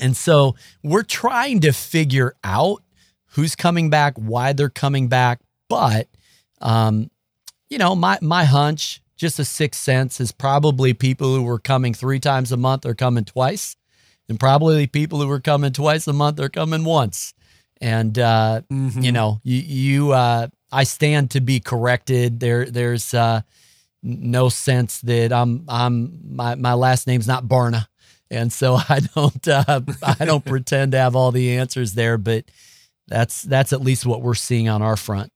and 0.00 0.16
so 0.16 0.54
we're 0.82 1.02
trying 1.02 1.60
to 1.60 1.72
figure 1.72 2.34
out 2.44 2.82
who's 3.32 3.54
coming 3.54 3.90
back 3.90 4.14
why 4.16 4.52
they're 4.52 4.68
coming 4.68 5.08
back 5.08 5.40
but 5.68 6.08
um, 6.60 7.10
you 7.70 7.78
know 7.78 7.94
my 7.94 8.18
my 8.20 8.44
hunch 8.44 9.00
just 9.16 9.38
a 9.38 9.44
sixth 9.44 9.80
sense 9.80 10.20
is 10.20 10.30
probably 10.30 10.94
people 10.94 11.34
who 11.34 11.42
were 11.42 11.58
coming 11.58 11.92
three 11.92 12.20
times 12.20 12.52
a 12.52 12.56
month 12.56 12.86
are 12.86 12.94
coming 12.94 13.24
twice 13.24 13.76
and 14.28 14.38
probably 14.38 14.86
people 14.86 15.20
who 15.20 15.26
were 15.26 15.40
coming 15.40 15.72
twice 15.72 16.06
a 16.06 16.12
month 16.12 16.38
are 16.40 16.48
coming 16.48 16.84
once. 16.84 17.34
And 17.80 18.18
uh, 18.18 18.62
mm-hmm. 18.70 19.00
you 19.00 19.12
know, 19.12 19.40
you, 19.42 19.58
you 19.58 20.12
uh, 20.12 20.48
I 20.70 20.84
stand 20.84 21.30
to 21.32 21.40
be 21.40 21.60
corrected. 21.60 22.40
There, 22.40 22.66
there's 22.66 23.14
uh, 23.14 23.42
no 24.02 24.48
sense 24.48 25.00
that 25.02 25.32
I'm, 25.32 25.64
I'm 25.68 26.36
my 26.36 26.54
my 26.54 26.74
last 26.74 27.06
name's 27.06 27.26
not 27.26 27.44
Barna, 27.44 27.86
and 28.30 28.52
so 28.52 28.74
I 28.88 29.00
don't, 29.14 29.48
uh, 29.48 29.80
I 30.02 30.24
don't 30.24 30.44
pretend 30.46 30.92
to 30.92 30.98
have 30.98 31.16
all 31.16 31.32
the 31.32 31.56
answers 31.56 31.94
there. 31.94 32.18
But 32.18 32.44
that's 33.06 33.42
that's 33.42 33.72
at 33.72 33.80
least 33.80 34.06
what 34.06 34.22
we're 34.22 34.34
seeing 34.34 34.68
on 34.68 34.82
our 34.82 34.96
front. 34.96 35.32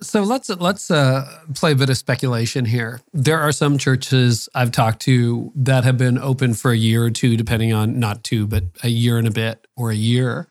So 0.00 0.22
let's 0.22 0.48
let's 0.48 0.90
uh, 0.90 1.26
play 1.54 1.72
a 1.72 1.74
bit 1.74 1.90
of 1.90 1.96
speculation 1.96 2.64
here. 2.64 3.00
There 3.12 3.40
are 3.40 3.52
some 3.52 3.78
churches 3.78 4.48
I've 4.54 4.72
talked 4.72 5.02
to 5.02 5.52
that 5.56 5.84
have 5.84 5.98
been 5.98 6.18
open 6.18 6.54
for 6.54 6.70
a 6.70 6.76
year 6.76 7.04
or 7.04 7.10
two, 7.10 7.36
depending 7.36 7.72
on 7.72 7.98
not 7.98 8.22
two, 8.22 8.46
but 8.46 8.64
a 8.82 8.88
year 8.88 9.18
and 9.18 9.26
a 9.26 9.32
bit 9.32 9.66
or 9.76 9.90
a 9.90 9.96
year. 9.96 10.48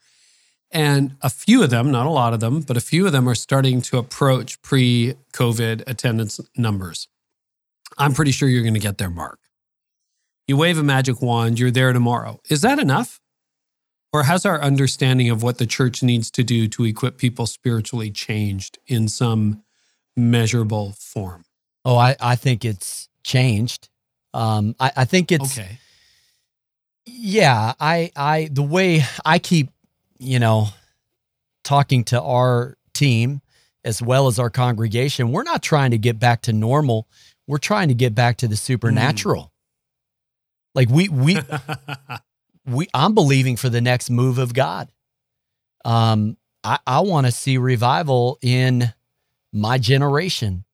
And 0.71 1.15
a 1.21 1.29
few 1.29 1.63
of 1.63 1.69
them, 1.69 1.91
not 1.91 2.05
a 2.05 2.09
lot 2.09 2.33
of 2.33 2.39
them, 2.39 2.61
but 2.61 2.75
a 2.75 2.81
few 2.81 3.05
of 3.05 3.13
them 3.13 3.27
are 3.27 3.35
starting 3.35 3.81
to 3.83 3.97
approach 3.97 4.61
pre-COVID 4.61 5.83
attendance 5.87 6.39
numbers. 6.57 7.07
I'm 7.97 8.13
pretty 8.13 8.31
sure 8.31 8.49
you're 8.49 8.63
going 8.63 8.73
to 8.73 8.79
get 8.79 8.97
there, 8.97 9.09
Mark. 9.09 9.39
You 10.45 10.57
wave 10.57 10.77
a 10.77 10.83
magic 10.83 11.21
wand, 11.21 11.59
you're 11.59 11.71
there 11.71 11.93
tomorrow. 11.93 12.39
Is 12.49 12.61
that 12.61 12.79
enough? 12.79 13.19
Or 14.13 14.23
has 14.23 14.45
our 14.45 14.61
understanding 14.61 15.29
of 15.29 15.43
what 15.43 15.57
the 15.57 15.65
church 15.65 16.01
needs 16.01 16.31
to 16.31 16.43
do 16.43 16.67
to 16.69 16.85
equip 16.85 17.17
people 17.17 17.45
spiritually 17.45 18.11
changed 18.11 18.77
in 18.87 19.07
some 19.09 19.63
measurable 20.15 20.93
form? 20.97 21.43
Oh, 21.83 21.97
I, 21.97 22.15
I 22.19 22.35
think 22.35 22.63
it's 22.65 23.09
changed. 23.23 23.89
Um, 24.33 24.75
I, 24.79 24.91
I 24.97 25.05
think 25.05 25.31
it's 25.31 25.57
okay. 25.57 25.79
Yeah, 27.05 27.73
I 27.79 28.11
I 28.15 28.49
the 28.51 28.63
way 28.63 29.03
I 29.25 29.39
keep, 29.39 29.69
you 30.19 30.39
know, 30.39 30.67
talking 31.63 32.03
to 32.05 32.21
our 32.21 32.77
team 32.93 33.41
as 33.83 34.01
well 34.01 34.27
as 34.27 34.39
our 34.39 34.49
congregation, 34.49 35.31
we're 35.31 35.43
not 35.43 35.63
trying 35.63 35.91
to 35.91 35.97
get 35.97 36.19
back 36.19 36.41
to 36.43 36.53
normal. 36.53 37.07
We're 37.47 37.57
trying 37.57 37.87
to 37.87 37.93
get 37.93 38.13
back 38.13 38.37
to 38.37 38.47
the 38.47 38.57
supernatural. 38.57 39.43
Mm. 39.43 39.49
Like 40.75 40.89
we 40.89 41.09
we 41.09 41.37
we 42.65 42.87
I'm 42.93 43.13
believing 43.13 43.55
for 43.55 43.69
the 43.69 43.81
next 43.81 44.09
move 44.09 44.37
of 44.37 44.53
God. 44.53 44.91
Um, 45.85 46.37
I, 46.63 46.79
I 46.85 46.99
want 46.99 47.27
to 47.27 47.31
see 47.31 47.57
revival 47.57 48.37
in 48.41 48.93
my 49.53 49.77
generation. 49.77 50.65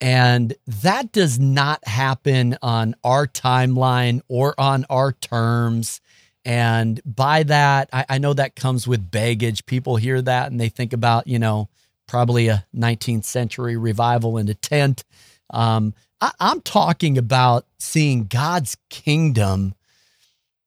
And 0.00 0.54
that 0.66 1.12
does 1.12 1.38
not 1.38 1.86
happen 1.86 2.56
on 2.60 2.94
our 3.04 3.26
timeline 3.26 4.20
or 4.28 4.58
on 4.58 4.84
our 4.90 5.12
terms. 5.12 6.00
And 6.44 7.00
by 7.04 7.44
that, 7.44 7.88
I, 7.92 8.04
I, 8.08 8.18
know 8.18 8.32
that 8.34 8.56
comes 8.56 8.88
with 8.88 9.10
baggage. 9.10 9.64
People 9.64 9.96
hear 9.96 10.20
that 10.22 10.50
and 10.50 10.60
they 10.60 10.68
think 10.68 10.92
about, 10.92 11.28
you 11.28 11.38
know, 11.38 11.68
probably 12.08 12.48
a 12.48 12.66
19th 12.74 13.24
century 13.24 13.76
revival 13.76 14.38
in 14.38 14.48
a 14.48 14.54
tent. 14.54 15.04
Um, 15.50 15.94
I, 16.20 16.32
I'm 16.40 16.60
talking 16.60 17.16
about 17.16 17.66
seeing 17.78 18.24
God's 18.24 18.76
kingdom 18.90 19.74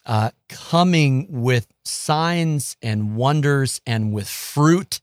uh, 0.05 0.32
coming 0.47 1.28
with 1.30 1.67
signs 1.84 2.78
and 2.82 3.15
wonders 3.15 3.82
and 3.86 4.13
with 4.13 4.30
fruit 4.30 5.01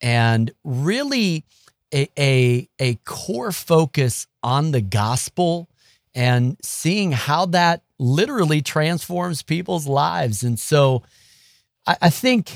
and 0.00 0.50
really 0.64 1.44
a, 1.92 2.08
a, 2.18 2.68
a 2.78 2.94
core 3.04 3.52
focus 3.52 4.26
on 4.42 4.70
the 4.70 4.80
gospel 4.80 5.68
and 6.14 6.56
seeing 6.62 7.12
how 7.12 7.46
that 7.46 7.82
literally 7.98 8.62
transforms 8.62 9.42
people's 9.42 9.86
lives. 9.86 10.42
And 10.42 10.58
so 10.58 11.02
I, 11.86 11.96
I 12.02 12.10
think, 12.10 12.52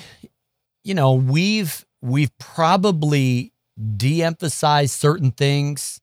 you 0.84 0.94
know, 0.94 1.14
we've 1.14 1.84
we've 2.02 2.36
probably 2.38 3.52
de-emphasized 3.96 4.92
certain 4.92 5.30
things 5.30 6.00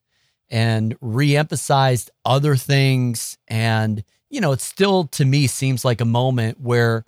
and 0.49 0.95
re-emphasized 1.01 2.09
other 2.25 2.55
things 2.55 3.37
and 3.47 4.03
you 4.29 4.41
know, 4.41 4.51
it 4.51 4.61
still 4.61 5.05
to 5.05 5.25
me 5.25 5.47
seems 5.47 5.85
like 5.85 6.01
a 6.01 6.05
moment 6.05 6.59
where 6.59 7.05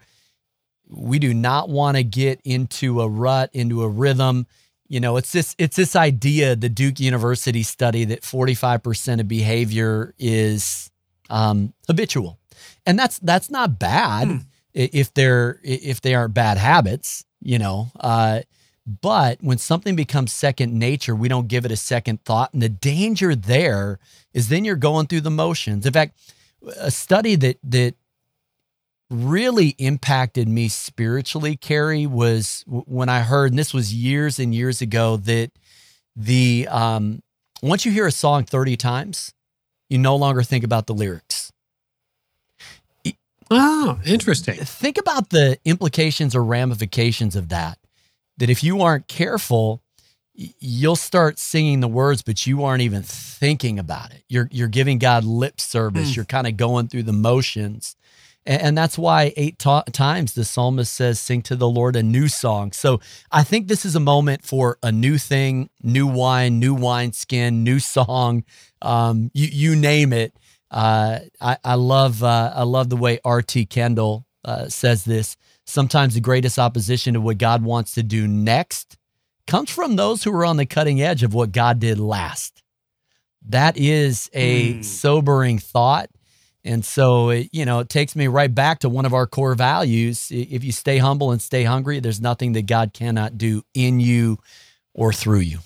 we 0.88 1.20
do 1.20 1.34
not 1.34 1.70
want 1.70 1.98
to 1.98 2.04
get 2.04 2.42
into 2.44 3.02
a 3.02 3.08
rut, 3.08 3.50
into 3.54 3.84
a 3.84 3.88
rhythm. 3.90 4.48
You 4.88 5.00
know, 5.00 5.18
it's 5.18 5.32
this 5.32 5.56
it's 5.58 5.76
this 5.76 5.96
idea, 5.96 6.56
the 6.56 6.70
Duke 6.70 7.00
University 7.00 7.64
study 7.64 8.06
that 8.06 8.22
45% 8.22 9.20
of 9.20 9.28
behavior 9.28 10.14
is 10.18 10.90
um, 11.30 11.74
habitual. 11.88 12.40
And 12.86 12.98
that's 12.98 13.20
that's 13.20 13.50
not 13.50 13.80
bad 13.80 14.28
hmm. 14.28 14.38
if 14.74 15.14
they're 15.14 15.60
if 15.64 16.02
they 16.02 16.16
aren't 16.16 16.34
bad 16.34 16.58
habits, 16.58 17.26
you 17.42 17.60
know. 17.60 17.92
Uh, 18.00 18.42
but 19.02 19.38
when 19.42 19.60
something 19.60 19.96
becomes 19.96 20.34
second 20.34 20.74
nature, 20.74 21.16
we 21.16 21.28
don't 21.28 21.48
give 21.48 21.64
it 21.64 21.72
a 21.72 21.78
second 21.78 22.24
thought. 22.26 22.54
And 22.54 22.62
the 22.62 22.70
danger 22.70 23.36
there 23.36 24.00
is 24.34 24.50
then 24.50 24.66
you're 24.66 24.76
going 24.76 25.08
through 25.08 25.22
the 25.22 25.30
motions. 25.30 25.86
In 25.86 25.94
fact, 25.94 26.20
a 26.78 26.92
study 26.92 27.36
that 27.36 27.60
that 27.64 27.96
really 29.10 29.70
impacted 29.80 30.48
me 30.48 30.68
spiritually, 30.68 31.56
Carey, 31.56 32.06
was 32.06 32.64
when 32.68 33.10
I 33.10 33.22
heard, 33.22 33.52
and 33.52 33.60
this 33.60 33.74
was 33.74 33.94
years 33.94 34.40
and 34.40 34.54
years 34.54 34.82
ago, 34.82 35.18
that 35.18 35.52
the 36.16 36.68
um, 36.70 37.22
once 37.62 37.86
you 37.86 37.92
hear 37.92 38.08
a 38.08 38.12
song 38.12 38.44
30 38.44 38.78
times, 38.78 39.34
you 39.90 39.98
no 39.98 40.16
longer 40.16 40.44
think 40.44 40.64
about 40.64 40.88
the 40.88 40.94
lyrics. 40.94 41.52
Oh, 43.52 44.00
interesting. 44.06 44.56
Think 44.56 44.98
about 44.98 45.30
the 45.30 45.58
implications 45.66 46.36
or 46.36 46.44
ramifications 46.44 47.36
of 47.36 47.50
that. 47.50 47.80
That 48.38 48.50
if 48.50 48.64
you 48.64 48.82
aren't 48.82 49.08
careful, 49.08 49.82
you'll 50.34 50.96
start 50.96 51.40
singing 51.40 51.80
the 51.80 51.88
words, 51.88 52.22
but 52.22 52.46
you 52.46 52.64
aren't 52.64 52.82
even 52.82 53.02
thinking 53.02 53.80
about 53.80 54.12
it. 54.12 54.24
You're 54.30 54.48
you're 54.52 54.68
giving 54.68 55.00
God 55.00 55.24
lip 55.24 55.60
service. 55.60 56.12
Mm. 56.12 56.16
You're 56.16 56.26
kind 56.26 56.48
of 56.48 56.58
going 56.58 56.88
through 56.88 57.04
the 57.04 57.14
motions. 57.14 57.96
And, 58.50 58.62
and 58.64 58.78
that's 58.78 58.98
why 58.98 59.32
eight 59.38 59.60
ta- 59.60 59.84
times 59.94 60.34
the 60.34 60.44
psalmist 60.44 60.92
says, 60.92 61.20
Sing 61.20 61.42
to 61.44 61.56
the 61.56 61.70
Lord 61.70 61.96
a 61.96 62.04
new 62.04 62.28
song. 62.28 62.72
So 62.72 63.00
I 63.32 63.44
think 63.44 63.68
this 63.68 63.86
is 63.86 63.96
a 63.96 64.00
moment 64.00 64.44
for 64.44 64.80
a 64.82 64.92
new 64.92 65.20
thing, 65.20 65.70
new 65.84 66.08
wine, 66.08 66.60
new 66.60 66.74
wine 66.74 67.14
skin, 67.14 67.64
new 67.64 67.80
song. 67.80 68.44
Um, 68.82 69.30
you, 69.34 69.48
you 69.48 69.76
name 69.76 70.12
it. 70.12 70.34
Uh, 70.72 71.20
I, 71.40 71.58
I 71.64 71.76
love 71.76 72.24
uh, 72.24 72.52
I 72.56 72.64
love 72.64 72.90
the 72.90 72.98
way 72.98 73.20
R.T. 73.24 73.68
Kendall 73.68 74.26
uh, 74.44 74.68
says 74.68 75.06
this. 75.06 75.38
Sometimes 75.66 76.16
the 76.16 76.22
greatest 76.22 76.58
opposition 76.58 77.14
to 77.14 77.22
what 77.22 77.38
God 77.38 77.64
wants 77.64 77.94
to 77.94 78.04
do 78.04 78.28
next 78.28 78.98
comes 79.48 79.70
from 79.70 79.96
those 79.96 80.24
who 80.24 80.32
are 80.34 80.46
on 80.46 80.58
the 80.58 80.66
cutting 80.66 81.02
edge 81.02 81.24
of 81.24 81.34
what 81.34 81.52
God 81.52 81.80
did 81.80 82.00
last. 82.00 82.62
That 83.48 83.78
is 83.78 84.30
a 84.34 84.76
mm. 84.76 84.86
sobering 84.86 85.60
thought. 85.60 86.10
And 86.70 86.86
so, 86.86 87.30
it, 87.30 87.50
you 87.52 87.66
know, 87.66 87.80
it 87.80 87.90
takes 87.90 88.16
me 88.16 88.28
right 88.28 88.54
back 88.54 88.78
to 88.80 88.90
one 88.90 89.08
of 89.08 89.14
our 89.16 89.26
core 89.26 89.56
values. 89.56 90.28
If 90.30 90.64
you 90.64 90.72
stay 90.72 91.00
humble 91.00 91.32
and 91.32 91.42
stay 91.42 91.64
hungry, 91.64 92.00
there's 92.00 92.22
nothing 92.22 92.52
that 92.54 92.68
God 92.68 92.94
cannot 92.94 93.40
do 93.40 93.64
in 93.74 94.00
you 94.00 94.38
or 94.94 95.12
through 95.12 95.40
you. 95.40 95.60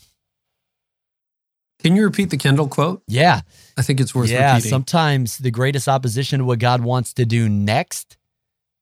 Can 1.80 1.97
you 1.97 2.04
repeat 2.06 2.30
the 2.30 2.38
Kendall 2.38 2.70
quote? 2.70 3.04
Yeah. 3.06 3.41
I 3.76 3.82
think 3.82 3.99
it's 3.99 4.16
worth 4.16 4.30
yeah, 4.30 4.54
repeating. 4.54 4.70
sometimes 4.70 5.39
the 5.39 5.51
greatest 5.51 5.89
opposition 5.89 6.39
to 6.39 6.45
what 6.45 6.60
God 6.60 6.80
wants 6.82 7.14
to 7.16 7.26
do 7.26 7.49
next 7.49 8.16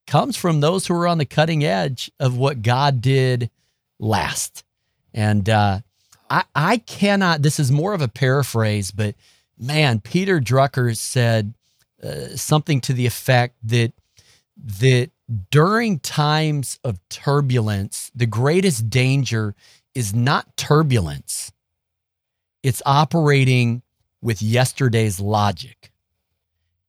comes 0.05 0.37
from 0.37 0.59
those 0.59 0.85
who 0.85 0.93
are 0.93 1.07
on 1.07 1.17
the 1.17 1.25
cutting 1.25 1.63
edge 1.63 2.11
of 2.19 2.37
what 2.37 2.61
God 2.61 3.01
did 3.01 3.49
last. 3.97 4.63
And 5.11 5.49
uh, 5.49 5.79
I, 6.29 6.43
I 6.53 6.77
cannot, 6.77 7.41
this 7.41 7.59
is 7.59 7.71
more 7.71 7.95
of 7.95 8.01
a 8.03 8.07
paraphrase, 8.07 8.91
but 8.91 9.15
man, 9.57 10.01
Peter 10.01 10.39
Drucker 10.39 10.95
said 10.95 11.55
uh, 12.03 12.35
something 12.35 12.81
to 12.81 12.93
the 12.93 13.05
effect 13.05 13.55
that 13.63 13.93
that 14.57 15.09
during 15.49 15.99
times 15.99 16.79
of 16.83 16.99
turbulence, 17.09 18.11
the 18.13 18.25
greatest 18.25 18.89
danger 18.89 19.55
is 19.95 20.13
not 20.13 20.55
turbulence. 20.57 21.51
It's 22.63 22.81
operating 22.85 23.81
with 24.21 24.41
yesterday's 24.41 25.19
logic. 25.19 25.91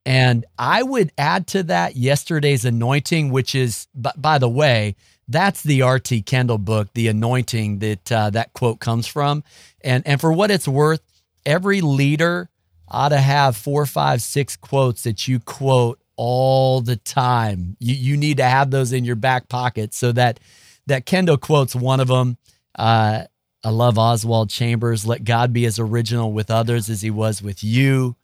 And 0.05 0.45
I 0.59 0.83
would 0.83 1.13
add 1.17 1.47
to 1.49 1.63
that 1.65 1.97
yesterday's 1.97 2.65
anointing, 2.65 3.31
which 3.31 3.55
is, 3.55 3.87
by 3.95 4.39
the 4.39 4.49
way, 4.49 4.97
that's 5.29 5.63
the 5.63 5.83
R.T. 5.83 6.23
Kendall 6.23 6.59
book, 6.59 6.89
the 6.95 7.09
anointing 7.09 7.79
that 7.79 8.11
uh, 8.11 8.31
that 8.31 8.53
quote 8.53 8.81
comes 8.81 9.07
from. 9.07 9.45
And 9.83 10.03
and 10.07 10.21
for 10.21 10.33
what 10.33 10.51
it's 10.51 10.67
worth, 10.67 11.01
every 11.47 11.81
leader 11.81 12.51
ought 12.93 13.09
to 13.11 13.21
have 13.21 13.57
four, 13.57 13.87
five, 13.87 14.23
six 14.23 14.57
quotes 14.57 15.03
that 15.03 15.27
you 15.27 15.41
quote 15.41 15.99
all 16.17 16.81
the 16.81 16.97
time. 16.97 17.77
You 17.81 17.95
you 17.95 18.17
need 18.17 18.37
to 18.37 18.45
have 18.45 18.71
those 18.71 18.93
in 18.93 19.05
your 19.05 19.17
back 19.17 19.49
pocket 19.49 19.95
so 19.95 20.13
that 20.13 20.39
that 20.87 21.07
Kendall 21.07 21.39
quotes 21.39 21.75
one 21.75 22.01
of 22.01 22.09
them. 22.09 22.37
Uh, 22.77 23.25
I 23.65 23.71
love 23.71 23.99
Oswald 23.99 24.51
Chambers. 24.51 25.07
Let 25.07 25.25
God 25.25 25.53
be 25.53 25.65
as 25.65 25.79
original 25.79 26.33
with 26.33 26.51
others 26.51 26.91
as 26.91 27.03
he 27.03 27.11
was 27.11 27.43
with 27.43 27.63
you. 27.63 28.17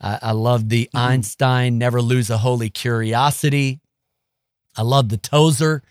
I, 0.00 0.18
I 0.22 0.32
love 0.32 0.68
the 0.68 0.84
mm-hmm. 0.86 0.96
Einstein, 0.96 1.78
never 1.78 2.02
lose 2.02 2.28
a 2.28 2.38
holy 2.38 2.68
curiosity. 2.68 3.80
I 4.76 4.82
love 4.82 5.08
the 5.08 5.16
Tozer, 5.16 5.82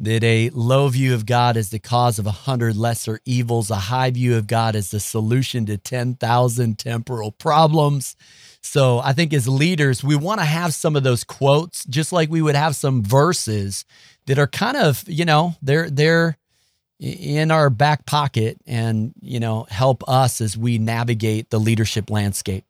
that 0.00 0.24
a 0.24 0.50
low 0.50 0.88
view 0.88 1.14
of 1.14 1.24
God 1.24 1.56
is 1.56 1.70
the 1.70 1.78
cause 1.78 2.18
of 2.18 2.26
a 2.26 2.32
hundred 2.32 2.76
lesser 2.76 3.20
evils, 3.24 3.70
a 3.70 3.76
high 3.76 4.10
view 4.10 4.36
of 4.36 4.46
God 4.46 4.74
is 4.74 4.90
the 4.90 5.00
solution 5.00 5.66
to 5.66 5.78
10,000 5.78 6.78
temporal 6.78 7.30
problems. 7.30 8.16
So 8.60 8.98
I 8.98 9.12
think 9.12 9.32
as 9.32 9.46
leaders, 9.46 10.02
we 10.02 10.16
want 10.16 10.40
to 10.40 10.46
have 10.46 10.74
some 10.74 10.96
of 10.96 11.04
those 11.04 11.22
quotes, 11.22 11.84
just 11.84 12.12
like 12.12 12.30
we 12.30 12.42
would 12.42 12.56
have 12.56 12.74
some 12.74 13.02
verses 13.02 13.84
that 14.26 14.38
are 14.38 14.46
kind 14.46 14.76
of, 14.76 15.04
you 15.06 15.24
know, 15.24 15.54
they're, 15.62 15.88
they're, 15.88 16.38
in 17.00 17.50
our 17.50 17.70
back 17.70 18.06
pocket 18.06 18.56
and 18.66 19.12
you 19.20 19.40
know 19.40 19.66
help 19.68 20.08
us 20.08 20.40
as 20.40 20.56
we 20.56 20.78
navigate 20.78 21.50
the 21.50 21.58
leadership 21.58 22.08
landscape 22.08 22.64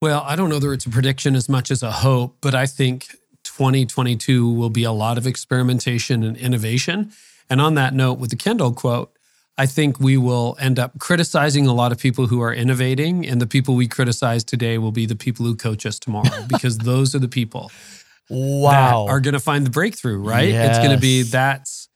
well 0.00 0.24
i 0.26 0.34
don't 0.34 0.48
know 0.48 0.58
that 0.58 0.72
it's 0.72 0.86
a 0.86 0.90
prediction 0.90 1.36
as 1.36 1.46
much 1.46 1.70
as 1.70 1.82
a 1.82 1.92
hope 1.92 2.36
but 2.40 2.54
i 2.54 2.64
think 2.64 3.14
2022 3.56 4.50
will 4.50 4.70
be 4.70 4.84
a 4.84 4.92
lot 4.92 5.16
of 5.16 5.26
experimentation 5.26 6.24
and 6.24 6.36
innovation. 6.36 7.12
And 7.48 7.60
on 7.60 7.74
that 7.74 7.94
note 7.94 8.18
with 8.18 8.30
the 8.30 8.36
kendall 8.36 8.72
quote 8.72 9.12
i 9.58 9.66
think 9.66 10.00
we 10.00 10.16
will 10.16 10.56
end 10.58 10.78
up 10.78 10.98
criticizing 10.98 11.66
a 11.66 11.72
lot 11.72 11.92
of 11.92 11.98
people 11.98 12.26
who 12.26 12.40
are 12.40 12.52
innovating 12.52 13.26
and 13.26 13.40
the 13.40 13.46
people 13.46 13.74
we 13.74 13.86
criticize 13.86 14.42
today 14.42 14.78
will 14.78 14.92
be 14.92 15.06
the 15.06 15.14
people 15.14 15.44
who 15.44 15.54
coach 15.54 15.84
us 15.86 15.98
tomorrow 15.98 16.42
because 16.48 16.78
those 16.78 17.14
are 17.14 17.18
the 17.18 17.28
people 17.28 17.70
wow. 18.30 19.06
are 19.06 19.20
going 19.20 19.34
to 19.34 19.40
find 19.40 19.66
the 19.66 19.70
breakthrough 19.70 20.18
right? 20.18 20.48
Yes. 20.48 20.70
it's 20.70 20.78
going 20.78 20.96
to 20.96 21.00
be 21.00 21.22
that's 21.22 21.88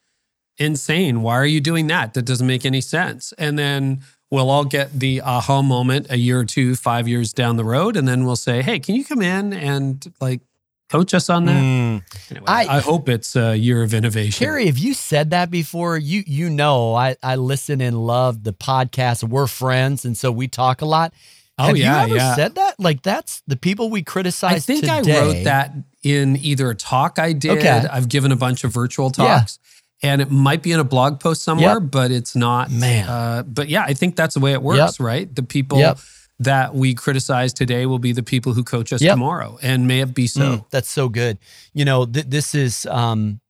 insane. 0.59 1.23
Why 1.23 1.35
are 1.35 1.47
you 1.47 1.61
doing 1.61 1.87
that? 1.87 2.15
That 2.15 2.23
doesn't 2.23 2.47
make 2.47 2.67
any 2.67 2.81
sense. 2.81 3.33
And 3.39 3.59
then 3.59 4.03
we'll 4.31 4.51
all 4.51 4.65
get 4.65 4.93
the 4.93 5.21
aha 5.23 5.63
moment 5.63 6.09
a 6.11 6.19
year 6.19 6.41
or 6.41 6.45
two 6.45 6.75
five 6.75 7.09
years 7.09 7.33
down 7.33 7.57
the 7.57 7.65
road 7.65 7.97
and 7.97 8.07
then 8.07 8.27
we'll 8.27 8.37
say 8.37 8.61
hey 8.61 8.79
can 8.79 8.95
you 8.95 9.03
come 9.03 9.23
in 9.23 9.55
and 9.55 10.13
like 10.21 10.43
coach 10.89 11.15
us 11.15 11.29
on 11.29 11.45
that 11.45 11.63
mm. 11.63 12.03
anyway, 12.31 12.47
I, 12.47 12.79
I, 12.79 12.81
hope 12.81 13.09
it's 13.09 13.37
a 13.37 13.57
year 13.57 13.83
of 13.83 13.93
innovation 13.93 14.45
Carey 14.45 14.67
have 14.67 14.79
you 14.79 14.95
said 14.95 15.31
that 15.31 15.51
before 15.51 15.99
you 15.99 16.23
you 16.27 16.49
know 16.51 16.95
i 16.95 17.17
i 17.23 17.37
listen 17.37 17.81
and 17.81 18.07
love 18.07 18.45
the 18.45 18.53
podcast 18.53 19.25
we're 19.25 19.47
friends 19.47 20.05
and 20.05 20.17
so 20.17 20.33
we 20.33 20.49
talk 20.49 20.81
a 20.81 20.87
lot 20.87 21.13
Oh 21.59 21.65
Have 21.65 21.77
yeah, 21.77 21.99
you 21.99 22.05
ever 22.05 22.17
yeah. 22.17 22.35
said 22.37 22.55
that? 22.55 22.79
Like 22.79 23.03
that's 23.03 23.43
the 23.49 23.57
people 23.57 23.91
we 23.91 24.03
criticize. 24.03 24.55
I 24.55 24.59
think 24.61 24.81
today. 24.83 25.19
I 25.19 25.21
wrote 25.21 25.45
that 25.45 25.75
in 26.05 26.37
either 26.37 26.71
a 26.71 26.75
talk 26.75 27.19
I 27.19 27.33
did. 27.33 27.59
Okay. 27.59 27.69
I've 27.69 28.09
given 28.09 28.31
a 28.31 28.37
bunch 28.37 28.63
of 28.63 28.73
virtual 28.73 29.11
talks. 29.11 29.59
Yeah. 29.61 30.11
And 30.11 30.23
it 30.23 30.31
might 30.31 30.63
be 30.63 30.71
in 30.71 30.79
a 30.79 30.85
blog 30.85 31.19
post 31.19 31.43
somewhere, 31.43 31.81
yep. 31.81 31.91
but 31.91 32.13
it's 32.13 32.37
not. 32.37 32.71
Man. 32.71 33.09
Uh, 33.09 33.43
but 33.43 33.69
yeah, 33.69 33.83
I 33.83 33.95
think 33.95 34.15
that's 34.15 34.35
the 34.35 34.41
way 34.41 34.53
it 34.53 34.63
works, 34.63 35.01
yep. 35.01 35.05
right? 35.05 35.35
The 35.35 35.43
people 35.43 35.79
yep. 35.79 35.99
That 36.41 36.75
we 36.75 36.95
criticize 36.95 37.53
today 37.53 37.87
will 37.87 37.99
be 37.99 38.13
the 38.13 38.23
people 38.23 38.53
who 38.53 38.63
coach 38.63 38.93
us 38.93 39.01
tomorrow, 39.01 39.59
and 39.63 39.89
may 39.89 40.01
it 40.01 40.15
be 40.15 40.27
so. 40.27 40.41
Mm, 40.41 40.71
that's 40.71 40.91
so 40.91 41.09
good. 41.09 41.39
You 41.75 41.85
know, 41.85 42.07
th- 42.07 42.27
this 42.27 42.55
is 42.55 42.87
um, 42.87 43.41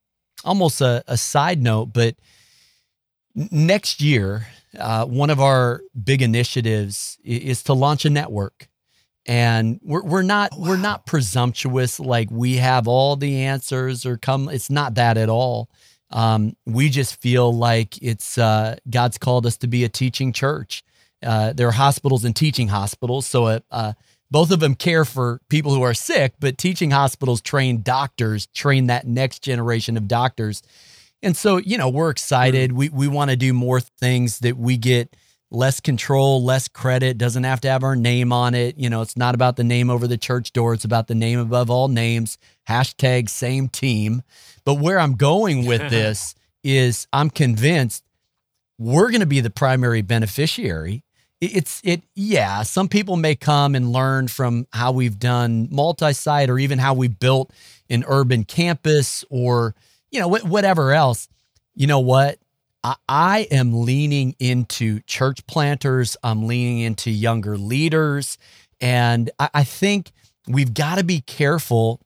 almost 0.45 0.80
a, 0.80 1.05
a 1.07 1.16
side 1.16 1.62
note, 1.62 1.93
but 1.93 2.16
next 3.34 4.01
year, 4.01 4.47
uh, 4.78 5.05
one 5.05 5.30
of 5.30 5.41
our 5.41 5.82
big 6.03 6.22
initiatives 6.22 7.18
is 7.24 7.62
to 7.64 7.72
launch 7.72 8.05
a 8.05 8.11
network 8.11 8.68
and 9.28 9.78
we're, 9.84 10.03
we're 10.03 10.22
not 10.22 10.51
wow. 10.57 10.70
we're 10.70 10.76
not 10.76 11.07
presumptuous 11.07 12.01
like 12.01 12.28
we 12.30 12.57
have 12.57 12.89
all 12.89 13.14
the 13.14 13.43
answers 13.43 14.05
or 14.07 14.16
come 14.16 14.49
it's 14.49 14.70
not 14.70 14.95
that 14.95 15.16
at 15.16 15.28
all 15.28 15.68
um, 16.11 16.57
we 16.64 16.89
just 16.89 17.20
feel 17.20 17.55
like 17.55 18.03
it's 18.03 18.39
uh, 18.39 18.76
god's 18.91 19.18
called 19.18 19.47
us 19.47 19.57
to 19.59 19.66
be 19.66 19.84
a 19.84 19.89
teaching 19.89 20.32
church 20.32 20.82
uh, 21.23 21.53
there 21.53 21.69
are 21.69 21.73
hospitals 21.73 22.25
and 22.25 22.35
teaching 22.35 22.69
hospitals 22.69 23.27
so 23.27 23.47
uh, 23.47 23.61
uh 23.71 23.93
both 24.31 24.51
of 24.51 24.61
them 24.61 24.75
care 24.75 25.07
for 25.07 25.41
people 25.49 25.75
who 25.75 25.83
are 25.83 25.95
sick 25.95 26.35
but 26.41 26.59
teaching 26.59 26.91
hospitals 26.91 27.41
train 27.41 27.83
doctors 27.83 28.47
train 28.49 28.87
that 28.87 29.07
next 29.07 29.43
generation 29.43 29.97
of 29.97 30.07
doctors 30.09 30.62
and 31.23 31.37
so, 31.37 31.57
you 31.57 31.79
know, 31.79 31.89
we're 31.89 32.11
excited. 32.11 32.73
We 32.73 32.89
we 32.91 33.09
want 33.09 33.31
to 33.31 33.37
do 33.37 33.53
more 33.53 33.81
things 33.81 34.39
that 34.41 34.57
we 34.57 34.77
get 34.77 35.16
less 35.51 35.81
control, 35.81 36.45
less 36.45 36.69
credit, 36.69 37.19
doesn't 37.19 37.45
have 37.45 37.61
to 37.62 37.69
have 37.69 37.83
our 37.83 37.97
name 37.97 38.33
on 38.33 38.55
it. 38.55 38.79
You 38.79 38.91
know, 38.91 39.03
it's 39.03 39.16
not 39.16 39.35
about 39.35 39.57
the 39.57 39.64
name 39.64 39.91
over 39.91 40.07
the 40.07 40.19
church 40.19 40.53
door, 40.53 40.75
it's 40.75 40.85
about 40.85 41.09
the 41.09 41.14
name 41.14 41.39
above 41.39 41.71
all 41.71 41.89
names. 41.89 42.39
Hashtag 42.69 43.29
same 43.29 43.69
team. 43.69 44.23
But 44.64 44.75
where 44.75 44.99
I'm 44.99 45.14
going 45.14 45.66
with 45.66 45.81
this 45.91 46.35
is 46.62 47.07
I'm 47.12 47.31
convinced 47.31 48.05
we're 48.79 49.11
going 49.11 49.21
to 49.21 49.27
be 49.27 49.41
the 49.41 49.51
primary 49.51 50.03
beneficiary. 50.03 51.03
It's 51.41 51.80
it 51.84 52.03
yeah, 52.14 52.62
some 52.62 52.89
people 52.89 53.16
may 53.16 53.36
come 53.36 53.74
and 53.74 53.93
learn 53.93 54.28
from 54.28 54.66
how 54.72 54.93
we've 54.93 55.18
done 55.18 55.68
multi-site 55.70 56.51
or 56.51 56.59
even 56.59 56.78
how 56.78 56.95
we 56.95 57.07
built 57.09 57.53
an 57.89 58.05
urban 58.09 58.45
campus 58.45 59.24
or 59.30 59.74
you 60.11 60.20
know, 60.20 60.28
whatever 60.28 60.93
else. 60.93 61.28
You 61.74 61.86
know 61.86 62.01
what? 62.01 62.39
I, 62.82 62.97
I 63.09 63.39
am 63.51 63.82
leaning 63.82 64.34
into 64.39 65.01
church 65.01 65.47
planters. 65.47 66.16
I'm 66.22 66.47
leaning 66.47 66.80
into 66.80 67.11
younger 67.11 67.57
leaders. 67.57 68.39
And 68.80 69.30
I, 69.39 69.51
I 69.55 69.64
think 69.64 70.12
we've 70.47 70.72
got 70.72 70.99
to 70.99 71.05
be 71.05 71.20
careful 71.20 72.01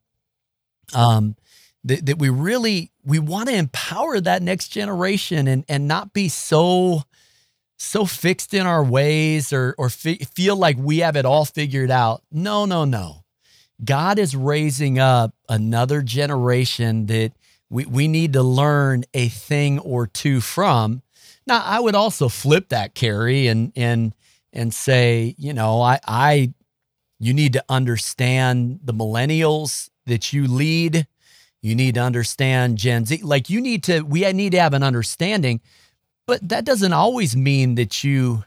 um, 0.94 1.36
that, 1.84 2.06
that 2.06 2.18
we 2.18 2.28
really 2.28 2.90
we 3.04 3.18
want 3.18 3.48
to 3.48 3.54
empower 3.54 4.20
that 4.20 4.42
next 4.42 4.68
generation 4.68 5.48
and 5.48 5.64
and 5.68 5.88
not 5.88 6.12
be 6.12 6.28
so 6.28 7.02
so 7.82 8.04
fixed 8.04 8.54
in 8.54 8.66
our 8.66 8.84
ways 8.84 9.52
or 9.52 9.74
or 9.78 9.88
feel 9.90 10.56
like 10.56 10.76
we 10.78 10.98
have 10.98 11.16
it 11.16 11.24
all 11.24 11.44
figured 11.44 11.90
out. 11.90 12.22
No, 12.30 12.64
no, 12.64 12.84
no. 12.84 13.24
God 13.84 14.18
is 14.18 14.36
raising 14.36 14.98
up 14.98 15.34
another 15.48 16.02
generation 16.02 17.06
that 17.06 17.32
we, 17.68 17.84
we 17.86 18.06
need 18.06 18.34
to 18.34 18.42
learn 18.42 19.04
a 19.12 19.28
thing 19.28 19.78
or 19.80 20.06
two 20.06 20.40
from. 20.40 21.02
Now, 21.46 21.62
I 21.64 21.80
would 21.80 21.96
also 21.96 22.28
flip 22.28 22.68
that, 22.68 22.94
Carey, 22.94 23.48
and 23.48 23.72
and 23.74 24.14
and 24.52 24.72
say, 24.72 25.34
you 25.38 25.52
know, 25.52 25.82
I 25.82 25.98
I 26.06 26.54
you 27.18 27.34
need 27.34 27.52
to 27.54 27.64
understand 27.68 28.80
the 28.82 28.94
millennials 28.94 29.90
that 30.06 30.32
you 30.32 30.46
lead. 30.46 31.06
You 31.62 31.76
need 31.76 31.94
to 31.94 32.00
understand 32.00 32.78
Gen 32.78 33.06
Z. 33.06 33.20
Like 33.22 33.48
you 33.48 33.60
need 33.60 33.84
to, 33.84 34.02
we 34.02 34.30
need 34.32 34.50
to 34.50 34.60
have 34.60 34.74
an 34.74 34.82
understanding, 34.82 35.60
but 36.26 36.48
that 36.48 36.64
doesn't 36.64 36.92
always 36.92 37.36
mean 37.36 37.74
that 37.76 38.04
you 38.04 38.44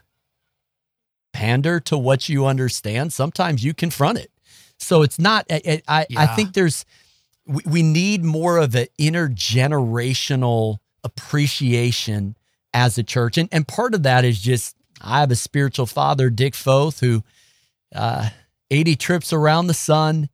pander 1.32 1.80
to 1.80 1.98
what 1.98 2.28
you 2.28 2.46
understand. 2.46 3.12
Sometimes 3.12 3.62
you 3.62 3.74
confront 3.74 4.18
it. 4.18 4.30
So 4.78 5.02
it's 5.02 5.18
not, 5.18 5.46
I, 5.50 5.82
I, 5.86 6.06
yeah. 6.08 6.20
I 6.20 6.26
think 6.26 6.54
there's, 6.54 6.84
we, 7.46 7.62
we 7.66 7.82
need 7.82 8.24
more 8.24 8.58
of 8.58 8.74
an 8.74 8.86
intergenerational 8.98 10.78
appreciation 11.04 12.36
as 12.72 12.98
a 12.98 13.02
church. 13.02 13.38
And, 13.38 13.48
and 13.52 13.68
part 13.68 13.94
of 13.94 14.02
that 14.04 14.24
is 14.24 14.40
just, 14.40 14.76
I 15.00 15.20
have 15.20 15.30
a 15.30 15.36
spiritual 15.36 15.86
father, 15.86 16.30
Dick 16.30 16.54
Foth, 16.54 17.00
who 17.00 17.22
uh, 17.94 18.30
80 18.70 18.96
trips 18.96 19.32
around 19.32 19.66
the 19.66 19.74
sun. 19.74 20.28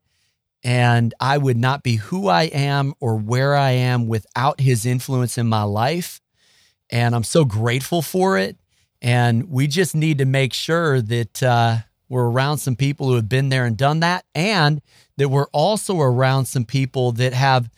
And 0.63 1.13
I 1.19 1.37
would 1.37 1.57
not 1.57 1.83
be 1.83 1.97
who 1.97 2.29
I 2.29 2.43
am 2.43 2.93
or 3.01 3.17
where 3.17 3.55
I 3.55 3.71
am 3.71 4.07
without 4.07 4.61
his 4.61 4.85
influence 4.85 5.37
in 5.37 5.47
my 5.47 5.63
life. 5.63 6.21
And 6.89 7.15
I'm 7.15 7.23
so 7.23 7.45
grateful 7.45 8.01
for 8.01 8.37
it. 8.37 8.57
And 9.01 9.49
we 9.49 9.67
just 9.67 9.95
need 9.95 10.19
to 10.19 10.25
make 10.25 10.53
sure 10.53 11.01
that 11.01 11.43
uh, 11.43 11.77
we're 12.07 12.29
around 12.29 12.59
some 12.59 12.75
people 12.75 13.07
who 13.07 13.15
have 13.15 13.27
been 13.27 13.49
there 13.49 13.65
and 13.65 13.75
done 13.75 13.99
that, 13.99 14.23
and 14.33 14.81
that 15.17 15.29
we're 15.29 15.47
also 15.51 15.99
around 15.99 16.45
some 16.45 16.63
people 16.63 17.11
that 17.13 17.33
have 17.33 17.69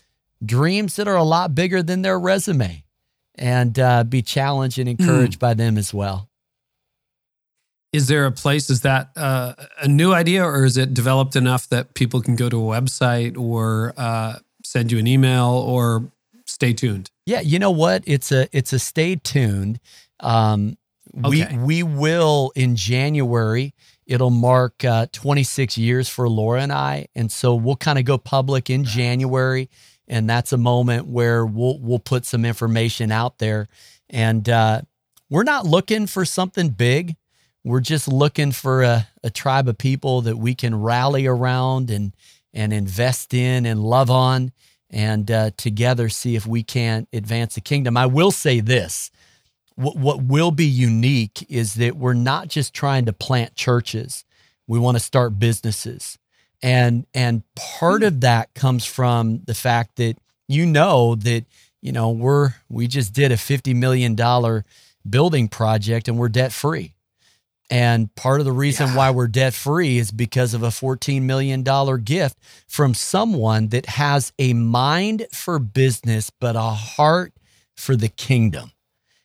dreams 0.45 0.97
that 0.97 1.08
are 1.08 1.16
a 1.16 1.24
lot 1.24 1.56
bigger 1.56 1.82
than 1.82 2.01
their 2.01 2.20
resume 2.20 2.84
and 3.36 3.80
uh, 3.80 4.03
be 4.03 4.22
challenged 4.22 4.78
and 4.78 4.88
encouraged 4.88 5.38
mm. 5.38 5.39
by 5.39 5.53
them 5.53 5.78
as 5.78 5.93
well. 5.93 6.30
Is 7.91 8.08
there 8.08 8.26
a 8.26 8.32
place? 8.32 8.70
Is 8.70 8.82
that 8.82 9.10
uh, 9.16 9.53
a 9.82 9.88
new 9.88 10.14
idea, 10.14 10.43
or 10.43 10.66
is 10.66 10.76
it 10.76 10.93
developed 10.93 11.36
enough 11.36 11.70
that 11.70 11.93
people 11.93 12.22
can 12.22 12.36
go 12.36 12.49
to 12.49 12.58
a 12.58 12.82
website 12.82 13.38
or 13.38 13.93
uh, 13.95 14.39
send 14.64 14.91
you 14.91 14.99
an 14.99 15.08
email 15.08 15.45
or 15.45 16.12
stay 16.45 16.74
tuned? 16.74 17.10
Yeah, 17.26 17.41
you 17.41 17.57
know 17.59 17.71
what? 17.71 18.03
It's 18.05 18.32
a 18.32 18.47
it's 18.55 18.71
a 18.71 18.80
stay 18.80 19.15
tuned. 19.15 19.80
Um, 20.19 20.78
okay. 21.26 21.55
We 21.57 21.82
we 21.82 21.84
will 21.84 22.51
in 22.55 22.76
January. 22.76 23.73
It'll 24.05 24.30
mark 24.30 24.86
uh, 24.86 25.07
26 25.11 25.80
years 25.80 26.07
for 26.07 26.30
Laura 26.30 26.61
and 26.61 26.71
I, 26.71 27.07
and 27.15 27.32
so 27.32 27.55
we'll 27.55 27.76
kind 27.76 27.97
of 27.97 28.05
go 28.05 28.19
public 28.19 28.69
in 28.69 28.84
January, 28.84 29.69
and 30.07 30.30
that's 30.30 30.53
a 30.53 30.57
moment 30.57 31.07
where 31.07 31.43
we'll 31.43 31.80
we'll 31.80 31.99
put 31.99 32.26
some 32.26 32.45
information 32.45 33.11
out 33.11 33.39
there, 33.39 33.67
and 34.07 34.47
uh, 34.47 34.82
we're 35.32 35.43
not 35.43 35.65
looking 35.65 36.05
for 36.05 36.23
something 36.26 36.69
big. 36.69 37.15
We're 37.63 37.80
just 37.80 38.07
looking 38.07 38.51
for 38.51 38.84
a, 38.84 39.07
a 39.23 39.32
tribe 39.32 39.67
of 39.67 39.80
people 39.80 40.21
that 40.21 40.38
we 40.38 40.53
can 40.53 40.80
rally 40.80 41.26
around 41.26 41.89
and 41.89 42.15
and 42.53 42.71
invest 42.71 43.34
in 43.34 43.65
and 43.65 43.84
love 43.84 44.11
on 44.11 44.51
and 44.96 45.30
uh, 45.30 45.52
together 45.58 46.08
see 46.08 46.36
if 46.36 46.48
we 46.48 46.64
can 46.64 47.06
advance 47.14 47.54
the 47.56 47.62
kingdom. 47.62 47.98
I 47.98 48.06
will 48.06 48.32
say 48.32 48.62
this 48.62 49.12
what, 49.76 49.98
what 49.98 50.24
will 50.24 50.52
be 50.52 50.66
unique 50.66 51.46
is 51.50 51.76
that 51.76 51.98
we're 51.98 52.14
not 52.14 52.48
just 52.48 52.74
trying 52.74 53.06
to 53.06 53.14
plant 53.14 53.56
churches, 53.56 54.24
we 54.68 54.80
want 54.80 54.96
to 54.96 55.04
start 55.04 55.38
businesses. 55.38 56.18
And, 56.64 57.06
and 57.14 57.43
part 57.56 58.02
of 58.02 58.22
that 58.22 58.54
comes 58.54 58.86
from 58.86 59.41
the 59.46 59.54
fact 59.54 59.98
that 59.98 60.16
you 60.48 60.66
know 60.66 61.16
that 61.16 61.46
you 61.82 61.91
know 61.91 62.12
we're 62.12 62.54
we 62.70 62.88
just 62.88 63.14
did 63.14 63.32
a 63.32 63.38
50 63.38 63.74
million 63.74 64.16
dollar 64.16 64.64
building 65.08 65.48
project 65.48 66.08
and 66.08 66.18
we're 66.18 66.30
debt 66.30 66.52
free 66.52 66.95
and 67.70 68.13
part 68.16 68.39
of 68.39 68.45
the 68.45 68.51
reason 68.51 68.89
yeah. 68.89 68.95
why 68.95 69.11
we're 69.11 69.28
debt 69.28 69.53
free 69.53 69.97
is 69.97 70.11
because 70.11 70.53
of 70.53 70.61
a 70.61 70.68
$14 70.68 71.22
million 71.24 71.63
gift 72.03 72.38
from 72.68 72.93
someone 72.93 73.70
that 73.70 73.88
has 73.88 74.34
a 74.38 74.53
mind 74.53 75.26
for 75.32 75.57
business, 75.57 76.30
but 76.30 76.55
a 76.55 76.61
heart 76.61 77.34
for 77.76 77.95
the 77.95 78.09
kingdom. 78.09 78.72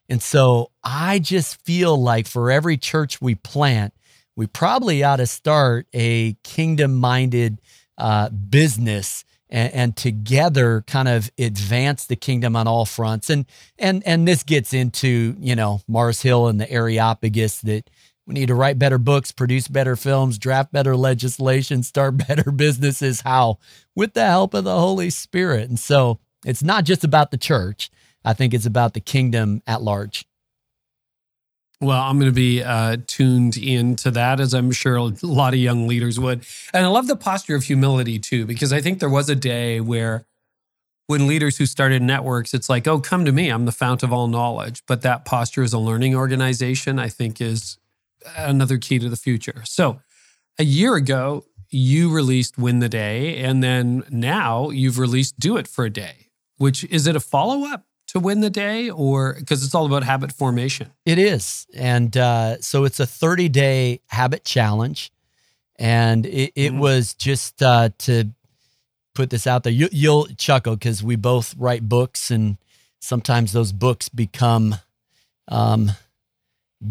And 0.08 0.22
so 0.22 0.70
I 0.82 1.18
just 1.18 1.62
feel 1.64 2.00
like 2.00 2.26
for 2.26 2.50
every 2.50 2.76
church 2.76 3.20
we 3.20 3.34
plant, 3.34 3.94
we 4.34 4.46
probably 4.46 5.04
ought 5.04 5.16
to 5.16 5.26
start 5.26 5.86
a 5.92 6.32
kingdom 6.42 6.94
minded 6.94 7.60
uh, 7.98 8.30
business 8.30 9.24
and, 9.50 9.72
and, 9.74 9.96
together 9.96 10.82
kind 10.86 11.08
of 11.08 11.30
advance 11.38 12.06
the 12.06 12.16
kingdom 12.16 12.56
on 12.56 12.66
all 12.66 12.86
fronts. 12.86 13.28
And 13.28 13.44
and 13.78 14.02
and 14.06 14.26
this 14.26 14.42
gets 14.42 14.72
into 14.72 15.36
you 15.38 15.54
know 15.54 15.82
Mars 15.86 16.22
Hill 16.22 16.46
and 16.46 16.60
the 16.60 16.70
Areopagus 16.70 17.60
that 17.62 17.90
we 18.30 18.34
need 18.34 18.46
to 18.46 18.54
write 18.54 18.78
better 18.78 18.98
books, 18.98 19.32
produce 19.32 19.66
better 19.66 19.96
films, 19.96 20.38
draft 20.38 20.70
better 20.70 20.94
legislation, 20.94 21.82
start 21.82 22.16
better 22.28 22.52
businesses. 22.52 23.22
How? 23.22 23.58
With 23.96 24.14
the 24.14 24.24
help 24.24 24.54
of 24.54 24.62
the 24.62 24.78
Holy 24.78 25.10
Spirit. 25.10 25.68
And 25.68 25.80
so 25.80 26.20
it's 26.46 26.62
not 26.62 26.84
just 26.84 27.02
about 27.02 27.32
the 27.32 27.36
church, 27.36 27.90
I 28.24 28.32
think 28.32 28.54
it's 28.54 28.66
about 28.66 28.94
the 28.94 29.00
kingdom 29.00 29.64
at 29.66 29.82
large. 29.82 30.26
Well, 31.80 32.00
I'm 32.00 32.20
going 32.20 32.30
to 32.30 32.34
be 32.34 32.62
uh, 32.62 32.98
tuned 33.08 33.56
into 33.56 34.12
that, 34.12 34.38
as 34.38 34.54
I'm 34.54 34.70
sure 34.70 34.94
a 34.94 35.12
lot 35.22 35.52
of 35.52 35.58
young 35.58 35.88
leaders 35.88 36.20
would. 36.20 36.44
And 36.72 36.86
I 36.86 36.88
love 36.88 37.08
the 37.08 37.16
posture 37.16 37.56
of 37.56 37.64
humility 37.64 38.20
too, 38.20 38.46
because 38.46 38.72
I 38.72 38.80
think 38.80 39.00
there 39.00 39.10
was 39.10 39.28
a 39.28 39.34
day 39.34 39.80
where 39.80 40.24
when 41.08 41.26
leaders 41.26 41.56
who 41.56 41.66
started 41.66 42.00
networks, 42.00 42.54
it's 42.54 42.68
like, 42.68 42.86
oh, 42.86 43.00
come 43.00 43.24
to 43.24 43.32
me. 43.32 43.48
I'm 43.48 43.64
the 43.64 43.72
fount 43.72 44.04
of 44.04 44.12
all 44.12 44.28
knowledge. 44.28 44.84
But 44.86 45.02
that 45.02 45.24
posture 45.24 45.64
as 45.64 45.72
a 45.72 45.78
learning 45.78 46.14
organization, 46.14 47.00
I 47.00 47.08
think, 47.08 47.40
is 47.40 47.79
another 48.36 48.78
key 48.78 48.98
to 48.98 49.08
the 49.08 49.16
future. 49.16 49.62
So, 49.64 50.00
a 50.58 50.64
year 50.64 50.94
ago, 50.94 51.44
you 51.70 52.10
released 52.10 52.58
Win 52.58 52.80
the 52.80 52.88
Day, 52.88 53.38
and 53.38 53.62
then 53.62 54.04
now 54.10 54.70
you've 54.70 54.98
released 54.98 55.38
Do 55.38 55.56
It 55.56 55.68
for 55.68 55.84
a 55.84 55.90
Day, 55.90 56.28
which 56.56 56.84
is 56.84 57.06
it 57.06 57.16
a 57.16 57.20
follow 57.20 57.66
up 57.66 57.84
to 58.08 58.18
Win 58.18 58.40
the 58.40 58.50
Day 58.50 58.90
or 58.90 59.36
because 59.38 59.64
it's 59.64 59.74
all 59.74 59.86
about 59.86 60.02
habit 60.02 60.32
formation? 60.32 60.90
It 61.06 61.18
is. 61.18 61.66
And 61.74 62.16
uh, 62.16 62.60
so 62.60 62.84
it's 62.84 62.98
a 62.98 63.06
30 63.06 63.48
day 63.48 64.00
habit 64.08 64.44
challenge. 64.44 65.12
And 65.76 66.26
it, 66.26 66.52
it 66.56 66.72
mm. 66.72 66.78
was 66.78 67.14
just 67.14 67.62
uh, 67.62 67.90
to 67.98 68.30
put 69.14 69.30
this 69.30 69.46
out 69.46 69.62
there. 69.62 69.72
You, 69.72 69.88
you'll 69.92 70.26
chuckle 70.36 70.74
because 70.74 71.02
we 71.02 71.16
both 71.16 71.54
write 71.56 71.88
books, 71.88 72.30
and 72.30 72.58
sometimes 73.00 73.52
those 73.52 73.72
books 73.72 74.08
become. 74.08 74.76
Um, 75.48 75.92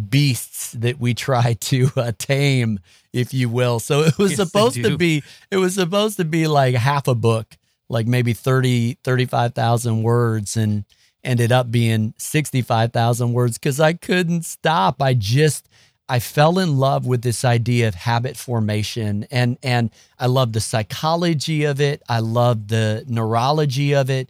beasts 0.10 0.74
that 0.74 1.00
we 1.00 1.14
try 1.14 1.54
to 1.54 1.90
uh, 1.96 2.12
tame, 2.18 2.80
if 3.14 3.34
you 3.34 3.50
will. 3.50 3.80
So 3.80 4.02
it 4.02 4.18
was 4.18 4.32
yes, 4.32 4.48
supposed 4.48 4.84
to 4.84 4.98
be, 4.98 5.24
it 5.52 5.58
was 5.58 5.76
supposed 5.76 6.18
to 6.18 6.26
be 6.26 6.48
like 6.48 6.76
half 6.76 7.08
a 7.08 7.16
book, 7.16 7.58
like 7.90 8.08
maybe 8.08 8.34
30, 8.34 8.98
35,000 9.04 10.04
words 10.04 10.56
and 10.56 10.86
ended 11.24 11.52
up 11.52 11.72
being 11.72 12.14
65,000 12.18 13.34
words 13.34 13.58
because 13.58 13.80
I 13.80 13.94
couldn't 13.94 14.46
stop. 14.46 15.02
I 15.02 15.14
just, 15.14 15.68
I 16.08 16.20
fell 16.20 16.60
in 16.60 16.78
love 16.78 17.06
with 17.06 17.22
this 17.22 17.44
idea 17.44 17.88
of 17.88 17.96
habit 17.96 18.38
formation 18.38 19.28
and, 19.32 19.58
and 19.62 19.92
I 20.18 20.28
love 20.28 20.54
the 20.54 20.62
psychology 20.62 21.66
of 21.66 21.82
it. 21.82 22.02
I 22.08 22.20
love 22.20 22.68
the 22.68 23.06
neurology 23.08 23.94
of 23.94 24.10
it. 24.10 24.30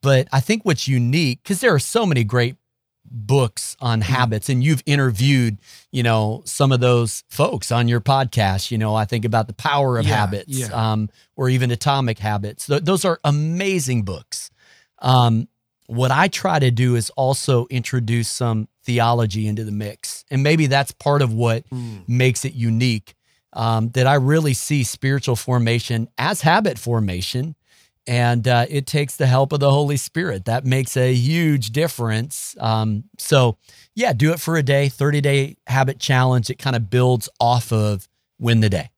But 0.00 0.28
I 0.32 0.40
think 0.40 0.64
what's 0.64 0.86
unique, 0.86 1.42
because 1.42 1.60
there 1.60 1.74
are 1.74 1.80
so 1.80 2.06
many 2.06 2.22
great 2.22 2.56
books 3.10 3.76
on 3.80 4.00
mm-hmm. 4.00 4.12
habits 4.12 4.48
and 4.48 4.62
you've 4.62 4.82
interviewed 4.86 5.58
you 5.90 6.02
know 6.02 6.42
some 6.44 6.72
of 6.72 6.80
those 6.80 7.24
folks 7.28 7.72
on 7.72 7.88
your 7.88 8.00
podcast 8.00 8.70
you 8.70 8.78
know 8.78 8.94
i 8.94 9.04
think 9.04 9.24
about 9.24 9.46
the 9.46 9.52
power 9.52 9.98
of 9.98 10.06
yeah, 10.06 10.16
habits 10.16 10.58
yeah. 10.58 10.66
Um, 10.68 11.08
or 11.36 11.48
even 11.48 11.70
atomic 11.70 12.18
habits 12.18 12.66
Th- 12.66 12.82
those 12.82 13.04
are 13.04 13.20
amazing 13.24 14.02
books 14.02 14.50
um, 15.00 15.48
what 15.86 16.10
i 16.10 16.28
try 16.28 16.58
to 16.58 16.70
do 16.70 16.96
is 16.96 17.10
also 17.10 17.66
introduce 17.70 18.28
some 18.28 18.68
theology 18.84 19.46
into 19.46 19.64
the 19.64 19.72
mix 19.72 20.24
and 20.30 20.42
maybe 20.42 20.66
that's 20.66 20.92
part 20.92 21.22
of 21.22 21.32
what 21.32 21.68
mm. 21.70 22.06
makes 22.08 22.44
it 22.44 22.54
unique 22.54 23.14
um, 23.52 23.90
that 23.90 24.06
i 24.06 24.14
really 24.14 24.54
see 24.54 24.84
spiritual 24.84 25.36
formation 25.36 26.08
as 26.18 26.42
habit 26.42 26.78
formation 26.78 27.54
and 28.08 28.48
uh, 28.48 28.64
it 28.70 28.86
takes 28.86 29.16
the 29.16 29.26
help 29.26 29.52
of 29.52 29.60
the 29.60 29.70
Holy 29.70 29.98
Spirit. 29.98 30.46
That 30.46 30.64
makes 30.64 30.96
a 30.96 31.12
huge 31.12 31.70
difference. 31.70 32.56
Um, 32.58 33.04
so, 33.18 33.58
yeah, 33.94 34.14
do 34.14 34.32
it 34.32 34.40
for 34.40 34.56
a 34.56 34.62
day, 34.62 34.88
30 34.88 35.20
day 35.20 35.56
habit 35.66 36.00
challenge. 36.00 36.48
It 36.48 36.58
kind 36.58 36.74
of 36.74 36.88
builds 36.88 37.28
off 37.38 37.70
of 37.70 38.08
win 38.40 38.60
the 38.60 38.70
day. 38.70 38.90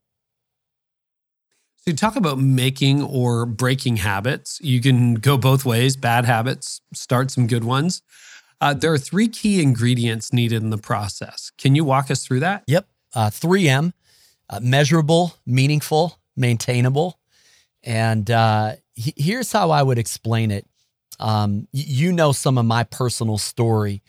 So, 1.78 1.90
you 1.90 1.96
talk 1.96 2.14
about 2.14 2.38
making 2.38 3.02
or 3.02 3.46
breaking 3.46 3.96
habits. 3.96 4.60
You 4.62 4.80
can 4.80 5.14
go 5.14 5.36
both 5.36 5.64
ways 5.64 5.96
bad 5.96 6.24
habits, 6.24 6.80
start 6.94 7.32
some 7.32 7.48
good 7.48 7.64
ones. 7.64 8.02
Uh, 8.60 8.74
there 8.74 8.92
are 8.92 8.98
three 8.98 9.26
key 9.26 9.60
ingredients 9.60 10.32
needed 10.32 10.62
in 10.62 10.70
the 10.70 10.78
process. 10.78 11.50
Can 11.58 11.74
you 11.74 11.84
walk 11.84 12.10
us 12.10 12.24
through 12.24 12.40
that? 12.40 12.62
Yep. 12.68 12.86
Uh, 13.12 13.30
3M 13.30 13.92
uh, 14.50 14.60
measurable, 14.60 15.34
meaningful, 15.46 16.18
maintainable. 16.36 17.18
And 17.82 18.30
here's 19.16 19.52
how 19.52 19.70
I 19.70 19.82
would 19.82 19.98
explain 19.98 20.50
it. 20.50 20.66
Um, 21.18 21.68
you 21.72 22.12
know 22.12 22.32
some 22.32 22.56
of 22.56 22.64
my 22.64 22.84
personal 22.84 23.38
story 23.38 24.02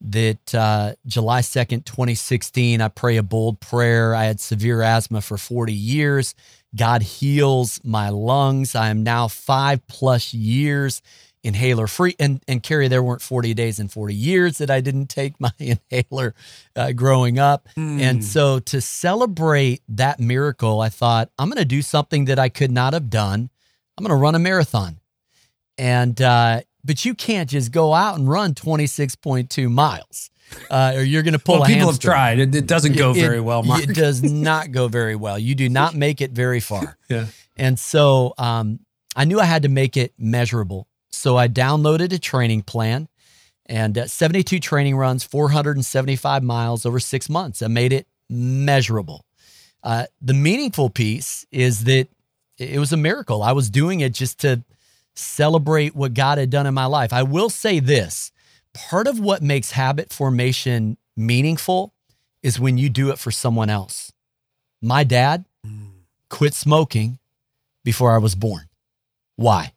that 0.00 0.54
uh, 0.54 0.94
July 1.06 1.40
2nd, 1.40 1.84
2016, 1.84 2.80
I 2.80 2.88
pray 2.88 3.16
a 3.16 3.22
bold 3.22 3.60
prayer. 3.60 4.14
I 4.14 4.24
had 4.24 4.40
severe 4.40 4.82
asthma 4.82 5.20
for 5.20 5.36
40 5.36 5.72
years. 5.72 6.34
God 6.76 7.02
heals 7.02 7.80
my 7.84 8.08
lungs. 8.10 8.74
I 8.74 8.88
am 8.88 9.02
now 9.02 9.28
five 9.28 9.86
plus 9.86 10.34
years 10.34 11.00
inhaler 11.42 11.86
free. 11.86 12.16
And, 12.18 12.42
and 12.48 12.62
Carey, 12.62 12.88
there 12.88 13.02
weren't 13.02 13.22
40 13.22 13.54
days 13.54 13.78
and 13.78 13.92
40 13.92 14.14
years 14.14 14.58
that 14.58 14.70
I 14.70 14.80
didn't 14.80 15.08
take 15.08 15.38
my 15.38 15.52
inhaler 15.58 16.34
uh, 16.74 16.92
growing 16.92 17.38
up. 17.38 17.68
Mm. 17.76 18.00
And 18.00 18.24
so 18.24 18.58
to 18.60 18.80
celebrate 18.80 19.82
that 19.88 20.18
miracle, 20.18 20.80
I 20.80 20.88
thought, 20.88 21.30
I'm 21.38 21.48
going 21.48 21.58
to 21.58 21.66
do 21.66 21.82
something 21.82 22.24
that 22.24 22.38
I 22.38 22.48
could 22.48 22.72
not 22.72 22.94
have 22.94 23.10
done 23.10 23.50
I'm 23.96 24.04
going 24.04 24.16
to 24.16 24.20
run 24.20 24.34
a 24.34 24.38
marathon. 24.38 24.98
And, 25.78 26.20
uh, 26.20 26.62
but 26.84 27.04
you 27.04 27.14
can't 27.14 27.48
just 27.48 27.72
go 27.72 27.94
out 27.94 28.18
and 28.18 28.28
run 28.28 28.54
26.2 28.54 29.70
miles. 29.70 30.30
Uh, 30.70 30.92
or 30.96 31.02
you're 31.02 31.22
going 31.22 31.32
to 31.32 31.38
pull 31.38 31.60
well, 31.60 31.66
people 31.66 31.86
hamster. 31.86 32.10
have 32.10 32.16
tried. 32.16 32.38
It, 32.38 32.54
it 32.54 32.66
doesn't 32.66 32.96
go 32.96 33.10
it, 33.10 33.14
very 33.14 33.40
well, 33.40 33.62
Mark. 33.62 33.82
It 33.82 33.94
does 33.94 34.22
not 34.32 34.72
go 34.72 34.88
very 34.88 35.16
well. 35.16 35.38
You 35.38 35.54
do 35.54 35.68
not 35.68 35.94
make 35.94 36.20
it 36.20 36.32
very 36.32 36.60
far. 36.60 36.96
yeah. 37.08 37.26
And 37.56 37.78
so 37.78 38.34
um, 38.38 38.80
I 39.16 39.24
knew 39.24 39.40
I 39.40 39.44
had 39.44 39.62
to 39.62 39.68
make 39.68 39.96
it 39.96 40.12
measurable. 40.18 40.86
So 41.10 41.36
I 41.36 41.48
downloaded 41.48 42.12
a 42.12 42.18
training 42.18 42.62
plan 42.62 43.08
and 43.66 43.96
uh, 43.96 44.06
72 44.06 44.60
training 44.60 44.96
runs, 44.96 45.24
475 45.24 46.42
miles 46.42 46.84
over 46.84 47.00
six 47.00 47.30
months. 47.30 47.62
I 47.62 47.68
made 47.68 47.92
it 47.92 48.06
measurable. 48.28 49.24
Uh, 49.82 50.06
the 50.20 50.34
meaningful 50.34 50.90
piece 50.90 51.46
is 51.50 51.84
that 51.84 52.08
it 52.58 52.78
was 52.78 52.92
a 52.92 52.96
miracle. 52.96 53.42
I 53.42 53.52
was 53.52 53.70
doing 53.70 54.00
it 54.00 54.12
just 54.14 54.38
to 54.40 54.62
celebrate 55.14 55.94
what 55.94 56.14
God 56.14 56.38
had 56.38 56.50
done 56.50 56.66
in 56.66 56.74
my 56.74 56.86
life. 56.86 57.12
I 57.12 57.22
will 57.22 57.50
say 57.50 57.80
this 57.80 58.32
part 58.72 59.06
of 59.06 59.20
what 59.20 59.42
makes 59.42 59.70
habit 59.72 60.12
formation 60.12 60.96
meaningful 61.16 61.92
is 62.42 62.58
when 62.58 62.76
you 62.78 62.88
do 62.88 63.10
it 63.10 63.18
for 63.18 63.30
someone 63.30 63.70
else. 63.70 64.12
My 64.82 65.04
dad 65.04 65.44
quit 66.28 66.54
smoking 66.54 67.18
before 67.84 68.12
I 68.12 68.18
was 68.18 68.34
born. 68.34 68.64
Why? 69.36 69.72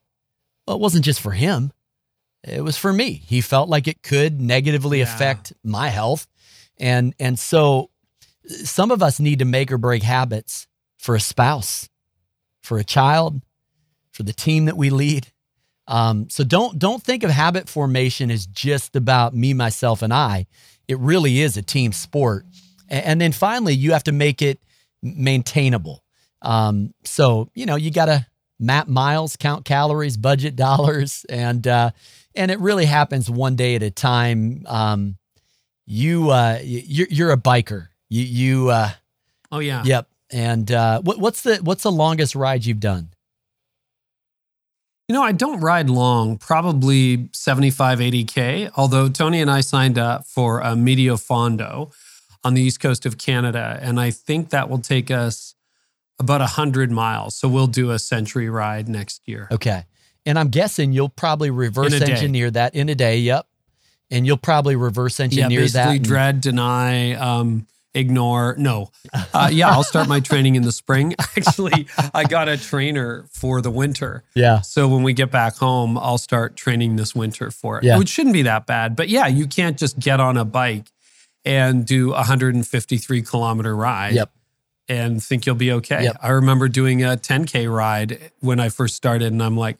Well, 0.65 0.77
it 0.77 0.81
wasn't 0.81 1.05
just 1.05 1.21
for 1.21 1.31
him, 1.31 1.71
it 2.43 2.61
was 2.63 2.77
for 2.77 2.91
me. 2.93 3.13
He 3.13 3.41
felt 3.41 3.69
like 3.69 3.87
it 3.87 4.01
could 4.03 4.39
negatively 4.41 4.99
Yeah. 4.99 5.13
affect 5.13 5.53
my 5.63 5.89
health. 5.89 6.27
And, 6.79 7.13
and 7.19 7.37
so 7.39 7.89
some 8.63 8.91
of 8.91 9.01
us 9.03 9.19
need 9.19 9.39
to 9.39 9.45
make 9.45 9.71
or 9.71 9.77
break 9.77 10.03
habits 10.03 10.67
for 10.97 11.15
a 11.15 11.19
spouse, 11.19 11.87
for 12.67 12.77
a 12.77 12.83
child, 12.83 13.41
for 14.11 14.23
the 14.23 14.33
team 14.33 14.65
that 14.65 14.77
we 14.77 14.89
lead. 14.89 15.27
Um, 15.87 16.29
so 16.29 16.43
don't 16.43 16.77
don't 16.77 17.01
think 17.01 17.23
of 17.23 17.31
habit 17.31 17.69
formation 17.69 18.29
as 18.29 18.45
just 18.45 18.95
about 18.95 19.33
me, 19.33 19.53
myself, 19.53 20.01
and 20.01 20.13
I. 20.13 20.47
It 20.87 20.99
really 20.99 21.39
is 21.41 21.55
a 21.57 21.61
team 21.61 21.91
sport. 21.93 22.45
A- 22.89 23.07
And, 23.07 23.19
then 23.21 23.31
finally, 23.31 23.73
you 23.73 23.93
have 23.93 24.03
to 24.03 24.11
make 24.11 24.41
it 24.41 24.59
maintainable. 25.01 26.03
Um, 26.41 26.93
so 27.03 27.49
you 27.55 27.65
know 27.65 27.75
you 27.77 27.89
got 27.91 28.05
to 28.05 28.25
map 28.59 28.87
miles, 28.87 29.35
count 29.37 29.65
calories, 29.65 30.17
budget 30.17 30.55
dollars, 30.55 31.25
and 31.29 31.65
uh, 31.67 31.91
and 32.35 32.51
it 32.51 32.59
really 32.59 32.85
happens 32.85 33.29
one 33.29 33.55
day 33.55 33.75
at 33.75 33.83
a 33.83 33.89
time. 33.91 34.63
Um, 34.67 35.17
you 35.85 36.29
uh, 36.31 36.59
you're, 36.63 37.07
you're 37.09 37.31
a 37.31 37.37
biker. 37.37 37.87
You 38.09 38.23
you 38.23 38.69
uh, 38.69 38.89
Oh 39.51 39.59
yeah. 39.59 39.83
yep. 39.85 40.07
And 40.31 40.71
uh, 40.71 41.01
what, 41.01 41.19
what's 41.19 41.41
the 41.41 41.57
what's 41.57 41.83
the 41.83 41.91
longest 41.91 42.35
ride 42.35 42.65
you've 42.65 42.79
done? 42.79 43.09
You 45.07 45.13
know, 45.13 45.23
I 45.23 45.31
don't 45.31 45.61
ride 45.61 45.89
long, 45.89 46.37
probably 46.37 47.29
75, 47.31 47.99
80K, 47.99 48.71
although 48.75 49.07
Tony 49.07 49.39
and 49.39 49.49
I 49.49 49.61
signed 49.61 49.97
up 49.97 50.27
for 50.27 50.59
a 50.59 50.75
Medio 50.75 51.15
Fondo 51.15 51.93
on 52.43 52.55
the 52.55 52.61
east 52.61 52.81
coast 52.81 53.05
of 53.05 53.17
Canada. 53.17 53.79
And 53.81 54.01
I 54.01 54.11
think 54.11 54.49
that 54.49 54.69
will 54.69 54.79
take 54.79 55.09
us 55.09 55.55
about 56.19 56.41
100 56.41 56.91
miles. 56.91 57.37
So 57.37 57.47
we'll 57.47 57.67
do 57.67 57.91
a 57.91 57.99
century 57.99 58.49
ride 58.49 58.89
next 58.89 59.21
year. 59.25 59.47
Okay. 59.49 59.85
And 60.25 60.37
I'm 60.37 60.49
guessing 60.49 60.91
you'll 60.91 61.07
probably 61.07 61.51
reverse 61.51 61.93
engineer 61.93 62.51
that 62.51 62.75
in 62.75 62.89
a 62.89 62.95
day. 62.95 63.19
Yep. 63.19 63.47
And 64.11 64.25
you'll 64.25 64.35
probably 64.35 64.75
reverse 64.75 65.19
Yeah, 65.19 65.23
engineer 65.25 65.61
that. 65.67 65.85
basically 65.85 65.99
dread, 65.99 66.41
deny, 66.41 67.13
um, 67.13 67.65
ignore. 67.97 68.55
No. 68.57 68.91
Uh, 69.33 69.49
yeah, 69.51 69.69
I'll 69.69 69.83
start 69.83 70.07
my 70.07 70.19
training 70.19 70.55
in 70.55 70.63
the 70.63 70.71
spring. 70.71 71.13
Actually, 71.37 71.87
I 72.13 72.23
got 72.23 72.47
a 72.47 72.57
trainer 72.57 73.25
for 73.31 73.61
the 73.61 73.71
winter. 73.71 74.23
yeah. 74.35 74.61
So 74.61 74.87
when 74.87 75.03
we 75.03 75.13
get 75.13 75.31
back 75.31 75.55
home, 75.57 75.97
I'll 75.97 76.17
start 76.17 76.55
training 76.55 76.95
this 76.95 77.13
winter 77.15 77.51
for 77.51 77.77
it, 77.79 77.83
Yeah. 77.83 77.97
which 77.97 78.09
shouldn't 78.09 78.33
be 78.33 78.43
that 78.43 78.65
bad. 78.65 78.95
But 78.95 79.09
yeah, 79.09 79.27
you 79.27 79.47
can't 79.47 79.77
just 79.77 79.99
get 79.99 80.19
on 80.19 80.37
a 80.37 80.45
bike 80.45 80.91
and 81.45 81.85
do 81.85 82.09
a 82.11 82.17
153 82.25 83.21
kilometer 83.21 83.75
ride 83.75 84.13
Yep. 84.15 84.31
and 84.89 85.23
think 85.23 85.45
you'll 85.45 85.55
be 85.55 85.71
okay. 85.73 86.03
Yep. 86.05 86.17
I 86.21 86.29
remember 86.29 86.67
doing 86.67 87.03
a 87.03 87.15
10K 87.17 87.67
ride 87.73 88.31
when 88.39 88.59
I 88.59 88.69
first 88.69 88.95
started, 88.95 89.31
and 89.31 89.41
I'm 89.41 89.57
like, 89.57 89.77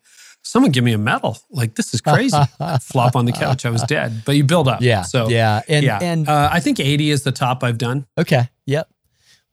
someone 0.48 0.72
give 0.72 0.84
me 0.84 0.94
a 0.94 0.98
medal. 0.98 1.38
Like, 1.50 1.76
this 1.76 1.94
is 1.94 2.02
crazy. 2.02 2.38
Flop 2.82 3.16
on 3.16 3.26
the 3.26 3.32
couch. 3.32 3.66
I 3.66 3.70
was 3.70 3.84
dead. 3.84 4.24
But 4.26 4.36
you 4.36 4.44
build 4.44 4.68
up. 4.68 4.82
Yeah. 4.82 5.02
So, 5.02 5.30
yeah. 5.30 5.62
And 5.68 5.86
yeah. 5.86 6.00
and 6.02 6.28
uh, 6.28 6.50
I 6.52 6.60
think 6.60 6.80
80 6.80 7.12
is 7.12 7.24
the 7.24 7.32
top 7.32 7.64
I've 7.64 7.78
done. 7.78 8.08
Okay. 8.18 8.50
Yep. 8.66 8.90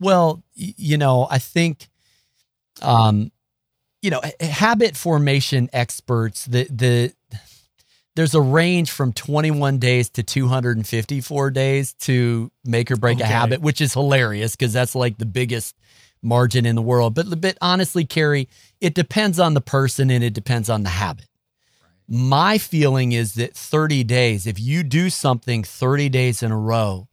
Well, 0.01 0.43
you 0.55 0.99
know, 0.99 1.27
I 1.31 1.39
think, 1.39 1.89
um, 2.83 3.33
you 4.03 4.11
know, 4.11 4.21
habit 4.41 4.97
formation 4.97 5.69
experts, 5.73 6.45
the 6.45 6.65
the 6.71 7.13
there's 8.17 8.35
a 8.35 8.41
range 8.41 8.93
from 8.93 9.13
21 9.13 9.79
days 9.79 10.09
to 10.11 10.23
254 10.23 11.51
days 11.51 11.95
to 11.95 12.51
make 12.65 12.91
or 12.91 12.97
break 12.97 13.21
a 13.21 13.27
habit, 13.27 13.61
which 13.61 13.81
is 13.81 13.93
hilarious 13.93 14.55
because 14.55 14.73
that's 14.73 14.95
like 14.95 15.19
the 15.19 15.27
biggest 15.27 15.75
margin 16.25 16.67
in 16.67 16.75
the 16.75 16.83
world. 16.83 17.15
But 17.15 17.41
but 17.41 17.57
honestly, 17.61 18.05
Carey, 18.05 18.49
it 18.81 18.95
depends 18.95 19.39
on 19.39 19.55
the 19.55 19.61
person 19.61 20.11
and 20.11 20.25
it 20.25 20.35
depends 20.35 20.69
on 20.69 20.83
the 20.83 20.91
habit. 20.91 21.27
My 22.07 22.59
feeling 22.59 23.13
is 23.13 23.35
that 23.35 23.55
30 23.55 24.05
days, 24.05 24.47
if 24.47 24.61
you 24.61 24.83
do 24.83 25.09
something 25.09 25.65
30 25.65 26.11
days 26.11 26.43
in 26.43 26.53
a 26.53 26.59
row, 26.59 27.09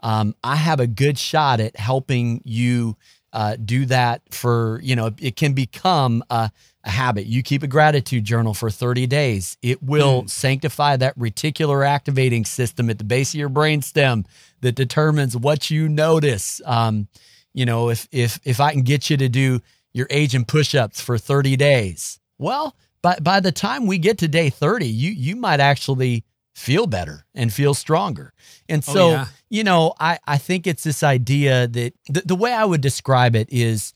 um, 0.00 0.34
I 0.42 0.56
have 0.56 0.80
a 0.80 0.86
good 0.86 1.18
shot 1.18 1.60
at 1.60 1.76
helping 1.76 2.40
you 2.44 2.96
uh, 3.34 3.56
do 3.56 3.84
that 3.86 4.22
for, 4.30 4.80
you 4.82 4.94
know, 4.94 5.10
it 5.18 5.34
can 5.34 5.54
become 5.54 6.22
a, 6.30 6.50
a 6.84 6.90
habit. 6.90 7.26
You 7.26 7.42
keep 7.42 7.62
a 7.62 7.66
gratitude 7.66 8.24
journal 8.24 8.54
for 8.54 8.70
30 8.70 9.06
days. 9.08 9.56
It 9.60 9.82
will 9.82 10.28
sanctify 10.28 10.96
that 10.98 11.18
reticular 11.18 11.86
activating 11.86 12.44
system 12.44 12.88
at 12.88 12.98
the 12.98 13.04
base 13.04 13.34
of 13.34 13.40
your 13.40 13.50
brainstem 13.50 14.24
that 14.60 14.76
determines 14.76 15.36
what 15.36 15.68
you 15.68 15.88
notice. 15.88 16.60
Um, 16.64 17.08
you 17.54 17.64
know, 17.64 17.88
if 17.90 18.06
if 18.12 18.38
if 18.44 18.60
I 18.60 18.72
can 18.72 18.82
get 18.82 19.08
you 19.10 19.16
to 19.16 19.28
do 19.28 19.60
your 19.92 20.06
age 20.10 20.34
and 20.34 20.46
push-ups 20.46 21.00
for 21.00 21.16
30 21.18 21.56
days, 21.56 22.18
well, 22.38 22.76
by 23.02 23.16
by 23.20 23.40
the 23.40 23.52
time 23.52 23.86
we 23.86 23.98
get 23.98 24.18
to 24.18 24.28
day 24.28 24.50
30, 24.50 24.86
you 24.86 25.10
you 25.12 25.36
might 25.36 25.60
actually 25.60 26.24
feel 26.54 26.86
better 26.86 27.24
and 27.34 27.52
feel 27.52 27.74
stronger. 27.74 28.32
And 28.68 28.84
Oh, 28.88 28.92
so, 28.92 29.10
yeah. 29.10 29.26
you 29.50 29.64
know, 29.64 29.94
I 29.98 30.18
I 30.26 30.38
think 30.38 30.66
it's 30.66 30.84
this 30.84 31.02
idea 31.02 31.66
that 31.68 31.94
the, 32.08 32.22
the 32.24 32.36
way 32.36 32.52
I 32.52 32.64
would 32.64 32.80
describe 32.80 33.34
it 33.36 33.48
is, 33.50 33.94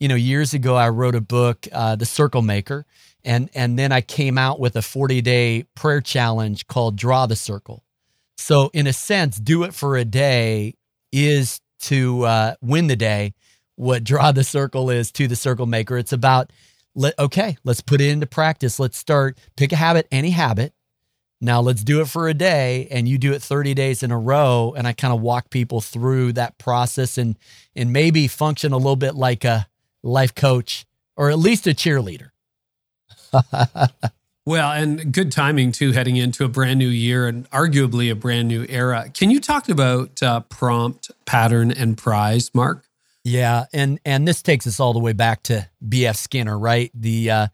you 0.00 0.08
know, 0.08 0.14
years 0.14 0.52
ago 0.54 0.74
I 0.76 0.88
wrote 0.88 1.14
a 1.14 1.20
book, 1.20 1.66
uh, 1.72 1.96
The 1.96 2.06
Circle 2.06 2.42
Maker, 2.42 2.86
and 3.24 3.50
and 3.54 3.78
then 3.78 3.92
I 3.92 4.00
came 4.02 4.38
out 4.38 4.60
with 4.60 4.76
a 4.76 4.82
40 4.82 5.20
day 5.22 5.64
prayer 5.74 6.00
challenge 6.00 6.66
called 6.66 6.96
Draw 6.96 7.26
the 7.26 7.36
Circle. 7.36 7.82
So 8.36 8.70
in 8.74 8.86
a 8.86 8.92
sense, 8.92 9.36
do 9.38 9.62
it 9.64 9.74
for 9.74 9.96
a 9.96 10.04
day 10.04 10.74
is 11.12 11.60
to 11.80 12.24
uh, 12.24 12.54
win 12.60 12.86
the 12.86 12.96
day. 12.96 13.34
What 13.76 14.04
draw 14.04 14.32
the 14.32 14.44
circle 14.44 14.90
is 14.90 15.10
to 15.12 15.28
the 15.28 15.36
circle 15.36 15.66
maker. 15.66 15.98
It's 15.98 16.12
about 16.12 16.50
let 16.94 17.18
okay, 17.18 17.58
let's 17.64 17.80
put 17.80 18.00
it 18.00 18.08
into 18.08 18.26
practice. 18.26 18.80
Let's 18.80 18.96
start 18.96 19.38
pick 19.56 19.72
a 19.72 19.76
habit, 19.76 20.08
any 20.10 20.30
habit. 20.30 20.72
Now 21.40 21.60
let's 21.60 21.84
do 21.84 22.00
it 22.00 22.08
for 22.08 22.28
a 22.28 22.34
day, 22.34 22.88
and 22.90 23.06
you 23.06 23.18
do 23.18 23.34
it 23.34 23.42
30 23.42 23.74
days 23.74 24.02
in 24.02 24.10
a 24.10 24.18
row. 24.18 24.74
And 24.76 24.86
I 24.86 24.94
kind 24.94 25.12
of 25.12 25.20
walk 25.20 25.50
people 25.50 25.82
through 25.82 26.32
that 26.32 26.56
process 26.58 27.18
and 27.18 27.36
and 27.74 27.92
maybe 27.92 28.26
function 28.28 28.72
a 28.72 28.78
little 28.78 28.96
bit 28.96 29.14
like 29.14 29.44
a 29.44 29.66
life 30.02 30.34
coach 30.34 30.86
or 31.16 31.30
at 31.30 31.38
least 31.38 31.66
a 31.66 31.70
cheerleader. 31.70 32.30
Well, 34.46 34.70
and 34.70 35.12
good 35.12 35.32
timing 35.32 35.72
too, 35.72 35.90
heading 35.90 36.16
into 36.16 36.44
a 36.44 36.48
brand 36.48 36.78
new 36.78 36.88
year 36.88 37.26
and 37.26 37.50
arguably 37.50 38.12
a 38.12 38.14
brand 38.14 38.46
new 38.46 38.64
era. 38.68 39.10
Can 39.12 39.28
you 39.30 39.40
talk 39.40 39.68
about 39.68 40.22
uh, 40.22 40.40
prompt, 40.40 41.10
pattern, 41.24 41.72
and 41.72 41.98
prize, 41.98 42.52
Mark? 42.54 42.84
Yeah, 43.24 43.64
and 43.72 43.98
and 44.04 44.26
this 44.26 44.42
takes 44.42 44.68
us 44.68 44.78
all 44.78 44.92
the 44.92 45.00
way 45.00 45.12
back 45.12 45.42
to 45.44 45.68
B.F. 45.86 46.14
Skinner, 46.14 46.56
right? 46.56 46.92
The 46.94 47.28
uh, 47.30 47.46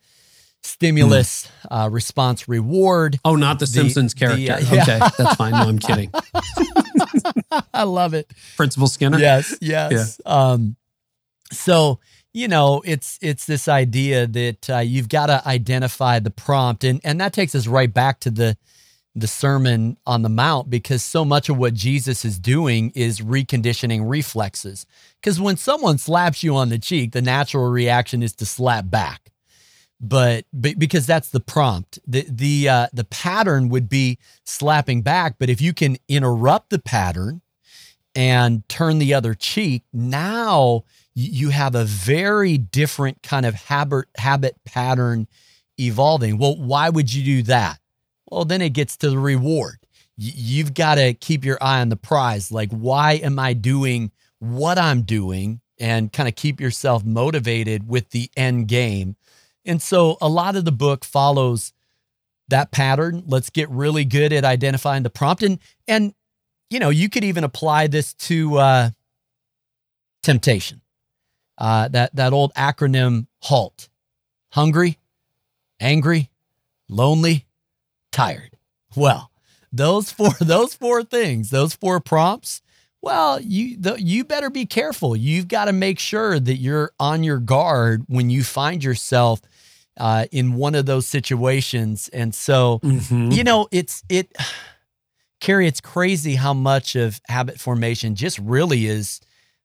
stimulus, 0.63 1.51
uh, 1.71 1.89
response, 1.91 2.47
reward. 2.47 3.19
Oh, 3.25 3.37
not 3.37 3.59
the, 3.59 3.65
The- 3.65 3.71
Simpsons 3.73 4.13
the, 4.13 4.19
character. 4.21 4.53
uh, 4.53 4.59
yeah. 4.75 4.83
Okay, 4.83 4.99
that's 5.17 5.35
fine. 5.37 5.53
No, 5.53 5.61
I'm 5.61 5.79
kidding. 5.79 6.11
I 7.73 7.85
love 7.85 8.13
it. 8.13 8.31
Principal 8.59 8.87
Skinner. 8.87 9.19
Yes, 9.19 9.57
yes. 9.63 10.21
Um, 10.27 10.77
so 11.53 12.01
you 12.33 12.49
know, 12.49 12.83
it's 12.85 13.19
it's 13.21 13.45
this 13.45 13.69
idea 13.69 14.27
that 14.27 14.71
uh, 14.71 14.79
you've 14.79 15.09
got 15.09 15.27
to 15.27 15.47
identify 15.47 16.19
the 16.19 16.31
prompt, 16.31 16.85
and 16.85 17.01
and 17.05 17.21
that 17.21 17.33
takes 17.33 17.55
us 17.55 17.67
right 17.67 17.93
back 17.93 18.21
to 18.21 18.31
the 18.31 18.57
the 19.15 19.27
Sermon 19.27 19.99
on 20.07 20.23
the 20.23 20.29
Mount 20.31 20.71
because 20.71 21.05
so 21.05 21.25
much 21.25 21.49
of 21.51 21.59
what 21.59 21.75
Jesus 21.75 22.25
is 22.25 22.39
doing 22.39 22.91
is 22.95 23.21
reconditioning 23.21 24.09
reflexes. 24.09 24.87
Because 25.21 25.39
when 25.41 25.59
someone 25.59 25.99
slaps 25.99 26.43
you 26.43 26.57
on 26.57 26.71
the 26.71 26.79
cheek, 26.79 27.13
the 27.13 27.21
natural 27.21 27.71
reaction 27.71 28.23
is 28.23 28.33
to 28.37 28.47
slap 28.47 28.89
back. 28.89 29.31
But, 30.01 30.47
but 30.53 30.79
because 30.79 31.07
that's 31.07 31.29
the 31.29 31.41
prompt, 31.41 31.99
the 32.07 32.27
the 32.29 32.69
uh, 32.69 32.87
the 32.93 33.05
pattern 33.05 33.69
would 33.69 33.89
be 33.89 34.19
slapping 34.45 35.03
back. 35.03 35.37
But 35.39 35.51
if 35.51 35.61
you 35.61 35.73
can 35.73 35.99
interrupt 36.09 36.71
the 36.71 36.81
pattern 36.81 37.43
and 38.15 38.67
turn 38.69 38.99
the 38.99 39.15
other 39.15 39.35
cheek, 39.35 39.85
now 39.93 40.85
you 41.15 41.51
have 41.51 41.75
a 41.75 41.85
very 41.85 42.59
different 42.59 43.23
kind 43.23 43.45
of 43.45 43.55
habit 43.55 44.07
habit 44.17 44.57
pattern 44.65 45.29
evolving. 45.79 46.39
Well, 46.39 46.57
why 46.57 46.89
would 46.89 47.13
you 47.13 47.23
do 47.25 47.43
that? 47.45 47.79
Well, 48.31 48.45
then 48.45 48.63
it 48.63 48.71
gets 48.71 48.97
to 48.99 49.11
the 49.11 49.19
reward. 49.19 49.77
You've 50.17 50.75
got 50.75 50.97
to 50.97 51.15
keep 51.15 51.45
your 51.45 51.59
eye 51.61 51.81
on 51.81 51.89
the 51.89 51.97
prize. 51.97 52.53
Like, 52.53 52.71
why 52.71 53.15
am 53.15 53.39
I 53.39 53.55
doing 53.55 54.13
what 54.39 54.79
I'm 54.79 55.03
doing? 55.03 55.61
And 55.79 56.13
kind 56.13 56.29
of 56.29 56.37
keep 56.37 56.61
yourself 56.61 57.05
motivated 57.05 57.89
with 57.89 58.11
the 58.11 58.31
end 58.37 58.69
game. 58.69 59.17
And 59.65 59.81
so 59.83 60.17
a 60.21 60.29
lot 60.29 60.55
of 60.55 60.65
the 60.65 60.73
book 60.73 61.05
follows 61.05 61.73
that 62.49 62.71
pattern. 62.71 63.25
Let's 63.27 63.51
get 63.51 63.69
really 63.71 64.05
good 64.05 64.33
at 64.33 64.45
identifying 64.45 65.03
the 65.03 65.11
prompt. 65.11 65.43
And, 65.43 65.59
and 65.89 66.15
you 66.71 66.79
know, 66.79 66.91
you 66.91 67.09
could 67.09 67.25
even 67.25 67.43
apply 67.43 67.87
this 67.87 68.15
to 68.15 68.59
uh, 68.59 68.91
temptation. 70.23 70.82
Uh, 71.59 71.89
that, 71.89 72.15
that 72.17 72.33
old 72.33 72.53
acronym 72.55 73.27
HALT 73.43 73.89
hungry, 74.53 74.99
angry, 75.81 76.31
lonely, 76.89 77.47
tired. 78.11 78.57
Well, 78.97 79.31
those 79.73 80.11
four 80.13 80.33
those 80.41 80.75
four 80.75 81.03
things, 81.05 81.51
those 81.51 81.75
four 81.75 82.01
prompts, 82.01 82.61
well, 83.01 83.41
you 83.41 83.77
the, 83.79 83.95
you 84.01 84.25
better 84.25 84.51
be 84.51 84.67
careful. 84.67 85.17
You've 85.17 85.49
got 85.49 85.67
to 85.67 85.73
make 85.73 85.99
sure 85.99 86.39
that 86.39 86.57
you're 86.57 86.93
on 87.01 87.23
your 87.25 87.39
guard 87.39 88.05
when 88.09 88.29
you 88.31 88.45
find 88.45 88.83
yourself 88.85 89.41
uh, 89.99 90.27
in 90.33 90.55
one 90.55 90.75
of 90.75 90.87
those 90.87 91.07
situations. 91.07 92.09
And 92.13 92.35
so, 92.35 92.81
Mhm. 92.83 93.35
you 93.35 93.45
know, 93.45 93.69
it's 93.71 94.03
it, 94.09 94.33
Carey. 95.41 95.67
It's 95.67 95.81
crazy 95.81 96.37
how 96.37 96.55
much 96.55 96.95
of 96.95 97.21
habit 97.29 97.59
formation 97.59 98.15
just 98.15 98.39
really 98.39 98.87
is 98.87 99.21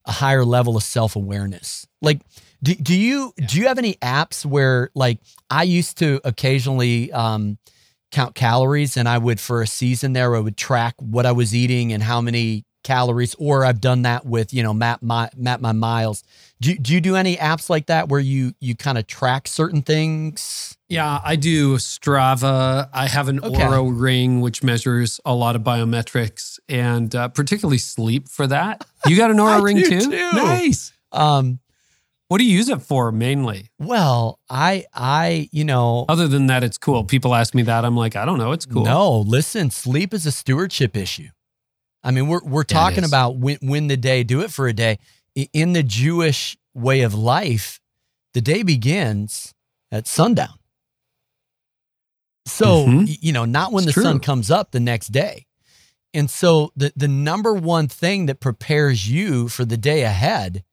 a 0.08 0.12
higher 0.12 0.46
level 0.46 0.76
of 0.78 0.84
self 0.84 1.16
awareness. 1.16 1.86
Like, 2.02 2.22
do, 2.64 2.74
do 2.74 2.98
you 2.98 3.34
do 3.46 3.60
you 3.60 3.68
have 3.68 3.78
any 3.78 3.96
apps 3.96 4.46
where 4.46 4.90
like 4.96 5.20
I 5.50 5.64
used 5.64 5.98
to 6.00 6.20
occasionally 6.24 7.12
um, 7.12 7.58
count 8.12 8.34
calories, 8.34 8.98
and 8.98 9.08
I 9.08 9.18
would 9.18 9.40
for 9.40 9.62
a 9.62 9.68
season 9.68 10.14
there 10.14 10.36
I 10.36 10.40
would 10.40 10.58
track 10.58 10.96
what 11.00 11.26
I 11.26 11.34
was 11.34 11.54
eating 11.54 11.94
and 11.94 12.02
how 12.02 12.22
many 12.22 12.64
calories, 12.84 13.36
or 13.38 13.66
I've 13.66 13.82
done 13.82 14.04
that 14.04 14.26
with 14.26 14.54
you 14.54 14.64
know 14.64 14.74
map 14.74 15.04
my 15.04 15.30
map 15.36 15.60
my 15.60 15.74
miles. 15.74 16.24
Do, 16.60 16.76
do 16.76 16.94
you 16.94 17.02
do 17.02 17.16
any 17.16 17.36
apps 17.36 17.70
like 17.70 17.86
that 17.88 18.10
where 18.10 18.20
you 18.20 18.54
you 18.60 18.76
kind 18.76 18.98
of 18.98 19.06
track 19.06 19.48
certain 19.48 19.84
things? 19.84 20.76
Yeah, 20.90 21.20
I 21.24 21.36
do 21.36 21.76
Strava. 21.76 22.90
I 22.94 23.08
have 23.08 23.28
an 23.28 23.40
Okay. 23.44 23.62
Oura 23.62 23.92
ring, 23.94 24.40
which 24.42 24.64
measures 24.64 25.20
a 25.26 25.36
lot 25.36 25.56
of 25.56 25.62
biometrics 25.62 26.57
and 26.70 27.14
uh, 27.16 27.28
particularly 27.30 27.78
sleep 27.78 28.28
for 28.30 28.48
that. 28.48 28.86
You 29.06 29.16
got 29.18 29.32
an 29.32 29.38
Oura 29.38 29.56
I 29.60 29.60
ring 29.60 29.78
do 29.78 29.90
too? 29.90 30.00
too. 30.12 30.32
Nice. 30.34 30.92
Um, 31.12 31.60
What 32.28 32.40
do 32.40 32.46
you 32.46 32.54
use 32.56 32.68
it 32.70 32.82
for 32.82 33.12
mainly? 33.12 33.70
well, 33.80 34.40
I 34.50 34.86
I 34.94 35.50
you 35.52 35.64
know 35.64 36.06
Other 36.10 36.28
than 36.28 36.48
that, 36.48 36.64
it's 36.64 36.78
cool. 36.78 37.04
People 37.06 37.34
ask 37.34 37.56
me 37.56 37.64
that. 37.64 37.86
I'm 37.86 37.96
like, 37.96 38.16
I 38.16 38.26
don't 38.26 38.38
know. 38.38 38.52
It's 38.52 38.66
cool. 38.66 38.84
No, 38.84 39.20
listen, 39.20 39.72
sleep 39.72 40.14
is 40.14 40.26
a 40.26 40.32
stewardship 40.32 40.98
issue. 40.98 41.30
I 42.04 42.12
mean, 42.12 42.28
we're 42.28 42.44
we're 42.44 42.64
talking 42.64 43.04
about 43.04 43.38
win, 43.38 43.58
win 43.62 43.88
the 43.88 43.98
day, 43.98 44.24
do 44.24 44.42
it 44.42 44.52
for 44.52 44.68
a 44.68 44.74
day. 44.74 45.00
In 45.54 45.74
the 45.74 45.84
Jewish 45.84 46.58
way 46.74 47.02
of 47.02 47.14
life, 47.14 47.80
the 48.34 48.42
day 48.42 48.62
begins 48.64 49.54
at 49.92 50.06
sundown. 50.08 50.54
So, 52.46 52.86
Mhm. 52.88 53.18
you 53.22 53.34
know, 53.34 53.46
not 53.46 53.72
when 53.74 53.86
It's 53.88 53.96
the 53.96 54.02
sun 54.04 54.20
comes 54.20 54.50
up 54.52 54.72
the 54.72 54.80
next 54.80 55.08
day. 55.12 55.47
And 56.18 56.30
so 56.32 56.72
the 56.76 56.92
the 56.96 57.08
number 57.08 57.54
one 57.54 57.88
thing 57.88 58.26
that 58.26 58.40
prepares 58.40 59.10
you 59.10 59.50
for 59.50 59.66
the 59.66 59.78
day 59.78 60.02
ahead 60.04 60.64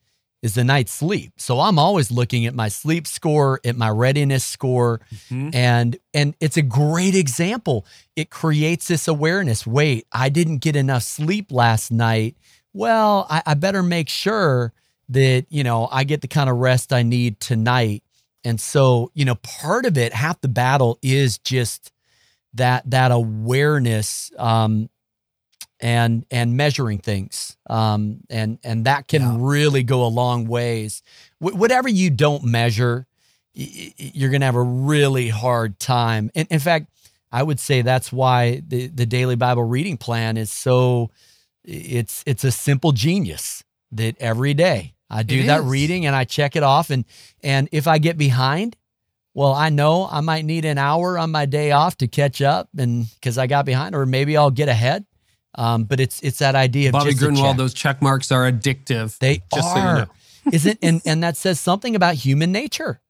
is 0.43 0.55
the 0.55 0.65
night's 0.65 0.93
sleep. 0.93 1.33
So 1.37 1.61
I'm 1.61 1.79
always 1.79 2.11
looking 2.11 2.45
at 2.47 2.55
my 2.55 2.69
sleep 2.69 3.07
score, 3.07 3.61
at 3.65 3.77
my 3.77 3.89
readiness 3.91 4.45
score, 4.45 5.01
Mhm. 5.31 5.55
and 5.55 5.97
and 6.15 6.35
it's 6.41 6.57
a 6.57 6.63
great 6.63 7.15
example. 7.15 7.85
It 8.17 8.31
creates 8.31 8.89
this 8.89 9.07
awareness. 9.07 9.67
Wait 9.67 10.07
i 10.13 10.29
didn't 10.31 10.59
get 10.59 10.77
enough 10.77 11.03
sleep 11.03 11.53
last 11.53 11.91
night. 11.93 12.37
Well 12.73 13.27
I, 13.29 13.43
I 13.47 13.55
better 13.55 13.83
make 13.83 14.09
sure 14.09 14.73
that 15.11 15.45
you 15.51 15.63
know 15.63 15.89
i 15.93 16.05
get 16.05 16.23
the 16.23 16.29
kind 16.29 16.49
of 16.49 16.57
rest 16.57 16.91
i 16.93 17.03
need 17.03 17.39
tonight. 17.41 18.03
And 18.45 18.59
so 18.61 19.11
you 19.15 19.25
know 19.27 19.35
part 19.37 19.85
of 19.85 19.99
it 19.99 20.15
half 20.15 20.41
the 20.41 20.49
battle 20.49 20.99
is 21.03 21.37
just 21.39 21.93
that 22.55 22.89
that 22.91 23.11
awareness 23.13 24.31
um 24.39 24.89
and 25.85 26.25
and 26.31 26.57
measuring 26.57 26.99
things 26.99 27.57
um 27.69 28.21
and 28.31 28.59
and 28.65 28.87
that 28.87 29.07
can 29.07 29.21
Yeah. 29.23 29.37
really 29.39 29.83
go 29.83 30.03
a 30.05 30.09
long 30.23 30.47
ways 30.49 31.03
Wh- 31.41 31.55
whatever 31.61 31.89
you 31.91 32.09
don't 32.11 32.43
measure 32.45 33.07
y- 33.55 33.93
y- 34.01 34.11
you're 34.15 34.31
to 34.41 34.47
have 34.47 34.57
a 34.57 34.63
really 34.63 35.29
hard 35.29 35.79
time. 35.79 36.31
And 36.35 36.49
in 36.51 36.59
fact, 36.59 36.87
I 37.31 37.43
would 37.43 37.61
say 37.61 37.83
that's 37.83 38.11
why 38.13 38.63
the, 38.67 38.87
the 38.87 39.05
daily 39.07 39.37
Bible 39.37 39.65
reading 39.65 39.97
plan 39.99 40.37
is 40.39 40.51
so 40.51 41.11
it's 41.65 42.23
it's 42.27 42.45
a 42.45 42.51
simple 42.51 42.93
genius 42.93 43.63
that 43.93 44.17
every 44.21 44.55
day 44.55 44.95
I 45.11 45.23
do 45.23 45.41
It 45.41 45.47
that 45.47 45.61
is. 45.61 45.67
reading 45.67 46.07
and 46.07 46.17
I 46.17 46.25
check 46.25 46.57
it 46.57 46.63
off 46.63 46.91
and 46.91 47.05
and 47.43 47.69
if 47.73 47.87
I 47.87 47.99
get 47.99 48.17
behind, 48.17 48.77
well, 49.35 49.53
I 49.53 49.69
know 49.69 50.09
I 50.11 50.21
might 50.21 50.45
need 50.47 50.65
an 50.65 50.79
hour 50.79 51.19
on 51.19 51.31
my 51.31 51.45
day 51.47 51.73
off 51.73 51.97
to 51.99 52.07
catch 52.09 52.41
up 52.41 52.69
and 52.79 53.07
cuz 53.23 53.37
I 53.39 53.47
got 53.47 53.67
behind 53.67 53.95
or 53.95 54.07
maybe 54.07 54.37
I'll 54.37 54.51
get 54.63 54.69
ahead. 54.69 55.05
Um, 55.57 55.85
but 55.85 56.01
it's 56.01 56.21
it's 56.21 56.39
that 56.39 56.55
idea 56.55 56.89
of 56.89 56.93
Bobby 56.93 57.11
just 57.11 57.23
Gruenewald, 57.23 57.57
those 57.57 57.75
check 57.75 58.03
marks 58.03 58.33
are 58.33 58.51
addictive. 58.51 59.19
they 59.19 59.43
just 59.55 59.69
so 59.69 59.77
you 59.77 59.83
are. 59.83 59.97
know. 59.99 60.07
Isn't 60.53 60.79
and 60.83 61.01
and 61.07 61.23
that 61.23 61.37
says 61.37 61.61
something 61.61 61.95
about 61.95 62.15
human 62.15 62.53
nature. 62.53 63.01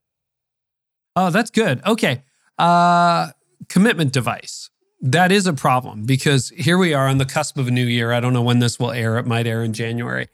Oh, 1.17 1.31
that's 1.31 1.51
good. 1.51 1.81
Okay. 1.87 2.23
Uh, 2.59 3.31
commitment 3.69 4.13
device. 4.13 4.71
That 5.01 5.31
is 5.33 5.47
a 5.47 5.53
problem 5.53 6.05
because 6.05 6.49
here 6.51 6.79
we 6.79 6.95
are 6.95 7.09
on 7.09 7.19
the 7.19 7.25
cusp 7.25 7.59
of 7.59 7.69
a 7.69 7.71
new 7.71 7.85
year. 7.85 8.13
I 8.13 8.21
don't 8.21 8.33
know 8.33 8.43
when 8.43 8.59
this 8.59 8.79
will 8.79 8.91
air. 8.91 9.19
It 9.19 9.27
might 9.27 9.47
air 9.47 9.63
in 9.63 9.73
January. 9.73 10.29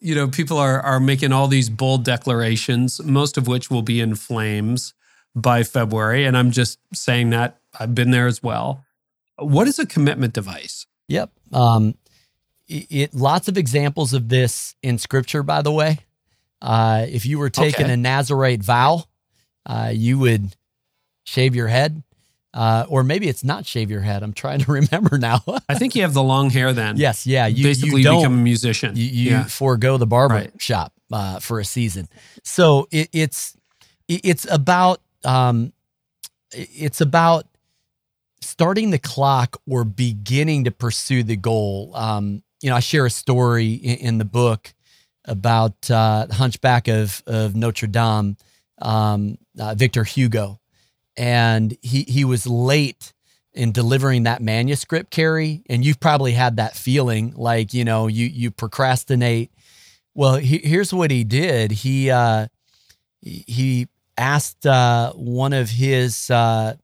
You 0.00 0.14
know, 0.14 0.28
people 0.28 0.58
are 0.58 0.80
are 0.80 1.00
making 1.00 1.32
all 1.32 1.48
these 1.48 1.70
bold 1.70 2.04
declarations, 2.04 3.02
most 3.02 3.36
of 3.36 3.46
which 3.46 3.70
will 3.70 3.82
be 3.82 4.00
in 4.00 4.14
flames 4.14 4.94
by 5.34 5.62
February. 5.62 6.24
And 6.24 6.36
I'm 6.36 6.50
just 6.50 6.78
saying 6.92 7.30
that 7.30 7.60
I've 7.78 7.94
been 7.94 8.10
there 8.10 8.26
as 8.26 8.42
well. 8.42 8.84
What 9.38 9.68
is 9.68 9.78
a 9.78 9.86
commitment 9.86 10.34
device? 10.34 10.86
Yep. 11.08 11.30
Um, 11.52 11.94
it, 12.68 12.86
it 12.90 13.14
lots 13.14 13.48
of 13.48 13.56
examples 13.58 14.12
of 14.14 14.28
this 14.28 14.74
in 14.82 14.98
scripture, 14.98 15.42
by 15.42 15.62
the 15.62 15.72
way. 15.72 15.98
Uh, 16.60 17.06
if 17.08 17.24
you 17.24 17.38
were 17.38 17.50
taking 17.50 17.84
Okay. 17.86 17.94
a 17.94 17.96
Nazarite 17.96 18.62
vow, 18.62 19.04
uh, 19.66 19.90
you 19.94 20.18
would 20.18 20.54
shave 21.24 21.54
your 21.54 21.68
head, 21.68 22.02
uh, 22.54 22.84
or 22.88 23.04
maybe 23.04 23.28
it's 23.28 23.44
not 23.44 23.64
shave 23.64 23.90
your 23.90 24.00
head. 24.00 24.22
I'm 24.22 24.32
trying 24.32 24.58
to 24.60 24.72
remember 24.80 25.18
now. 25.18 25.42
I 25.68 25.76
think 25.76 25.94
you 25.94 26.02
have 26.02 26.14
the 26.14 26.22
long 26.22 26.50
hair 26.50 26.72
then. 26.72 26.96
yes, 26.96 27.26
yeah. 27.26 27.46
You, 27.46 27.62
Basically 27.64 27.98
you 28.00 28.04
don't 28.04 28.20
become 28.22 28.34
a 28.34 28.42
musician. 28.42 28.96
you, 28.96 29.04
you 29.04 29.30
yeah. 29.30 29.44
forego 29.44 29.96
the 29.98 30.06
barber 30.06 30.34
Right. 30.34 30.60
shop 30.60 30.92
uh, 31.12 31.38
for 31.38 31.60
a 31.60 31.64
season. 31.64 32.08
So 32.44 32.88
it, 32.90 33.08
it's 33.12 33.56
it- 34.08 34.22
it's 34.24 34.50
about 34.50 35.00
um, 35.24 35.72
it- 36.52 36.68
it's 36.74 37.00
about 37.00 37.46
starting 38.40 38.90
the 38.90 38.98
clock 38.98 39.60
or 39.68 39.84
beginning 39.84 40.64
to 40.64 40.70
pursue 40.70 41.22
the 41.22 41.36
goal. 41.36 41.92
Um, 41.94 42.42
you 42.62 42.70
know, 42.70 42.76
I 42.76 42.80
share 42.80 43.06
a 43.06 43.10
story 43.10 43.72
in, 43.74 43.98
in 43.98 44.18
the 44.18 44.24
book 44.24 44.72
about 45.24 45.90
uh, 45.90 46.26
Hunchback 46.30 46.88
of 46.88 47.22
of 47.26 47.54
Notre 47.54 47.86
Dame, 47.86 48.36
um, 48.80 49.38
uh, 49.58 49.74
Victor 49.74 50.04
Hugo, 50.04 50.60
and 51.16 51.76
he 51.82 52.02
he 52.02 52.24
was 52.24 52.46
late 52.46 53.12
in 53.54 53.72
delivering 53.72 54.22
that 54.24 54.40
manuscript, 54.40 55.10
Carey, 55.10 55.62
and 55.68 55.84
you've 55.84 55.98
probably 56.00 56.32
had 56.32 56.56
that 56.56 56.76
feeling 56.76 57.32
like 57.36 57.74
you 57.74 57.84
know 57.84 58.06
you 58.06 58.26
you 58.26 58.50
procrastinate. 58.50 59.50
Well, 60.14 60.36
he, 60.36 60.58
here's 60.58 60.92
what 60.92 61.10
he 61.10 61.24
did. 61.24 61.70
He 61.70 62.10
uh, 62.10 62.48
he- 63.20 63.44
he 63.46 63.88
asked 64.16 64.66
uh, 64.66 65.12
one 65.12 65.52
of 65.52 65.70
his 65.70 66.28
uh, 66.30 66.74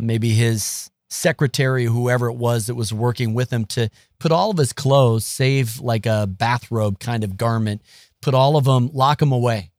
maybe 0.00 0.30
his 0.30 0.90
secretary, 1.08 1.84
whoever 1.84 2.28
it 2.28 2.34
was 2.34 2.66
that 2.66 2.74
was 2.74 2.92
working 2.92 3.34
with 3.34 3.52
him, 3.52 3.64
to 3.66 3.88
put 4.18 4.32
all 4.32 4.50
of 4.50 4.58
his 4.58 4.72
clothes, 4.72 5.24
save 5.24 5.80
like 5.80 6.06
a 6.06 6.26
bathrobe 6.26 6.98
kind 6.98 7.24
of 7.24 7.36
garment, 7.36 7.82
put 8.20 8.34
all 8.34 8.56
of 8.56 8.64
them, 8.64 8.90
lock 8.92 9.18
them 9.18 9.32
away, 9.32 9.70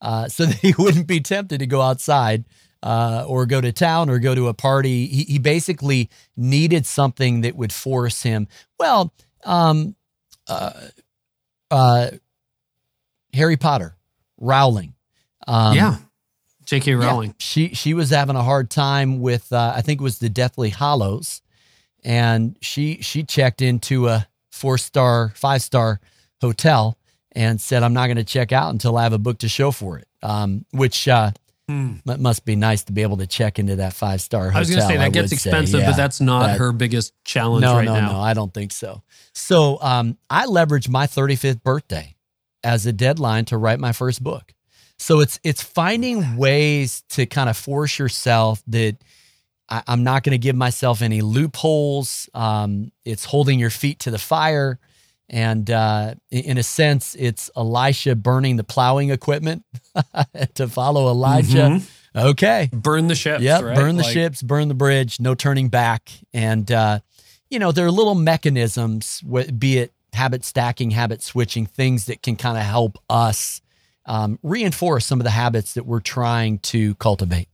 uh, 0.00 0.28
so 0.28 0.46
that 0.46 0.56
he 0.56 0.74
wouldn't 0.78 1.06
be 1.06 1.20
tempted 1.20 1.58
to 1.60 1.66
go 1.66 1.80
outside 1.80 2.44
uh, 2.82 3.24
or 3.26 3.46
go 3.46 3.60
to 3.60 3.72
town 3.72 4.10
or 4.10 4.18
go 4.18 4.34
to 4.34 4.48
a 4.48 4.54
party. 4.54 5.06
He, 5.06 5.24
he 5.24 5.38
basically 5.38 6.10
needed 6.36 6.86
something 6.86 7.42
that 7.42 7.56
would 7.56 7.72
force 7.72 8.22
him. 8.22 8.48
Well, 8.78 9.12
um, 9.44 9.94
uh, 10.48 10.72
uh, 11.70 12.10
Harry 13.32 13.56
Potter, 13.56 13.96
Rowling. 14.38 14.94
Um, 15.46 15.76
yeah. 15.76 15.96
J.K. 16.80 16.92
yeah, 16.92 16.96
Rowling. 16.98 17.34
she 17.38 17.68
she 17.74 17.94
was 17.94 18.10
having 18.10 18.36
a 18.36 18.42
hard 18.42 18.70
time 18.70 19.20
with 19.20 19.52
uh, 19.52 19.72
I 19.76 19.82
think 19.82 20.00
it 20.00 20.04
was 20.04 20.18
the 20.18 20.28
Deathly 20.28 20.70
Hallows, 20.70 21.42
and 22.04 22.56
she 22.60 22.98
she 23.02 23.22
checked 23.24 23.62
into 23.62 24.08
a 24.08 24.26
four 24.50 24.78
star 24.78 25.32
five 25.34 25.62
star 25.62 26.00
hotel 26.40 26.98
and 27.32 27.60
said 27.60 27.82
I'm 27.82 27.94
not 27.94 28.06
going 28.06 28.16
to 28.16 28.24
check 28.24 28.52
out 28.52 28.70
until 28.72 28.96
I 28.96 29.02
have 29.04 29.12
a 29.12 29.18
book 29.18 29.38
to 29.38 29.48
show 29.48 29.70
for 29.70 29.98
it. 29.98 30.08
Um, 30.22 30.64
which 30.72 31.08
uh, 31.08 31.32
Hmm. 31.68 31.98
must 32.04 32.44
be 32.44 32.56
nice 32.56 32.82
to 32.84 32.92
be 32.92 33.02
able 33.02 33.18
to 33.18 33.26
check 33.26 33.58
into 33.60 33.76
that 33.76 33.92
five 33.92 34.20
star 34.20 34.46
hotel. 34.50 34.56
I 34.56 34.60
was 34.60 34.68
going 34.70 34.80
to 34.82 34.86
say 34.88 34.96
that 34.96 35.12
gets 35.12 35.30
would 35.30 35.38
say. 35.40 35.50
expensive, 35.50 35.80
Yeah. 35.80 35.90
but 35.90 35.96
that's 35.96 36.20
not 36.20 36.58
her 36.58 36.72
biggest 36.72 37.12
challenge 37.24 37.62
no, 37.62 37.76
right 37.76 37.84
no, 37.84 37.94
now. 37.94 38.12
no. 38.14 38.20
I 38.20 38.34
don't 38.34 38.52
think 38.52 38.72
so. 38.72 39.02
So 39.32 39.78
um, 39.80 40.18
I 40.28 40.46
leveraged 40.46 40.88
my 40.88 41.06
35th 41.06 41.62
birthday 41.62 42.16
as 42.64 42.84
a 42.84 42.92
deadline 42.92 43.44
to 43.46 43.56
write 43.56 43.78
my 43.78 43.92
first 43.92 44.22
book. 44.24 44.52
So 45.02 45.18
it's 45.18 45.40
it's 45.42 45.60
finding 45.60 46.36
ways 46.36 47.02
to 47.10 47.26
kind 47.26 47.50
of 47.50 47.56
force 47.56 47.98
yourself 47.98 48.62
that 48.68 48.96
I, 49.68 49.82
am 49.88 50.04
not 50.04 50.22
going 50.22 50.32
to 50.32 50.38
give 50.38 50.54
myself 50.54 51.02
any 51.02 51.22
loopholes. 51.22 52.30
Um, 52.34 52.92
it's 53.04 53.24
holding 53.24 53.58
your 53.58 53.70
feet 53.70 53.98
to 54.00 54.12
the 54.12 54.18
fire. 54.18 54.78
And 55.28 55.68
uh, 55.70 56.14
in 56.30 56.56
a 56.56 56.62
sense, 56.62 57.16
it's 57.18 57.50
Elisha 57.56 58.14
burning 58.14 58.56
the 58.56 58.64
plowing 58.64 59.10
equipment 59.10 59.64
to 60.54 60.68
follow 60.68 61.08
Elijah. 61.08 61.80
Mm-hmm. 61.80 62.18
Okay. 62.28 62.70
Burn 62.72 63.08
the 63.08 63.14
ships. 63.16 63.42
Yep. 63.42 63.62
Right? 63.62 63.74
Burn 63.74 63.96
the 63.96 64.04
like- 64.04 64.12
ships, 64.12 64.40
burn 64.40 64.68
the 64.68 64.74
bridge, 64.74 65.18
no 65.18 65.34
turning 65.34 65.68
back. 65.68 66.10
And, 66.32 66.70
uh, 66.70 67.00
you 67.50 67.58
know, 67.58 67.72
there 67.72 67.86
are 67.86 67.90
little 67.90 68.14
mechanisms, 68.14 69.20
be 69.58 69.78
it 69.78 69.92
habit 70.12 70.44
stacking, 70.44 70.92
habit 70.92 71.22
switching, 71.22 71.66
things 71.66 72.06
that 72.06 72.22
can 72.22 72.36
kind 72.36 72.56
of 72.56 72.64
help 72.64 72.98
us 73.10 73.62
um, 74.06 74.38
reinforce 74.42 75.06
some 75.06 75.20
of 75.20 75.24
the 75.24 75.30
habits 75.30 75.74
that 75.74 75.86
we're 75.86 76.00
trying 76.00 76.58
to 76.60 76.94
cultivate. 76.96 77.48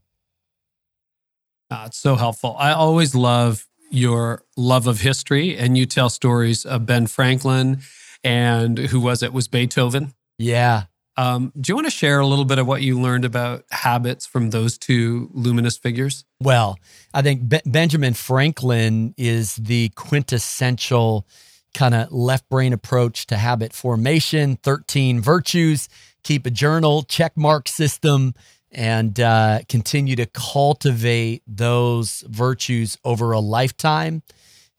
Uh, 1.71 1.83
it's 1.87 1.97
so 1.97 2.15
helpful. 2.15 2.55
I 2.57 2.71
always 2.71 3.13
love 3.13 3.67
your 3.91 4.43
love 4.57 4.87
of 4.87 5.01
history, 5.01 5.57
and 5.57 5.77
you 5.77 5.85
tell 5.85 6.09
stories 6.09 6.65
of 6.65 6.85
Ben 6.85 7.07
Franklin 7.07 7.81
and 8.23 8.77
who 8.77 8.99
was 8.99 9.23
it? 9.23 9.33
Was 9.33 9.47
Beethoven? 9.47 10.13
Yeah. 10.37 10.83
Um, 11.17 11.51
do 11.59 11.71
you 11.71 11.75
want 11.75 11.87
to 11.87 11.91
share 11.91 12.19
a 12.19 12.25
little 12.25 12.45
bit 12.45 12.59
of 12.59 12.67
what 12.67 12.81
you 12.81 12.99
learned 12.99 13.25
about 13.25 13.65
habits 13.71 14.25
from 14.25 14.51
those 14.51 14.77
two 14.77 15.29
luminous 15.33 15.77
figures? 15.77 16.23
Well, 16.39 16.79
I 17.13 17.21
think 17.21 17.49
Be- 17.49 17.61
Benjamin 17.65 18.13
Franklin 18.13 19.13
is 19.17 19.55
the 19.55 19.89
quintessential 19.95 21.27
kind 21.73 21.93
of 21.93 22.11
left 22.11 22.47
brain 22.49 22.71
approach 22.71 23.27
to 23.27 23.35
habit 23.35 23.73
formation 23.73 24.55
13 24.63 25.19
virtues, 25.19 25.89
keep 26.23 26.45
a 26.45 26.51
journal, 26.51 27.03
check 27.03 27.35
mark 27.35 27.67
system, 27.67 28.33
and 28.71 29.19
uh, 29.19 29.59
continue 29.67 30.15
to 30.15 30.25
cultivate 30.27 31.43
those 31.47 32.23
virtues 32.27 32.97
over 33.03 33.31
a 33.31 33.39
lifetime. 33.39 34.21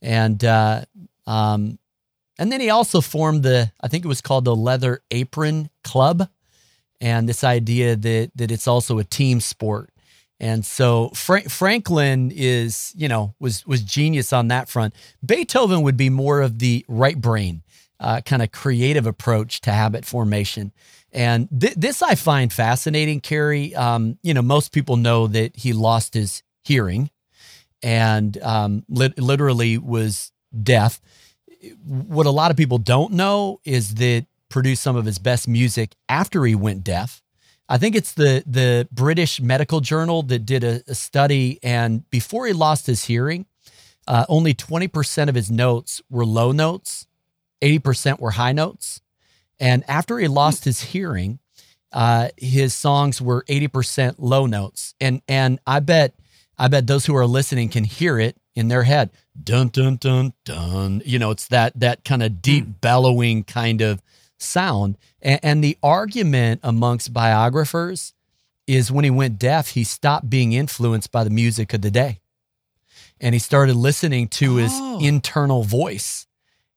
And 0.00 0.42
uh, 0.44 0.82
um, 1.26 1.78
and 2.38 2.50
then 2.50 2.60
he 2.60 2.70
also 2.70 3.00
formed 3.00 3.42
the 3.42 3.70
I 3.80 3.88
think 3.88 4.04
it 4.04 4.08
was 4.08 4.20
called 4.20 4.44
the 4.44 4.56
Leather 4.56 5.02
Apron 5.10 5.70
Club, 5.84 6.28
and 7.00 7.28
this 7.28 7.44
idea 7.44 7.96
that 7.96 8.30
that 8.34 8.50
it's 8.50 8.68
also 8.68 8.98
a 8.98 9.04
team 9.04 9.40
sport. 9.40 9.90
And 10.42 10.64
so 10.64 11.10
Fra- 11.10 11.50
Franklin 11.50 12.32
is, 12.34 12.94
you 12.96 13.08
know, 13.08 13.34
was 13.38 13.66
was 13.66 13.82
genius 13.82 14.32
on 14.32 14.48
that 14.48 14.70
front. 14.70 14.94
Beethoven 15.24 15.82
would 15.82 15.98
be 15.98 16.08
more 16.08 16.40
of 16.40 16.60
the 16.60 16.84
right 16.88 17.20
brain, 17.20 17.62
uh, 18.00 18.20
kind 18.22 18.42
of 18.42 18.50
creative 18.50 19.06
approach 19.06 19.60
to 19.60 19.70
habit 19.70 20.04
formation. 20.04 20.72
And 21.12 21.48
th- 21.60 21.74
this 21.74 22.02
I 22.02 22.14
find 22.14 22.52
fascinating, 22.52 23.20
Carey. 23.20 23.74
Um, 23.74 24.18
you 24.22 24.34
know, 24.34 24.42
most 24.42 24.72
people 24.72 24.96
know 24.96 25.26
that 25.26 25.56
he 25.56 25.72
lost 25.72 26.14
his 26.14 26.42
hearing 26.64 27.10
and 27.82 28.40
um, 28.42 28.84
li- 28.88 29.14
literally 29.16 29.78
was 29.78 30.32
deaf. 30.62 31.00
What 31.84 32.26
a 32.26 32.30
lot 32.30 32.50
of 32.50 32.56
people 32.56 32.78
don't 32.78 33.12
know 33.12 33.60
is 33.64 33.94
that 33.96 34.26
produced 34.48 34.82
some 34.82 34.96
of 34.96 35.04
his 35.04 35.18
best 35.18 35.46
music 35.46 35.94
after 36.08 36.44
he 36.44 36.54
went 36.54 36.84
deaf. 36.84 37.22
I 37.68 37.78
think 37.78 37.94
it's 37.94 38.14
the 38.14 38.42
the 38.46 38.88
British 38.90 39.40
Medical 39.40 39.80
Journal 39.80 40.22
that 40.24 40.44
did 40.44 40.64
a, 40.64 40.82
a 40.88 40.94
study, 40.94 41.60
and 41.62 42.08
before 42.10 42.46
he 42.46 42.52
lost 42.52 42.86
his 42.86 43.04
hearing, 43.04 43.46
uh, 44.08 44.26
only 44.28 44.54
twenty 44.54 44.88
percent 44.88 45.30
of 45.30 45.36
his 45.36 45.50
notes 45.52 46.02
were 46.10 46.26
low 46.26 46.50
notes, 46.50 47.06
eighty 47.62 47.78
percent 47.78 48.20
were 48.20 48.32
high 48.32 48.52
notes. 48.52 49.00
And 49.60 49.84
after 49.88 50.18
he 50.18 50.26
lost 50.26 50.64
his 50.64 50.80
hearing, 50.80 51.38
uh, 51.92 52.28
his 52.36 52.72
songs 52.72 53.20
were 53.20 53.44
80% 53.48 54.14
low 54.18 54.46
notes. 54.46 54.94
And 55.00 55.22
and 55.28 55.60
I 55.66 55.80
bet 55.80 56.14
I 56.58 56.68
bet 56.68 56.86
those 56.86 57.06
who 57.06 57.16
are 57.16 57.26
listening 57.26 57.68
can 57.68 57.84
hear 57.84 58.18
it 58.18 58.36
in 58.54 58.68
their 58.68 58.84
head. 58.84 59.10
Dun 59.42 59.68
dun 59.68 59.96
dun 59.96 60.32
dun. 60.44 61.02
You 61.04 61.18
know, 61.18 61.30
it's 61.30 61.48
that 61.48 61.78
that 61.78 62.04
kind 62.04 62.22
of 62.22 62.42
deep 62.42 62.64
hmm. 62.64 62.70
bellowing 62.80 63.44
kind 63.44 63.80
of 63.80 64.02
sound. 64.38 64.96
And, 65.20 65.40
and 65.42 65.64
the 65.64 65.76
argument 65.82 66.60
amongst 66.62 67.12
biographers 67.12 68.14
is 68.66 68.92
when 68.92 69.04
he 69.04 69.10
went 69.10 69.38
deaf, 69.38 69.70
he 69.70 69.84
stopped 69.84 70.30
being 70.30 70.52
influenced 70.52 71.10
by 71.10 71.24
the 71.24 71.30
music 71.30 71.74
of 71.74 71.82
the 71.82 71.90
day. 71.90 72.20
And 73.20 73.34
he 73.34 73.38
started 73.38 73.74
listening 73.74 74.28
to 74.28 74.56
his 74.56 74.72
oh. 74.72 74.98
internal 75.02 75.62
voice 75.62 76.26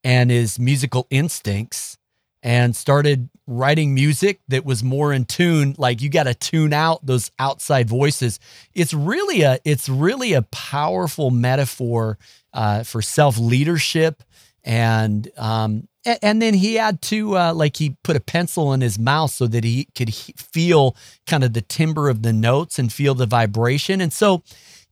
and 0.04 0.30
his 0.30 0.60
musical 0.60 1.08
instincts 1.10 1.98
and 2.42 2.76
started 2.76 3.30
writing 3.48 3.94
music 3.94 4.42
that 4.50 4.66
was 4.66 4.84
more 4.84 5.14
in 5.14 5.26
tune 5.26 5.76
like 5.78 6.02
you 6.02 6.10
got 6.10 6.24
to 6.24 6.34
tune 6.34 6.74
out 6.74 7.06
those 7.06 7.32
outside 7.40 7.88
voices. 7.88 8.40
It's 8.74 8.94
really 8.94 9.42
a 9.42 9.60
it's 9.66 9.90
really 9.90 10.34
a 10.34 10.42
powerful 10.44 11.32
metaphor 11.32 12.18
uh, 12.54 12.84
for 12.84 13.02
self 13.02 13.38
leadership 13.38 14.24
and 14.64 15.30
um 15.38 15.88
and, 16.06 16.42
then 16.42 16.54
he 16.54 16.76
had 16.76 17.02
to 17.04 17.38
uh, 17.38 17.54
like 17.54 17.78
he 17.78 17.96
put 18.04 18.18
a 18.18 18.20
pencil 18.20 18.74
in 18.74 18.82
his 18.82 19.00
mouth 19.00 19.32
so 19.32 19.48
that 19.48 19.64
he 19.64 19.88
could 19.96 20.10
he 20.10 20.34
feel 20.34 20.98
kind 21.28 21.46
of 21.46 21.54
the 21.54 21.62
timbre 21.62 22.10
of 22.10 22.24
the 22.24 22.34
notes 22.34 22.78
and 22.78 22.92
feel 22.92 23.16
the 23.16 23.26
vibration. 23.26 24.02
And 24.02 24.12
so 24.12 24.44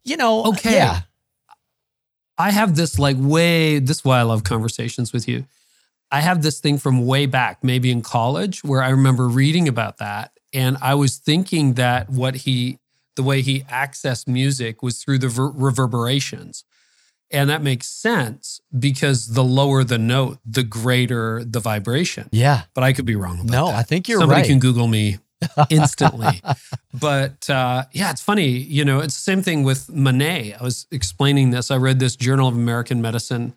you 0.04 0.16
know 0.16 0.46
okay. 0.46 0.74
yeah 0.74 1.02
i 2.38 2.52
have 2.52 2.76
this 2.76 2.98
like 2.98 3.18
way 3.20 3.80
this 3.80 3.98
is 3.98 4.06
why 4.06 4.20
i 4.20 4.24
love 4.24 4.44
conversations 4.44 5.14
with 5.14 5.28
you 5.28 5.46
I 6.12 6.20
have 6.20 6.42
this 6.42 6.60
thing 6.60 6.78
from 6.78 7.06
way 7.06 7.26
back, 7.26 7.64
maybe 7.64 7.90
in 7.90 8.02
college, 8.02 8.64
where 8.64 8.84
I 8.84 8.90
remember 8.90 9.28
reading 9.30 9.68
about 9.68 9.98
that. 9.98 10.32
And 10.54 10.78
I 10.82 10.96
was 10.96 11.18
thinking 11.18 11.76
that 11.76 12.10
what 12.10 12.36
he, 12.36 12.80
the 13.16 13.24
way 13.24 13.42
he 13.42 13.62
accessed 13.62 14.28
music 14.28 14.84
was 14.84 15.02
through 15.02 15.20
the 15.20 15.30
ver- 15.30 15.52
reverberations. 15.52 16.66
And 17.32 17.50
that 17.50 17.64
makes 17.64 17.88
sense 17.88 18.60
because 18.78 19.28
the 19.36 19.44
lower 19.44 19.86
the 19.86 19.98
note, 19.98 20.40
the 20.46 20.64
greater 20.64 21.46
the 21.46 21.62
vibration. 21.62 22.28
Yeah. 22.34 22.64
But 22.74 22.84
I 22.84 22.92
could 22.92 23.06
be 23.06 23.16
wrong 23.16 23.38
no, 23.38 23.44
that. 23.44 23.52
No, 23.52 23.68
I 23.68 23.84
think 23.84 24.10
you're 24.10 24.20
Somebody 24.20 24.42
right. 24.42 24.50
can 24.50 24.60
Google 24.60 24.88
me 24.88 25.20
instantly. 25.70 26.42
but 26.94 27.50
uh, 27.50 27.84
yeah, 27.92 28.12
it's 28.12 28.22
funny. 28.22 28.50
You 28.50 28.86
know, 28.86 29.00
it's 29.00 29.16
the 29.16 29.22
same 29.22 29.42
thing 29.42 29.64
with 29.64 29.90
Monet. 29.90 30.56
I 30.60 30.64
was 30.64 30.88
explaining 30.92 31.52
this. 31.52 31.72
I 31.72 31.78
read 31.78 32.00
this 32.00 32.16
Journal 32.16 32.48
of 32.48 32.56
American 32.56 33.02
Medicine 33.02 33.54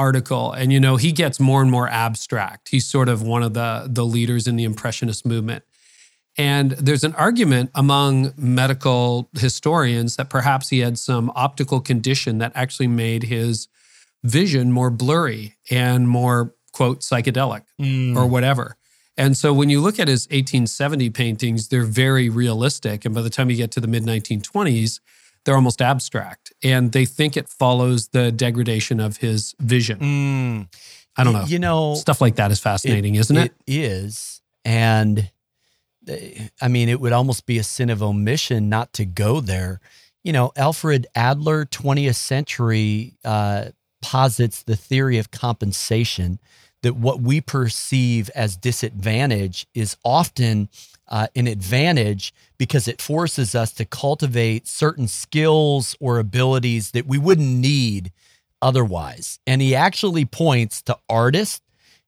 article 0.00 0.52
and 0.52 0.72
you 0.72 0.80
know 0.80 0.96
he 0.96 1.12
gets 1.12 1.38
more 1.38 1.60
and 1.60 1.70
more 1.70 1.86
abstract 1.88 2.70
he's 2.70 2.86
sort 2.86 3.08
of 3.08 3.22
one 3.22 3.42
of 3.42 3.52
the 3.52 3.86
the 3.86 4.04
leaders 4.04 4.46
in 4.46 4.56
the 4.56 4.64
impressionist 4.64 5.26
movement 5.26 5.62
and 6.38 6.70
there's 6.72 7.04
an 7.04 7.14
argument 7.16 7.70
among 7.74 8.32
medical 8.36 9.28
historians 9.38 10.16
that 10.16 10.30
perhaps 10.30 10.70
he 10.70 10.78
had 10.78 10.98
some 10.98 11.30
optical 11.34 11.80
condition 11.80 12.38
that 12.38 12.50
actually 12.54 12.86
made 12.86 13.24
his 13.24 13.68
vision 14.22 14.72
more 14.72 14.90
blurry 14.90 15.56
and 15.70 16.08
more 16.08 16.54
quote 16.72 17.00
psychedelic 17.00 17.64
mm. 17.78 18.16
or 18.16 18.26
whatever 18.26 18.76
and 19.16 19.36
so 19.36 19.52
when 19.52 19.68
you 19.68 19.80
look 19.80 19.98
at 19.98 20.08
his 20.08 20.26
1870 20.28 21.10
paintings 21.10 21.68
they're 21.68 21.84
very 21.84 22.28
realistic 22.28 23.04
and 23.04 23.14
by 23.14 23.22
the 23.22 23.30
time 23.30 23.50
you 23.50 23.56
get 23.56 23.70
to 23.72 23.80
the 23.80 23.88
mid 23.88 24.04
1920s 24.04 25.00
they're 25.44 25.54
almost 25.54 25.80
abstract 25.80 26.52
and 26.62 26.92
they 26.92 27.04
think 27.04 27.36
it 27.36 27.48
follows 27.48 28.08
the 28.08 28.30
degradation 28.30 29.00
of 29.00 29.18
his 29.18 29.54
vision. 29.58 29.98
Mm. 29.98 30.74
I 31.16 31.24
don't 31.24 31.32
know. 31.32 31.44
You 31.44 31.58
know, 31.58 31.94
stuff 31.94 32.20
like 32.20 32.36
that 32.36 32.50
is 32.50 32.60
fascinating, 32.60 33.14
is 33.14 33.30
not 33.30 33.46
it? 33.46 33.54
It 33.66 33.74
is. 33.74 34.40
And 34.64 35.30
I 36.60 36.68
mean, 36.68 36.88
it 36.88 37.00
would 37.00 37.12
almost 37.12 37.46
be 37.46 37.58
a 37.58 37.62
sin 37.62 37.90
of 37.90 38.02
omission 38.02 38.68
not 38.68 38.92
to 38.94 39.04
go 39.04 39.40
there. 39.40 39.80
You 40.22 40.32
know, 40.32 40.52
Alfred 40.56 41.06
Adler, 41.14 41.64
20th 41.66 42.16
century, 42.16 43.16
uh, 43.24 43.66
posits 44.02 44.62
the 44.62 44.76
theory 44.76 45.18
of 45.18 45.30
compensation 45.30 46.38
that 46.82 46.96
what 46.96 47.20
we 47.20 47.40
perceive 47.40 48.30
as 48.34 48.56
disadvantage 48.56 49.66
is 49.74 49.96
often 50.04 50.68
uh, 51.08 51.26
an 51.34 51.46
advantage 51.46 52.32
because 52.56 52.86
it 52.86 53.02
forces 53.02 53.54
us 53.54 53.72
to 53.72 53.84
cultivate 53.84 54.66
certain 54.66 55.08
skills 55.08 55.96
or 56.00 56.18
abilities 56.18 56.92
that 56.92 57.06
we 57.06 57.18
wouldn't 57.18 57.48
need 57.48 58.12
otherwise. 58.62 59.38
And 59.46 59.60
he 59.60 59.74
actually 59.74 60.24
points 60.24 60.82
to 60.82 60.96
artists 61.08 61.60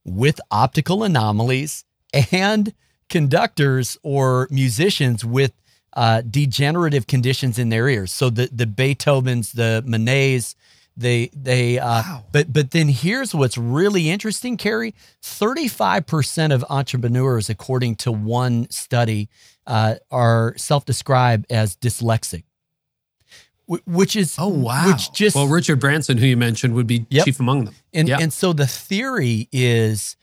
with 0.05 0.41
optical 0.51 1.03
anomalies 1.03 1.85
and 2.33 2.73
conductors 3.09 3.99
or 4.03 4.49
musicians 4.51 5.25
with 5.25 5.53
uh, 5.95 6.23
degenerative 6.23 7.07
conditions 7.07 7.59
in 7.59 7.69
their 7.69 7.89
ears. 7.89 8.11
So 8.13 8.31
the 8.31 8.49
the 8.51 8.67
Beethovens, 8.67 9.53
the 9.53 9.83
Monets, 9.85 10.57
they 10.97 11.31
they 11.35 11.79
uh, 11.79 12.03
wow. 12.03 12.25
but 12.33 12.53
but 12.53 12.71
then 12.71 12.89
here's 12.89 13.35
what's 13.35 13.57
really 13.57 14.11
interesting, 14.11 14.57
Carey. 14.57 14.95
35% 15.23 16.53
of 16.53 16.65
entrepreneurs, 16.69 17.49
according 17.49 17.97
to 17.97 18.13
one 18.13 18.69
study, 18.71 19.29
uh, 19.67 19.97
are 20.11 20.55
self-described 20.57 21.47
as 21.51 21.77
dyslexic. 21.77 22.45
Which 23.87 24.17
is 24.17 24.37
oh 24.39 24.49
wow! 24.49 24.89
Which 24.89 25.13
just 25.13 25.35
well, 25.35 25.47
Richard 25.47 25.81
Branson, 25.81 26.19
who 26.19 26.27
you 26.27 26.37
mentioned, 26.37 26.75
would 26.75 26.87
be 26.87 27.07
yep. 27.09 27.25
chief 27.25 27.41
among 27.41 27.65
them. 27.67 27.75
And 27.95 28.09
yep. 28.09 28.21
and 28.21 28.33
so 28.33 28.53
the 28.53 28.67
theory 28.67 29.49
is, 29.51 30.17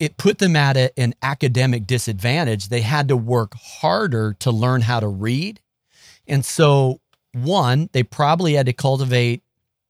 it 0.00 0.16
put 0.16 0.38
them 0.38 0.56
at 0.56 0.76
a, 0.76 0.98
an 0.98 1.14
academic 1.22 1.86
disadvantage. 1.86 2.70
They 2.70 2.80
had 2.80 3.06
to 3.08 3.16
work 3.16 3.54
harder 3.54 4.34
to 4.40 4.50
learn 4.50 4.80
how 4.80 4.98
to 4.98 5.06
read, 5.06 5.60
and 6.26 6.44
so 6.44 7.00
one, 7.32 7.90
they 7.92 8.02
probably 8.02 8.54
had 8.54 8.66
to 8.66 8.72
cultivate 8.72 9.43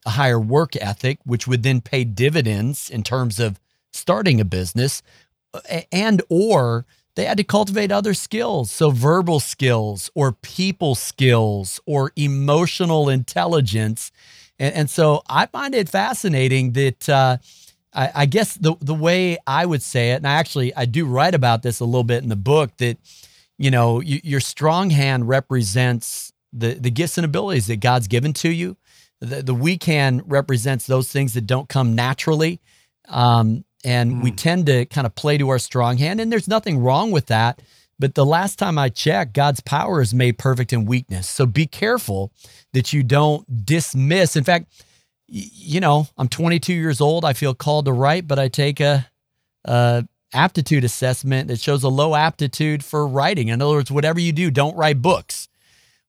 a 0.07 0.11
higher 0.11 0.41
work 0.41 0.77
ethic, 0.77 1.19
which 1.25 1.47
would 1.47 1.63
then 1.63 1.81
pay 1.81 2.05
dividends 2.05 2.91
in 2.91 3.03
terms 3.03 3.41
of 3.41 3.59
starting 3.93 4.41
a 4.41 4.45
business, 4.45 5.03
and 5.93 6.23
or 6.29 6.85
they 7.15 7.25
had 7.25 7.39
to 7.39 7.45
cultivate 7.45 7.93
other 7.93 8.13
skills, 8.13 8.71
so 8.71 8.91
verbal 8.91 9.41
skills 9.41 10.11
or 10.15 10.33
people 10.33 10.95
skills 10.95 11.81
or 11.87 12.13
emotional 12.17 13.09
intelligence. 13.09 14.11
And, 14.59 14.75
and 14.75 14.91
so 14.91 15.23
I 15.29 15.47
find 15.47 15.75
it 15.75 15.89
fascinating 15.89 16.73
that 16.73 17.09
uh, 17.09 17.37
I, 17.93 18.11
I 18.15 18.27
guess 18.27 18.55
the 18.55 18.75
the 18.81 18.95
way 18.95 19.39
I 19.47 19.65
would 19.65 19.83
say 19.83 20.11
it, 20.11 20.17
and 20.17 20.27
I 20.27 20.33
actually 20.33 20.75
I 20.75 20.85
do 20.85 21.07
write 21.07 21.35
about 21.35 21.63
this 21.63 21.81
a 21.81 21.85
little 21.85 22.05
bit 22.05 22.23
in 22.23 22.29
the 22.29 22.37
book 22.37 22.77
that 22.79 22.99
you 23.59 23.71
know 23.71 24.01
you, 24.01 24.21
your 24.25 24.41
strong 24.41 24.91
hand 24.91 25.29
represents 25.29 26.33
the 26.53 26.75
the 26.75 26.91
gifts 26.91 27.17
and 27.17 27.25
abilities 27.25 27.69
that 27.69 27.77
God's 27.77 28.09
given 28.09 28.33
to 28.35 28.51
you. 28.51 28.77
The, 29.25 29.43
the 29.43 29.55
weak 29.55 29.85
hand 29.85 30.22
represents 30.27 30.87
those 30.87 31.11
things 31.11 31.35
that 31.35 31.47
don't 31.47 31.68
come 31.68 31.95
naturally. 31.95 32.61
Um, 33.09 33.64
and 33.85 34.14
mm. 34.14 34.22
we 34.22 34.31
tend 34.31 34.66
to 34.66 34.87
kind 34.87 35.07
of 35.07 35.14
play 35.14 35.39
to 35.39 35.49
our 35.51 35.59
strong 35.59 35.99
hand, 35.99 36.20
and 36.20 36.33
there's 36.33 36.49
nothing 36.49 36.79
wrong 36.79 37.11
with 37.11 37.27
that. 37.27 37.61
But 37.99 38.14
the 38.14 38.27
last 38.27 38.59
time 38.59 38.79
I 38.79 38.89
checked, 38.89 39.35
God's 39.35 39.61
power 39.61 40.01
is 40.01 40.12
made 40.12 40.39
perfect 40.39 40.72
in 40.72 40.85
weakness. 40.85 41.29
So 41.29 41.47
be 41.47 41.66
careful 41.66 42.33
that 42.72 42.93
you 42.93 43.03
don't 43.03 43.64
dismiss. 43.64 44.35
In 44.37 44.45
fact, 44.45 44.66
you 45.29 45.81
know, 45.81 46.09
I'm 46.18 46.29
22 46.29 46.72
years 46.72 47.01
old. 47.01 47.25
I 47.25 47.35
feel 47.35 47.55
called 47.55 47.85
to 47.85 47.93
write, 47.93 48.27
but 48.27 48.39
I 48.39 48.49
take 48.49 48.81
a, 48.81 49.09
a 49.64 50.07
aptitude 50.33 50.85
assessment 50.85 51.49
that 51.49 51.61
shows 51.61 51.85
a 51.85 51.89
low 51.89 52.14
aptitude 52.14 52.85
for 52.85 53.07
writing. 53.07 53.49
In 53.49 53.62
other 53.62 53.75
words, 53.75 53.91
whatever 53.91 54.18
you 54.18 54.33
do, 54.33 54.51
don't 54.51 54.77
write 54.77 55.01
books. 55.01 55.49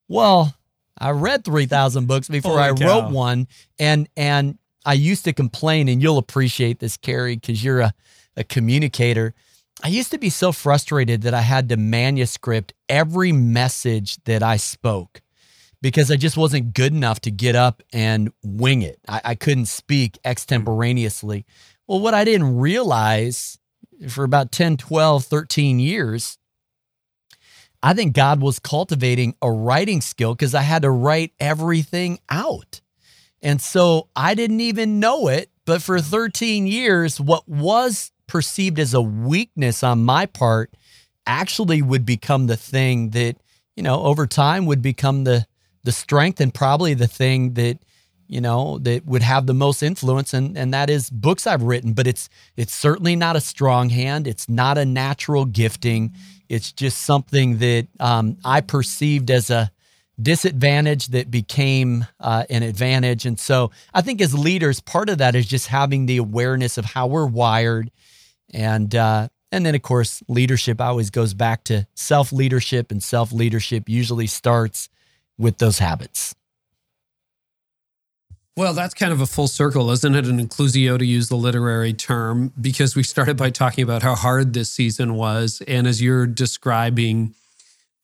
Well, 0.08 0.56
I 0.98 1.12
read 1.12 1.44
3,000 1.44 2.08
books 2.08 2.28
before 2.28 2.60
Holy 2.60 2.64
I 2.64 2.74
cow. 2.74 2.88
wrote 2.88 3.12
one. 3.12 3.48
And, 3.80 4.08
and 4.16 4.58
I 4.86 4.94
used 4.94 5.26
to 5.26 5.34
complain, 5.34 5.90
and 5.90 6.02
you'll 6.02 6.18
appreciate 6.18 6.80
this, 6.80 6.98
Carey, 6.98 7.36
because 7.36 7.64
you're 7.64 7.82
a, 7.82 7.94
a 8.38 8.44
communicator. 8.44 9.34
I 9.84 9.90
used 9.90 10.12
to 10.12 10.18
be 10.18 10.30
so 10.30 10.52
frustrated 10.52 11.24
that 11.24 11.34
I 11.34 11.42
had 11.42 11.70
to 11.70 11.78
manuscript 11.78 12.74
every 12.88 13.32
message 13.32 14.24
that 14.24 14.42
I 14.42 14.58
spoke 14.58 15.22
because 15.82 16.10
I 16.10 16.16
just 16.16 16.38
wasn't 16.38 16.74
good 16.74 16.94
enough 16.94 17.20
to 17.22 17.32
get 17.32 17.56
up 17.56 17.84
and 17.92 18.32
wing 18.42 18.82
it. 18.82 19.00
I, 19.08 19.22
I 19.24 19.36
couldn't 19.36 19.66
speak 19.66 20.18
extemporaneously. 20.24 21.46
Well, 21.88 22.00
what 22.00 22.14
I 22.14 22.24
didn't 22.24 22.58
realize 22.58 23.60
for 24.10 24.24
about 24.24 24.52
10, 24.52 24.78
12, 24.78 25.26
13 25.26 25.80
years, 25.80 26.38
I 27.86 27.94
think 27.94 28.16
God 28.16 28.42
was 28.42 28.58
cultivating 28.58 29.36
a 29.44 29.52
writing 29.52 30.02
skill 30.02 30.34
because 30.34 30.56
I 30.56 30.64
had 30.64 30.82
to 30.82 30.90
write 30.90 31.34
everything 31.40 32.18
out. 32.30 32.82
And 33.44 33.62
so 33.62 34.08
I 34.16 34.34
didn't 34.34 34.62
even 34.62 35.00
know 35.00 35.28
it. 35.28 35.52
But 35.66 35.84
for 35.84 36.02
13 36.02 36.66
years, 36.66 37.22
what 37.22 37.48
was 37.48 38.12
perceived 38.26 38.80
as 38.80 38.96
a 38.96 39.04
weakness 39.04 39.84
on 39.84 40.04
my 40.04 40.26
part 40.26 40.74
actually 41.28 41.84
would 41.84 42.08
become 42.08 42.48
the 42.48 42.58
thing 42.58 43.12
that, 43.12 43.38
you 43.76 43.84
know, 43.84 44.02
over 44.02 44.26
time 44.26 44.66
would 44.66 44.82
become 44.82 45.24
the 45.24 45.46
the 45.84 45.92
strength 45.92 46.42
and 46.42 46.52
probably 46.52 46.96
the 46.96 47.06
thing 47.06 47.54
that 47.54 47.78
you 48.28 48.42
know 48.42 48.80
that 48.80 49.06
would 49.06 49.22
have 49.22 49.46
the 49.46 49.54
most 49.54 49.84
influence 49.84 50.34
and 50.34 50.58
and 50.58 50.74
that 50.74 50.90
is 50.90 51.12
books 51.12 51.46
I've 51.46 51.62
written 51.62 51.94
but 51.94 52.08
it's 52.08 52.28
it's 52.58 52.74
certainly 52.74 53.16
not 53.16 53.36
a 53.36 53.40
strong 53.42 53.90
hand 53.90 54.26
it's 54.26 54.50
not 54.50 54.80
a 54.80 54.86
natural 54.86 55.46
gifting 55.46 56.16
it's 56.50 56.72
just 56.72 57.04
something 57.04 57.58
that 57.60 57.88
um, 58.00 58.38
I 58.44 58.62
perceived 58.62 59.32
as 59.32 59.50
a 59.50 59.72
disadvantage 60.22 61.08
that 61.08 61.30
became 61.30 62.06
uh, 62.20 62.46
an 62.50 62.64
advantage 62.64 63.26
and 63.26 63.38
so 63.38 63.72
I 63.94 64.02
think 64.02 64.22
as 64.22 64.34
leaders 64.34 64.80
part 64.80 65.10
of 65.10 65.18
that 65.18 65.36
is 65.36 65.46
just 65.46 65.68
having 65.68 66.06
the 66.06 66.18
awareness 66.18 66.78
of 66.78 66.86
how 66.86 67.08
we're 67.08 67.26
wired 67.26 67.92
and 68.54 68.96
uh, 68.96 69.28
and 69.52 69.66
then 69.66 69.76
of 69.76 69.82
course 69.82 70.24
leadership 70.28 70.80
always 70.80 71.10
goes 71.10 71.34
back 71.34 71.66
to 71.66 71.86
self 71.96 72.32
leadership 72.32 72.92
and 72.92 73.04
self 73.04 73.32
leadership 73.34 73.90
usually 73.90 74.28
starts 74.28 74.90
with 75.38 75.58
those 75.58 75.80
habits. 75.80 76.36
Well, 78.58 78.74
that's 78.74 78.94
kind 78.94 79.12
of 79.12 79.20
a 79.20 79.26
full 79.26 79.50
circle, 79.50 79.92
isn't 79.92 80.16
it? 80.16 80.26
An 80.28 80.40
inclusio 80.40 80.98
to 80.98 81.06
use 81.06 81.28
the 81.28 81.36
literary 81.36 81.92
term, 81.92 82.54
because 82.60 82.96
we 82.96 83.04
started 83.04 83.36
by 83.36 83.50
talking 83.50 83.84
about 83.84 84.02
how 84.02 84.16
hard 84.16 84.54
this 84.54 84.72
season 84.72 85.16
was. 85.16 85.62
And 85.68 85.86
as 85.86 86.02
you're 86.02 86.26
describing 86.26 87.36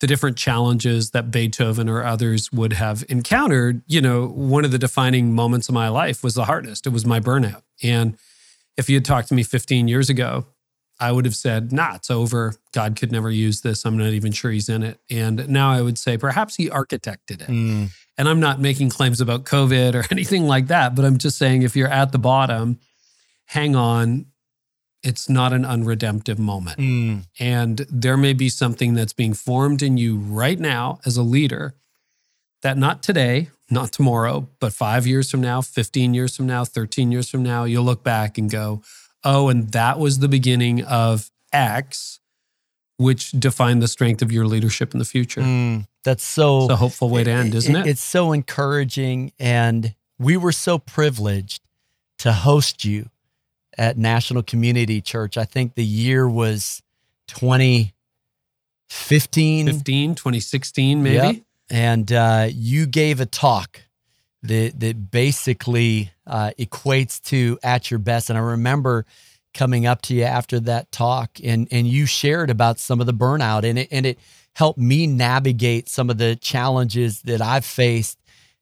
the 0.01 0.07
different 0.07 0.35
challenges 0.35 1.11
that 1.11 1.31
Beethoven 1.31 1.87
or 1.87 2.03
others 2.03 2.51
would 2.51 2.73
have 2.73 3.05
encountered, 3.07 3.81
you 3.87 4.01
know, 4.01 4.27
one 4.27 4.65
of 4.65 4.71
the 4.71 4.79
defining 4.79 5.33
moments 5.33 5.69
of 5.69 5.75
my 5.75 5.87
life 5.87 6.23
was 6.23 6.33
the 6.33 6.45
hardest. 6.45 6.85
It 6.85 6.89
was 6.89 7.05
my 7.05 7.19
burnout. 7.21 7.61
And 7.81 8.17
if 8.75 8.89
you 8.89 8.95
had 8.97 9.05
talked 9.05 9.29
to 9.29 9.35
me 9.35 9.43
15 9.43 9.87
years 9.87 10.09
ago, 10.09 10.47
I 10.99 11.11
would 11.11 11.25
have 11.25 11.35
said, 11.35 11.71
nah, 11.71 11.95
it's 11.95 12.11
over. 12.11 12.55
God 12.73 12.95
could 12.95 13.11
never 13.11 13.31
use 13.31 13.61
this. 13.61 13.85
I'm 13.85 13.97
not 13.97 14.09
even 14.09 14.31
sure 14.31 14.51
he's 14.51 14.69
in 14.69 14.83
it. 14.83 14.99
And 15.09 15.47
now 15.47 15.71
I 15.71 15.81
would 15.81 15.97
say, 15.97 16.17
perhaps 16.17 16.55
he 16.55 16.69
architected 16.69 17.41
it. 17.41 17.47
Mm. 17.47 17.89
And 18.21 18.29
I'm 18.29 18.39
not 18.39 18.59
making 18.59 18.91
claims 18.91 19.19
about 19.19 19.45
COVID 19.45 19.95
or 19.95 20.05
anything 20.11 20.45
like 20.45 20.67
that, 20.67 20.93
but 20.93 21.03
I'm 21.03 21.17
just 21.17 21.39
saying 21.39 21.63
if 21.63 21.75
you're 21.75 21.87
at 21.87 22.11
the 22.11 22.19
bottom, 22.19 22.79
hang 23.45 23.75
on. 23.75 24.27
It's 25.01 25.27
not 25.27 25.53
an 25.53 25.65
unredemptive 25.65 26.37
moment. 26.37 26.77
Mm. 26.77 27.23
And 27.39 27.79
there 27.89 28.17
may 28.17 28.33
be 28.33 28.47
something 28.47 28.93
that's 28.93 29.13
being 29.13 29.33
formed 29.33 29.81
in 29.81 29.97
you 29.97 30.17
right 30.17 30.59
now 30.59 30.99
as 31.03 31.17
a 31.17 31.23
leader 31.23 31.73
that 32.61 32.77
not 32.77 33.01
today, 33.01 33.49
not 33.71 33.91
tomorrow, 33.91 34.47
but 34.59 34.71
five 34.71 35.07
years 35.07 35.31
from 35.31 35.41
now, 35.41 35.61
15 35.61 36.13
years 36.13 36.37
from 36.37 36.45
now, 36.45 36.63
13 36.63 37.11
years 37.11 37.27
from 37.27 37.41
now, 37.41 37.63
you'll 37.63 37.83
look 37.83 38.03
back 38.03 38.37
and 38.37 38.51
go, 38.51 38.83
oh, 39.23 39.49
and 39.49 39.71
that 39.71 39.97
was 39.97 40.19
the 40.19 40.27
beginning 40.27 40.83
of 40.83 41.31
X, 41.51 42.19
which 42.97 43.31
defined 43.31 43.81
the 43.81 43.87
strength 43.87 44.21
of 44.21 44.31
your 44.31 44.45
leadership 44.45 44.93
in 44.93 44.99
the 44.99 45.05
future. 45.05 45.41
Mm, 45.41 45.87
that's 46.03 46.23
so 46.23 46.63
it's 46.63 46.71
a 46.71 46.75
hopeful 46.75 47.09
way 47.09 47.23
to 47.23 47.31
end, 47.31 47.55
isn't 47.55 47.75
it, 47.75 47.87
it? 47.87 47.89
It's 47.89 48.03
so 48.03 48.31
encouraging. 48.31 49.31
And 49.39 49.95
we 50.17 50.37
were 50.37 50.51
so 50.51 50.79
privileged 50.79 51.61
to 52.19 52.31
host 52.31 52.85
you 52.85 53.09
at 53.77 53.97
National 53.97 54.43
Community 54.43 55.01
Church. 55.01 55.37
I 55.37 55.45
think 55.45 55.75
the 55.75 55.85
year 55.85 56.29
was 56.29 56.81
2015. 57.27 59.67
15, 59.67 60.15
2016, 60.15 61.03
maybe. 61.03 61.15
Yep. 61.15 61.35
And 61.69 62.11
uh, 62.11 62.49
you 62.51 62.85
gave 62.85 63.21
a 63.21 63.25
talk 63.25 63.81
that 64.43 64.79
that 64.79 65.11
basically 65.11 66.11
uh, 66.27 66.51
equates 66.59 67.21
to 67.25 67.57
at 67.63 67.91
your 67.91 67.99
best. 67.99 68.29
And 68.29 68.37
I 68.37 68.41
remember 68.41 69.05
coming 69.53 69.85
up 69.85 70.01
to 70.03 70.13
you 70.13 70.23
after 70.23 70.59
that 70.61 70.91
talk, 70.91 71.39
and 71.43 71.67
and 71.71 71.87
you 71.87 72.05
shared 72.05 72.49
about 72.49 72.79
some 72.79 72.99
of 72.99 73.05
the 73.05 73.13
burnout, 73.13 73.63
and 73.63 73.79
it 73.79 73.87
and 73.91 74.05
it 74.05 74.19
helped 74.53 74.79
me 74.79 75.07
navigate 75.07 75.89
some 75.89 76.09
of 76.09 76.17
the 76.17 76.35
challenges 76.35 77.21
that 77.23 77.41
I've 77.41 77.65
faced. 77.65 78.17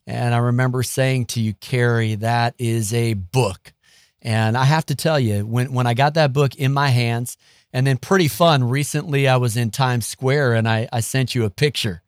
And 0.07 0.33
I 0.33 0.37
remember 0.37 0.83
saying 0.83 1.25
to 1.27 1.41
you, 1.41 1.53
Carey, 1.55 2.15
that 2.15 2.55
is 2.57 2.93
a 2.93 3.13
book. 3.13 3.73
And 4.21 4.57
I 4.57 4.65
have 4.65 4.85
to 4.87 4.95
tell 4.95 5.19
you, 5.19 5.45
when 5.45 5.71
when 5.71 5.87
I 5.87 5.93
got 5.93 6.15
that 6.15 6.33
book 6.33 6.55
in 6.55 6.73
my 6.73 6.89
hands, 6.89 7.37
and 7.71 7.85
then 7.85 7.97
pretty 7.97 8.27
fun. 8.27 8.63
Recently, 8.63 9.27
I 9.27 9.37
was 9.37 9.55
in 9.55 9.69
Times 9.69 10.07
Square, 10.07 10.55
and 10.55 10.67
I 10.67 10.89
I 10.91 10.99
sent 10.99 11.35
you 11.35 11.45
a 11.45 11.49
picture 11.49 12.01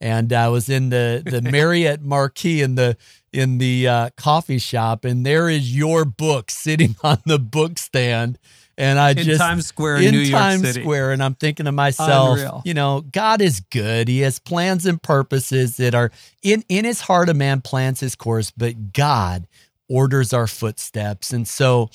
and 0.00 0.32
I 0.32 0.48
was 0.48 0.68
in 0.68 0.90
the 0.90 1.22
the 1.26 1.42
Marriott 1.42 2.02
Marquis 2.02 2.62
in 2.62 2.74
the 2.74 2.96
in 3.32 3.58
the 3.58 3.86
uh, 3.86 4.10
coffee 4.16 4.58
shop, 4.58 5.04
and 5.04 5.24
there 5.24 5.48
is 5.48 5.76
your 5.76 6.04
book 6.04 6.50
sitting 6.50 6.96
on 7.02 7.18
the 7.26 7.38
book 7.38 7.78
stand. 7.78 8.38
And 8.78 8.96
I 8.96 9.10
in 9.10 9.18
just 9.18 9.40
Times 9.40 9.66
Square, 9.66 9.96
in 9.96 10.12
New 10.12 10.30
Times 10.30 10.62
York 10.62 10.72
City. 10.72 10.84
Square, 10.84 11.10
and 11.10 11.20
I'm 11.20 11.34
thinking 11.34 11.66
to 11.66 11.72
myself, 11.72 12.38
Unreal. 12.38 12.62
you 12.64 12.74
know, 12.74 13.00
God 13.10 13.42
is 13.42 13.58
good. 13.58 14.06
He 14.06 14.20
has 14.20 14.38
plans 14.38 14.86
and 14.86 15.02
purposes 15.02 15.78
that 15.78 15.96
are 15.96 16.12
in 16.44 16.64
in 16.68 16.84
His 16.84 17.00
heart. 17.00 17.28
A 17.28 17.34
man 17.34 17.60
plans 17.60 17.98
his 17.98 18.14
course, 18.14 18.52
but 18.52 18.92
God 18.92 19.48
orders 19.88 20.32
our 20.32 20.46
footsteps. 20.46 21.32
And 21.32 21.48
so, 21.48 21.90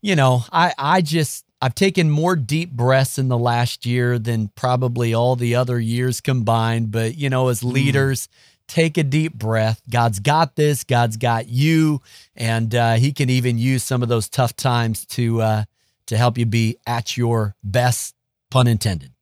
you 0.00 0.14
know, 0.14 0.44
I 0.52 0.72
I 0.78 1.00
just 1.00 1.44
I've 1.60 1.74
taken 1.74 2.08
more 2.08 2.36
deep 2.36 2.70
breaths 2.70 3.18
in 3.18 3.26
the 3.26 3.38
last 3.38 3.84
year 3.84 4.16
than 4.16 4.48
probably 4.54 5.12
all 5.12 5.34
the 5.34 5.56
other 5.56 5.80
years 5.80 6.20
combined. 6.20 6.92
But, 6.92 7.16
you 7.16 7.28
know, 7.28 7.48
as 7.48 7.62
hmm. 7.62 7.70
leaders, 7.70 8.28
mm. 8.28 8.30
take 8.68 8.96
a 8.96 9.02
deep 9.02 9.34
breath. 9.34 9.82
God's 9.90 10.20
got 10.20 10.54
this, 10.54 10.84
God's 10.84 11.16
got 11.16 11.48
you. 11.48 12.00
And 12.36 12.74
uh, 12.76 12.94
He 12.94 13.12
can 13.12 13.28
even 13.28 13.58
use 13.58 13.82
some 13.82 14.04
of 14.04 14.08
those 14.08 14.28
tough 14.28 14.54
times 14.54 15.04
to, 15.06 15.42
uh, 15.42 15.64
to 16.08 16.16
help 16.16 16.36
you 16.36 16.44
be 16.44 16.76
at 16.86 17.16
your 17.16 17.54
best, 17.62 18.14
pun 18.50 18.66
intended. 18.66 19.12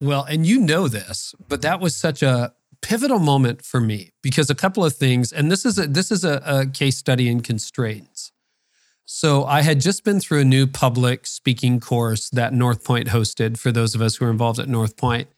Well, 0.00 0.24
and 0.24 0.46
you 0.46 0.60
know 0.60 0.88
this, 0.88 1.34
but 1.48 1.62
that 1.62 1.80
was 1.80 1.94
such 1.94 2.22
a 2.22 2.52
pivotal 2.80 3.18
moment 3.18 3.64
for 3.64 3.80
me 3.80 4.12
because 4.22 4.48
a 4.48 4.54
couple 4.54 4.84
of 4.84 4.94
things, 4.94 5.32
and 5.32 5.50
this 5.50 5.66
is 5.66 5.78
a, 5.78 5.86
this 5.86 6.10
is 6.10 6.24
a, 6.24 6.40
a 6.46 6.66
case 6.66 6.96
study 6.96 7.28
in 7.28 7.40
constraints. 7.40 8.32
So 9.04 9.44
I 9.44 9.62
had 9.62 9.80
just 9.80 10.04
been 10.04 10.20
through 10.20 10.40
a 10.40 10.44
new 10.44 10.66
public 10.66 11.26
speaking 11.26 11.80
course 11.80 12.28
that 12.30 12.52
North 12.52 12.84
Point 12.84 13.08
hosted 13.08 13.58
for 13.58 13.72
those 13.72 13.94
of 13.94 14.02
us 14.02 14.16
who 14.16 14.26
are 14.26 14.30
involved 14.30 14.58
at 14.60 14.68
North 14.68 14.96
Point. 14.96 15.28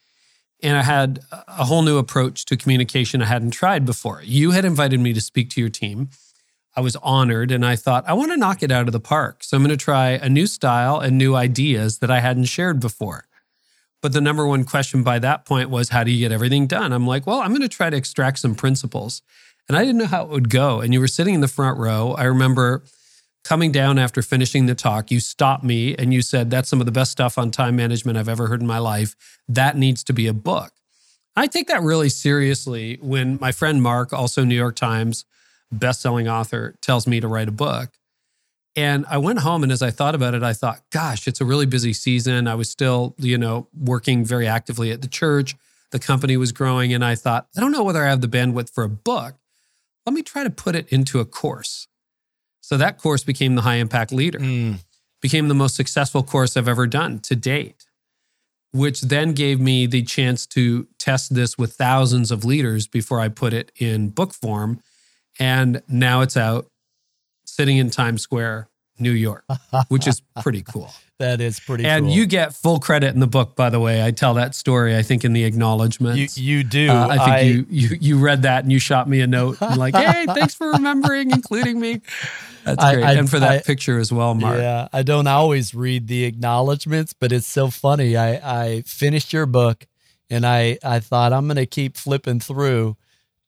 and 0.63 0.77
I 0.77 0.83
had 0.83 1.21
a 1.31 1.65
whole 1.65 1.83
new 1.83 1.97
approach 1.97 2.45
to 2.47 2.57
communication 2.57 3.23
I 3.23 3.27
hadn't 3.27 3.53
tried 3.53 3.87
before. 3.87 4.23
You 4.25 4.51
had 4.51 4.65
invited 4.65 5.01
me 5.01 5.13
to 5.13 5.21
speak 5.21 5.51
to 5.51 5.61
your 5.61 5.71
team. 5.71 6.11
I 6.77 6.81
was 6.81 6.97
honored 6.97 7.51
and 7.51 7.67
I 7.67 7.77
thought, 7.77 8.05
I 8.07 8.13
want 8.13 8.31
to 8.31 8.37
knock 8.37 8.63
it 8.63 8.71
out 8.71 8.87
of 8.87 8.93
the 8.93 9.01
park. 9.01 9.43
So 9.43 9.57
I'm 9.57 9.63
going 9.63 9.77
to 9.77 9.83
try 9.83 10.11
a 10.11 10.29
new 10.29 10.47
style 10.47 11.01
and 11.01 11.19
new 11.19 11.35
ideas 11.35 11.99
that 11.99 12.11
I 12.11 12.21
hadn't 12.21 12.45
shared 12.45 12.81
before. 12.81 13.25
But 14.03 14.13
the 14.13 14.21
number 14.21 14.47
one 14.47 14.65
question 14.65 15.03
by 15.03 15.19
that 15.19 15.45
point 15.45 15.69
was, 15.69 15.91
how 15.91 16.05
do 16.05 16.11
you 16.11 16.21
get 16.21 16.33
everything 16.33 16.67
done? 16.67 16.93
I'm 16.93 17.07
like, 17.07 17.27
well, 17.27 17.41
I'm 17.41 17.51
going 17.51 17.61
to 17.61 17.69
try 17.69 17.91
to 17.91 17.97
extract 17.97 18.39
some 18.39 18.55
principles. 18.55 19.21
And 19.69 19.77
I 19.77 19.85
didn't 19.85 19.99
know 19.99 20.07
how 20.07 20.23
it 20.25 20.31
would 20.31 20.49
go. 20.49 20.81
And 20.81 20.95
you 20.95 21.01
were 21.01 21.09
sitting 21.09 21.35
in 21.35 21.43
the 21.43 21.49
front 21.49 21.79
row. 21.79 22.15
I 22.17 22.25
remember 22.25 22.83
coming 23.45 23.73
down 23.73 23.99
after 23.99 24.23
finishing 24.23 24.67
the 24.67 24.75
talk, 24.75 25.11
you 25.11 25.21
stopped 25.21 25.65
me 25.65 25.95
and 25.97 26.15
you 26.15 26.23
said, 26.23 26.51
That's 26.51 26.69
some 26.69 26.81
of 26.81 26.87
the 26.87 26.93
best 26.93 27.13
stuff 27.13 27.37
on 27.37 27.51
time 27.51 27.77
management 27.77 28.17
I've 28.17 28.29
ever 28.29 28.47
heard 28.47 28.61
in 28.61 28.67
my 28.67 28.79
life. 28.79 29.15
That 29.49 29.77
needs 29.77 30.03
to 30.05 30.13
be 30.13 30.27
a 30.27 30.33
book. 30.33 30.73
I 31.37 31.47
take 31.47 31.69
that 31.69 31.83
really 31.83 32.09
seriously 32.09 32.99
when 33.01 33.39
my 33.41 33.53
friend 33.53 33.83
Mark, 33.83 34.13
also 34.13 34.45
New 34.45 34.55
York 34.55 34.77
Times 34.77 35.25
best-selling 35.73 36.29
author, 36.29 36.77
tells 36.83 37.07
me 37.07 37.21
to 37.21 37.29
write 37.29 37.49
a 37.49 37.53
book. 37.53 37.91
And 38.77 39.05
I 39.11 39.19
went 39.19 39.41
home 39.41 39.63
and 39.63 39.73
as 39.73 39.83
I 39.83 39.91
thought 39.91 40.15
about 40.15 40.35
it, 40.35 40.43
I 40.43 40.53
thought, 40.53 40.83
gosh, 40.91 41.27
it's 41.27 41.41
a 41.41 41.45
really 41.45 41.67
busy 41.67 41.93
season. 41.93 42.47
I 42.47 42.55
was 42.55 42.71
still, 42.71 43.15
you 43.19 43.37
know, 43.37 43.69
working 43.77 44.25
very 44.25 44.47
actively 44.47 44.93
at 44.93 45.03
the 45.03 45.09
church. 45.09 45.57
The 45.91 45.99
company 45.99 46.37
was 46.37 46.53
growing. 46.53 46.93
And 46.95 47.05
I 47.05 47.17
thought, 47.17 47.49
I 47.57 47.61
don't 47.61 47.73
know 47.73 47.83
whether 47.83 48.05
I 48.05 48.09
have 48.09 48.21
the 48.21 48.29
bandwidth 48.29 48.71
for 48.71 48.85
a 48.85 48.89
book. 48.89 49.35
Let 50.07 50.15
me 50.15 50.23
try 50.23 50.45
to 50.45 50.51
put 50.51 50.77
it 50.77 50.89
into 50.89 51.19
a 51.19 51.25
course. 51.25 51.89
So 52.61 52.77
that 52.77 52.99
course 52.99 53.25
became 53.25 53.57
the 53.57 53.63
high 53.63 53.77
impact 53.77 54.13
leader, 54.13 54.39
mm. 54.39 54.79
became 55.21 55.49
the 55.49 55.55
most 55.55 55.75
successful 55.75 56.23
course 56.23 56.57
I've 56.57 56.69
ever 56.69 56.87
done 56.87 57.19
to 57.21 57.35
date, 57.35 57.87
which 58.73 59.01
then 59.01 59.33
gave 59.33 59.61
me 59.61 59.87
the 59.87 60.03
chance 60.03 60.47
to 60.49 60.87
test 60.99 61.35
this 61.35 61.59
with 61.59 61.73
thousands 61.73 62.31
of 62.31 62.45
leaders 62.45 62.87
before 62.87 63.19
I 63.19 63.29
put 63.29 63.53
it 63.53 63.73
in 63.77 64.11
book 64.11 64.33
form. 64.33 64.81
And 65.41 65.83
now 65.89 66.21
it's 66.21 66.37
out 66.37 66.67
sitting 67.47 67.79
in 67.79 67.91
Times 67.91 68.23
Square, 68.23 68.69
New 68.99 69.11
York, 69.11 69.45
which 69.89 70.07
is 70.07 70.23
pretty 70.41 70.63
cool. 70.63 70.91
That 71.21 71.43
is 71.43 71.61
pretty 71.61 71.83
cool. 71.83 71.93
and 71.93 72.07
cool. 72.07 72.15
you 72.15 72.25
get 72.25 72.55
full 72.55 72.81
credit 72.81 73.13
in 73.13 73.21
the 73.21 73.27
book, 73.27 73.55
by 73.55 73.69
the 73.69 73.79
way. 73.79 74.03
I 74.03 74.11
tell 74.11 74.33
that 74.35 74.55
story, 74.55 74.97
I 74.97 75.03
think, 75.03 75.23
in 75.23 75.35
the 75.35 75.45
acknowledgments. 75.45 76.39
You, 76.39 76.57
you 76.57 76.65
do. 76.65 76.89
Uh, 76.89 77.09
I 77.09 77.19
think 77.19 77.29
I, 77.29 77.41
you, 77.41 77.67
you 77.69 77.97
you 78.01 78.19
read 78.19 78.41
that 78.45 78.65
and 78.65 78.73
you 78.73 78.79
shot 78.79 79.07
me 79.07 79.21
a 79.21 79.27
note 79.27 79.61
and 79.61 79.77
like, 79.77 79.95
hey, 79.97 80.25
thanks 80.25 80.55
for 80.55 80.71
remembering, 80.71 81.31
including 81.31 81.79
me. 81.79 82.01
That's 82.65 82.83
great. 82.83 83.05
I, 83.05 83.13
and 83.17 83.29
for 83.29 83.39
that 83.39 83.67
picture 83.67 83.99
as 83.99 84.11
well, 84.11 84.35
Mark. 84.35 84.61
Yeah, 84.61 84.89
I 84.95 85.03
don't 85.03 85.27
always 85.27 85.75
read 85.75 86.09
the 86.09 86.25
acknowledgments, 86.25 87.13
but 87.13 87.33
it's 87.33 87.47
so 87.47 87.69
funny. 87.69 88.17
I, 88.17 88.69
I 88.69 88.81
finished 88.87 89.35
your 89.35 89.45
book 89.45 89.87
and 90.31 90.47
I, 90.47 90.79
I 90.83 91.01
thought 91.01 91.35
I'm 91.35 91.47
going 91.47 91.57
to 91.57 91.67
keep 91.67 91.99
flipping 91.99 92.41
through. 92.41 92.97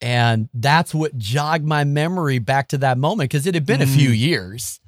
And 0.03 0.49
that's 0.53 0.93
what 0.93 1.17
jogged 1.17 1.65
my 1.65 1.85
memory 1.85 2.41
back 2.41 2.69
to 2.69 2.79
that 2.79 2.99
moment 2.99 3.31
because 3.31 3.47
it 3.47 3.55
had 3.55 3.65
been 3.65 3.81
mm. 3.81 3.85
a 3.85 3.87
few 3.87 4.11
mm. 4.11 4.19
years. 4.19 4.81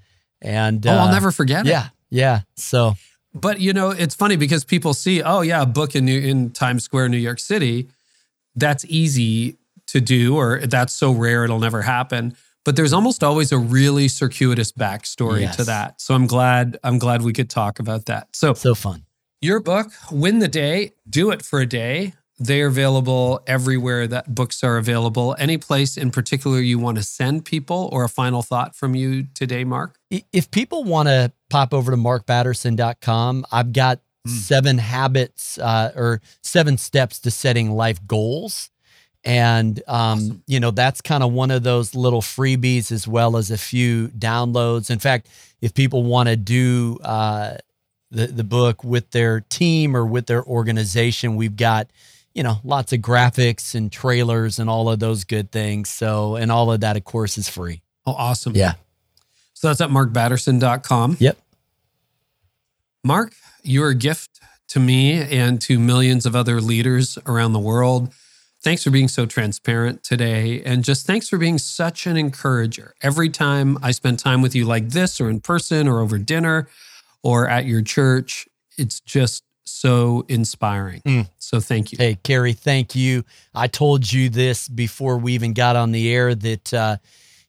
And 0.43 0.85
oh, 0.87 0.91
uh, 0.91 0.97
I'll 0.97 1.13
never 1.13 1.31
forget 1.31 1.65
yeah, 1.65 1.87
it. 1.87 1.91
Yeah. 2.11 2.41
So, 2.57 2.95
but 3.33 3.61
you 3.61 3.73
know, 3.73 3.91
it's 3.91 4.15
funny 4.15 4.37
because 4.37 4.65
people 4.65 4.93
see, 4.93 5.23
oh 5.23 5.41
yeah, 5.41 5.63
a 5.63 5.67
book 5.67 5.95
in 5.95 6.05
New, 6.05 6.19
in 6.19 6.51
Times 6.51 6.85
Square, 6.85 7.11
New 7.11 7.17
York 7.17 7.39
City. 7.39 7.89
That's 8.57 8.85
easy 8.87 9.57
to 9.87 10.01
do, 10.01 10.37
or 10.37 10.61
that's 10.67 10.93
so 10.93 11.13
rare 11.13 11.45
it'll 11.45 11.61
never 11.61 11.83
happen. 11.83 12.37
But 12.65 12.77
there's 12.77 12.93
almost 12.93 13.23
always 13.23 13.53
a 13.53 13.59
really 13.59 14.09
circuitous 14.09 14.73
backstory 14.73 15.43
yes. 15.43 15.57
to 15.57 15.65
that. 15.65 16.01
So 16.01 16.15
I'm 16.15 16.27
glad 16.27 16.79
I'm 16.83 16.99
glad 16.99 17.23
we 17.23 17.33
could 17.33 17.51
talk 17.51 17.79
about 17.79 18.07
that. 18.07 18.29
So 18.33 18.55
so 18.55 18.75
fun. 18.75 19.05
Your 19.41 19.61
book, 19.61 19.89
Win 20.11 20.39
the 20.39 20.49
Day, 20.49 20.93
Do 21.09 21.31
It 21.31 21.43
for 21.43 21.61
a 21.61 21.67
Day. 21.67 22.15
They're 22.39 22.67
available 22.67 23.43
everywhere 23.47 24.09
that 24.09 24.35
books 24.35 24.65
are 24.65 24.77
available. 24.77 25.37
Any 25.39 25.57
place 25.57 25.97
in 25.97 26.11
particular 26.11 26.59
you 26.59 26.81
want 26.81 26.97
to 26.97 27.05
send 27.05 27.45
people 27.45 27.89
or 27.93 28.03
a 28.03 28.09
final 28.09 28.43
thought 28.43 28.75
from 28.75 28.97
you 28.97 29.29
today, 29.35 29.63
Mark? 29.63 29.97
If 30.33 30.51
people 30.51 30.83
want 30.83 31.09
to 31.09 31.31
pop 31.49 31.73
over 31.73 31.93
to 31.93 31.97
markbatterson.com, 31.97 33.47
I've 33.53 33.73
got 33.73 34.01
mm. 34.27 34.31
seven 34.33 34.79
habits 34.79 35.59
uh, 35.59 35.93
or 35.95 36.21
seven 36.43 36.77
steps 36.77 37.21
to 37.21 37.31
setting 37.31 37.71
life 37.71 38.05
goals. 38.05 38.71
And, 39.23 39.79
um, 39.87 39.95
awesome. 39.95 40.43
you 40.49 40.59
know, 40.59 40.73
that's 40.73 41.01
kind 41.01 41.23
of 41.23 41.33
one 41.33 41.53
of 41.53 41.63
those 41.63 41.95
little 41.95 42.21
freebies 42.21 42.91
as 42.91 43.07
well 43.07 43.37
as 43.37 43.53
a 43.53 43.57
few 43.57 44.09
downloads. 44.09 44.91
In 44.91 44.99
fact, 44.99 45.29
if 45.63 45.73
people 45.73 46.03
want 46.03 46.29
to 46.29 46.37
do 46.37 46.99
uh, 47.05 47.59
the, 48.11 48.27
the 48.27 48.45
book 48.45 48.83
with 48.83 49.13
their 49.13 49.41
team 49.41 49.97
or 49.97 50.05
with 50.05 50.27
their 50.27 50.45
organization, 50.45 51.37
we've 51.37 51.57
got 51.57 51.89
you 52.35 52.43
know, 52.43 52.59
lots 52.65 52.93
of 52.93 52.99
graphics 53.01 53.75
and 53.75 53.91
trailers 53.91 54.59
and 54.59 54.69
all 54.69 54.89
of 54.91 54.99
those 54.99 55.25
good 55.25 55.53
things. 55.53 55.89
So, 55.89 56.37
and 56.37 56.51
all 56.51 56.73
of 56.73 56.81
that, 56.81 56.97
of 56.97 57.05
course, 57.05 57.39
is 57.39 57.49
free. 57.49 57.81
Oh, 58.07 58.13
awesome. 58.13 58.55
Yeah. 58.55 58.75
So 59.55 59.69
that's 59.69 59.81
at 59.81 59.91
markbatterson.com. 59.91 61.17
Yep. 61.21 61.39
Mark, 63.05 63.35
you're 63.63 63.91
a 63.91 63.95
gift 63.95 64.41
to 64.69 64.81
me 64.81 65.13
and 65.13 65.61
to 65.63 65.79
millions 65.79 66.27
of 66.27 66.35
other 66.35 66.61
leaders 66.61 67.19
around 67.27 67.53
the 67.53 67.59
world. 67.61 68.13
Thanks 68.63 68.83
for 68.83 68.91
being 68.91 69.09
so 69.09 69.27
transparent 69.27 70.03
today. 70.03 70.63
And 70.65 70.83
just 70.83 71.07
thanks 71.07 71.29
for 71.29 71.37
being 71.37 71.59
such 71.59 72.07
an 72.07 72.17
encourager. 72.17 72.95
Every 73.03 73.29
time 73.29 73.79
I 73.83 73.91
spend 73.91 74.19
time 74.19 74.41
with 74.41 74.55
you 74.55 74.65
like 74.65 74.89
this, 74.89 75.21
or 75.21 75.29
in 75.29 75.41
person, 75.41 75.87
or 75.87 76.01
over 76.01 76.19
dinner, 76.19 76.69
or 77.23 77.47
at 77.49 77.67
your 77.67 77.83
church, 77.83 78.49
it's 78.79 79.01
just 79.01 79.45
so 79.65 80.25
inspiring. 80.29 81.01
Mm. 81.07 81.29
So 81.39 81.61
thank 81.61 81.93
you. 81.93 81.99
Hey, 81.99 82.17
Carey, 82.23 82.53
thank 82.53 82.95
you. 82.95 83.25
I 83.55 83.67
told 83.67 84.11
you 84.13 84.29
this 84.29 84.69
before 84.69 85.19
we 85.19 85.33
even 85.33 85.53
got 85.53 85.77
on 85.77 85.93
the 85.93 86.13
air 86.13 86.35
that 86.35 86.75
uh, 86.75 86.97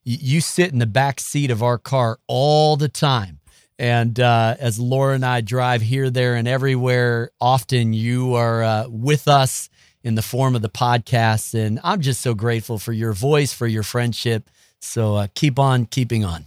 you 0.04 0.40
sit 0.40 0.72
in 0.72 0.78
the 0.78 0.86
back 0.86 1.20
seat 1.20 1.50
of 1.50 1.62
our 1.62 1.78
car 1.78 2.18
all 2.26 2.76
the 2.76 2.88
time. 2.88 3.40
And 3.78 4.18
uh, 4.18 4.56
as 4.58 4.78
Laura 4.78 5.14
and 5.14 5.24
I 5.24 5.42
drive 5.42 5.82
here, 5.82 6.08
there, 6.08 6.34
and 6.34 6.48
everywhere, 6.48 7.30
often 7.40 7.92
you 7.92 8.34
are 8.34 8.62
uh, 8.62 8.88
with 8.88 9.28
us 9.28 9.68
in 10.02 10.14
the 10.14 10.22
form 10.22 10.54
of 10.56 10.62
the 10.62 10.70
podcast. 10.70 11.52
And 11.52 11.78
I'm 11.84 12.00
just 12.00 12.22
so 12.22 12.32
grateful 12.32 12.78
for 12.78 12.92
your 12.92 13.12
voice, 13.12 13.52
for 13.52 13.66
your 13.66 13.82
friendship. 13.82 14.48
So 14.80 15.16
uh, 15.16 15.26
keep 15.34 15.58
on 15.58 15.86
keeping 15.86 16.24
on. 16.24 16.46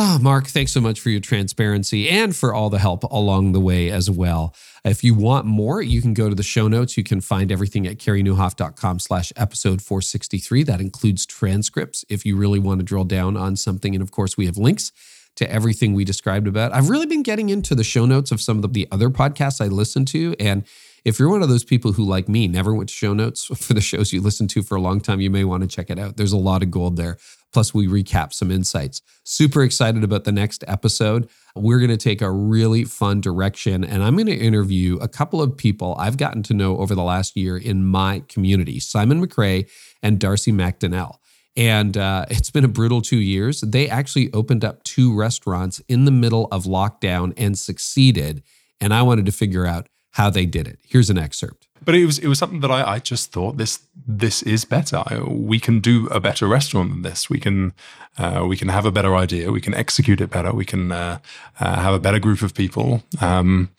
Oh, 0.00 0.16
Mark, 0.22 0.46
thanks 0.46 0.70
so 0.70 0.80
much 0.80 1.00
for 1.00 1.10
your 1.10 1.18
transparency 1.18 2.08
and 2.08 2.34
for 2.34 2.54
all 2.54 2.70
the 2.70 2.78
help 2.78 3.02
along 3.02 3.50
the 3.50 3.58
way 3.58 3.90
as 3.90 4.08
well. 4.08 4.54
If 4.84 5.02
you 5.02 5.12
want 5.12 5.44
more, 5.44 5.82
you 5.82 6.00
can 6.00 6.14
go 6.14 6.28
to 6.28 6.36
the 6.36 6.44
show 6.44 6.68
notes. 6.68 6.96
You 6.96 7.02
can 7.02 7.20
find 7.20 7.50
everything 7.50 7.84
at 7.84 7.98
careynieuwhof.com 7.98 9.00
slash 9.00 9.32
episode 9.34 9.82
463. 9.82 10.62
That 10.62 10.80
includes 10.80 11.26
transcripts 11.26 12.04
if 12.08 12.24
you 12.24 12.36
really 12.36 12.60
want 12.60 12.78
to 12.78 12.84
drill 12.84 13.02
down 13.02 13.36
on 13.36 13.56
something. 13.56 13.92
And 13.92 14.00
of 14.00 14.12
course, 14.12 14.36
we 14.36 14.46
have 14.46 14.56
links 14.56 14.92
to 15.34 15.50
everything 15.50 15.94
we 15.94 16.04
described 16.04 16.46
about. 16.46 16.72
I've 16.72 16.90
really 16.90 17.06
been 17.06 17.24
getting 17.24 17.48
into 17.48 17.74
the 17.74 17.82
show 17.82 18.06
notes 18.06 18.30
of 18.30 18.40
some 18.40 18.62
of 18.62 18.72
the 18.72 18.86
other 18.92 19.10
podcasts 19.10 19.60
I 19.60 19.66
listen 19.66 20.04
to. 20.06 20.36
And 20.38 20.64
if 21.04 21.18
you're 21.18 21.30
one 21.30 21.42
of 21.42 21.48
those 21.48 21.64
people 21.64 21.92
who, 21.92 22.04
like 22.04 22.28
me, 22.28 22.48
never 22.48 22.74
went 22.74 22.88
to 22.88 22.94
show 22.94 23.14
notes 23.14 23.44
for 23.56 23.74
the 23.74 23.80
shows 23.80 24.12
you 24.12 24.20
listen 24.20 24.48
to 24.48 24.62
for 24.62 24.76
a 24.76 24.80
long 24.80 25.00
time, 25.00 25.20
you 25.20 25.30
may 25.30 25.44
want 25.44 25.62
to 25.62 25.68
check 25.68 25.90
it 25.90 25.98
out. 25.98 26.16
There's 26.16 26.32
a 26.32 26.38
lot 26.38 26.62
of 26.62 26.70
gold 26.70 26.96
there. 26.96 27.18
Plus, 27.52 27.72
we 27.72 27.86
recap 27.86 28.32
some 28.32 28.50
insights. 28.50 29.00
Super 29.24 29.62
excited 29.62 30.04
about 30.04 30.24
the 30.24 30.32
next 30.32 30.62
episode. 30.68 31.28
We're 31.56 31.78
going 31.78 31.90
to 31.90 31.96
take 31.96 32.20
a 32.20 32.30
really 32.30 32.84
fun 32.84 33.20
direction, 33.20 33.84
and 33.84 34.02
I'm 34.02 34.16
going 34.16 34.26
to 34.26 34.36
interview 34.36 34.98
a 35.00 35.08
couple 35.08 35.40
of 35.40 35.56
people 35.56 35.94
I've 35.98 36.18
gotten 36.18 36.42
to 36.44 36.54
know 36.54 36.76
over 36.78 36.94
the 36.94 37.02
last 37.02 37.36
year 37.36 37.56
in 37.56 37.84
my 37.84 38.22
community 38.28 38.80
Simon 38.80 39.26
McRae 39.26 39.68
and 40.02 40.20
Darcy 40.20 40.52
McDonnell. 40.52 41.16
And 41.56 41.96
uh, 41.96 42.26
it's 42.30 42.50
been 42.50 42.64
a 42.64 42.68
brutal 42.68 43.02
two 43.02 43.18
years. 43.18 43.60
They 43.60 43.88
actually 43.88 44.32
opened 44.32 44.64
up 44.64 44.82
two 44.84 45.14
restaurants 45.14 45.80
in 45.88 46.04
the 46.04 46.10
middle 46.10 46.48
of 46.52 46.64
lockdown 46.64 47.34
and 47.36 47.58
succeeded. 47.58 48.42
And 48.80 48.94
I 48.94 49.02
wanted 49.02 49.26
to 49.26 49.32
figure 49.32 49.66
out 49.66 49.88
how 50.12 50.30
they 50.30 50.46
did 50.46 50.66
it. 50.66 50.78
Here's 50.86 51.10
an 51.10 51.18
excerpt. 51.18 51.68
But 51.84 51.94
it 51.94 52.04
was 52.04 52.18
it 52.18 52.28
was 52.28 52.38
something 52.38 52.60
that 52.60 52.70
I, 52.70 52.94
I 52.94 52.98
just 52.98 53.32
thought 53.32 53.56
this 53.56 53.80
this 54.06 54.42
is 54.42 54.64
better. 54.64 55.04
We 55.26 55.60
can 55.60 55.80
do 55.80 56.06
a 56.08 56.20
better 56.20 56.46
restaurant 56.46 56.90
than 56.90 57.02
this. 57.02 57.30
We 57.30 57.38
can 57.38 57.72
uh, 58.18 58.44
we 58.48 58.56
can 58.56 58.68
have 58.68 58.84
a 58.84 58.90
better 58.90 59.14
idea. 59.14 59.52
We 59.52 59.60
can 59.60 59.74
execute 59.74 60.20
it 60.20 60.30
better. 60.30 60.52
We 60.52 60.64
can 60.64 60.92
uh, 60.92 61.18
uh, 61.60 61.80
have 61.80 61.94
a 61.94 62.00
better 62.00 62.18
group 62.18 62.42
of 62.42 62.52
people. 62.52 63.02
Um, 63.20 63.70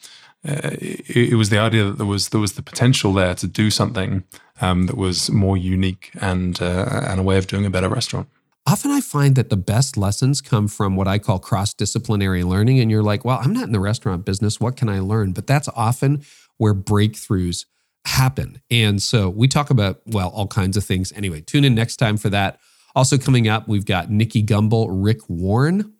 uh, 0.47 0.71
it, 0.79 1.31
it, 1.31 1.35
was 1.35 1.49
the 1.49 1.59
idea 1.59 1.83
that 1.83 1.97
there 1.97 2.05
was 2.05 2.29
there 2.29 2.39
was 2.39 2.53
the 2.53 2.61
potential 2.61 3.11
there 3.11 3.35
to 3.35 3.45
do 3.45 3.69
something 3.69 4.23
um, 4.61 4.85
that 4.85 4.95
was 4.95 5.29
more 5.29 5.57
unique 5.57 6.11
and 6.21 6.61
uh, 6.61 7.01
and 7.07 7.19
a 7.19 7.23
way 7.23 7.37
of 7.37 7.47
doing 7.47 7.65
a 7.65 7.69
better 7.69 7.89
restaurant 7.89 8.29
often 8.65 8.91
I 8.91 9.01
find 9.01 9.35
that 9.35 9.49
the 9.49 9.57
best 9.57 9.97
lessons 9.97 10.41
come 10.41 10.67
from 10.67 10.95
what 10.95 11.07
I 11.07 11.19
call 11.19 11.39
cross 11.39 11.73
disciplinary 11.73 12.43
learning. 12.43 12.79
And 12.79 12.91
you're 12.91 13.03
like, 13.03 13.25
well, 13.25 13.39
I'm 13.41 13.53
not 13.53 13.63
in 13.63 13.71
the 13.71 13.79
restaurant 13.79 14.25
business. 14.25 14.59
What 14.59 14.77
can 14.77 14.89
I 14.89 14.99
learn? 14.99 15.31
But 15.31 15.47
that's 15.47 15.69
often 15.75 16.23
where 16.57 16.75
breakthroughs 16.75 17.65
happen. 18.05 18.61
And 18.69 19.01
so 19.01 19.29
we 19.29 19.47
talk 19.47 19.69
about, 19.69 20.01
well, 20.05 20.29
all 20.29 20.47
kinds 20.47 20.77
of 20.77 20.83
things. 20.83 21.11
Anyway, 21.13 21.41
tune 21.41 21.65
in 21.65 21.75
next 21.75 21.97
time 21.97 22.17
for 22.17 22.29
that. 22.29 22.59
Also, 22.95 23.17
coming 23.17 23.47
up, 23.47 23.67
we've 23.67 23.85
got 23.85 24.09
Nicky 24.09 24.43
Gumbel, 24.43 24.87
Rick 24.89 25.29
Warren, 25.29 25.93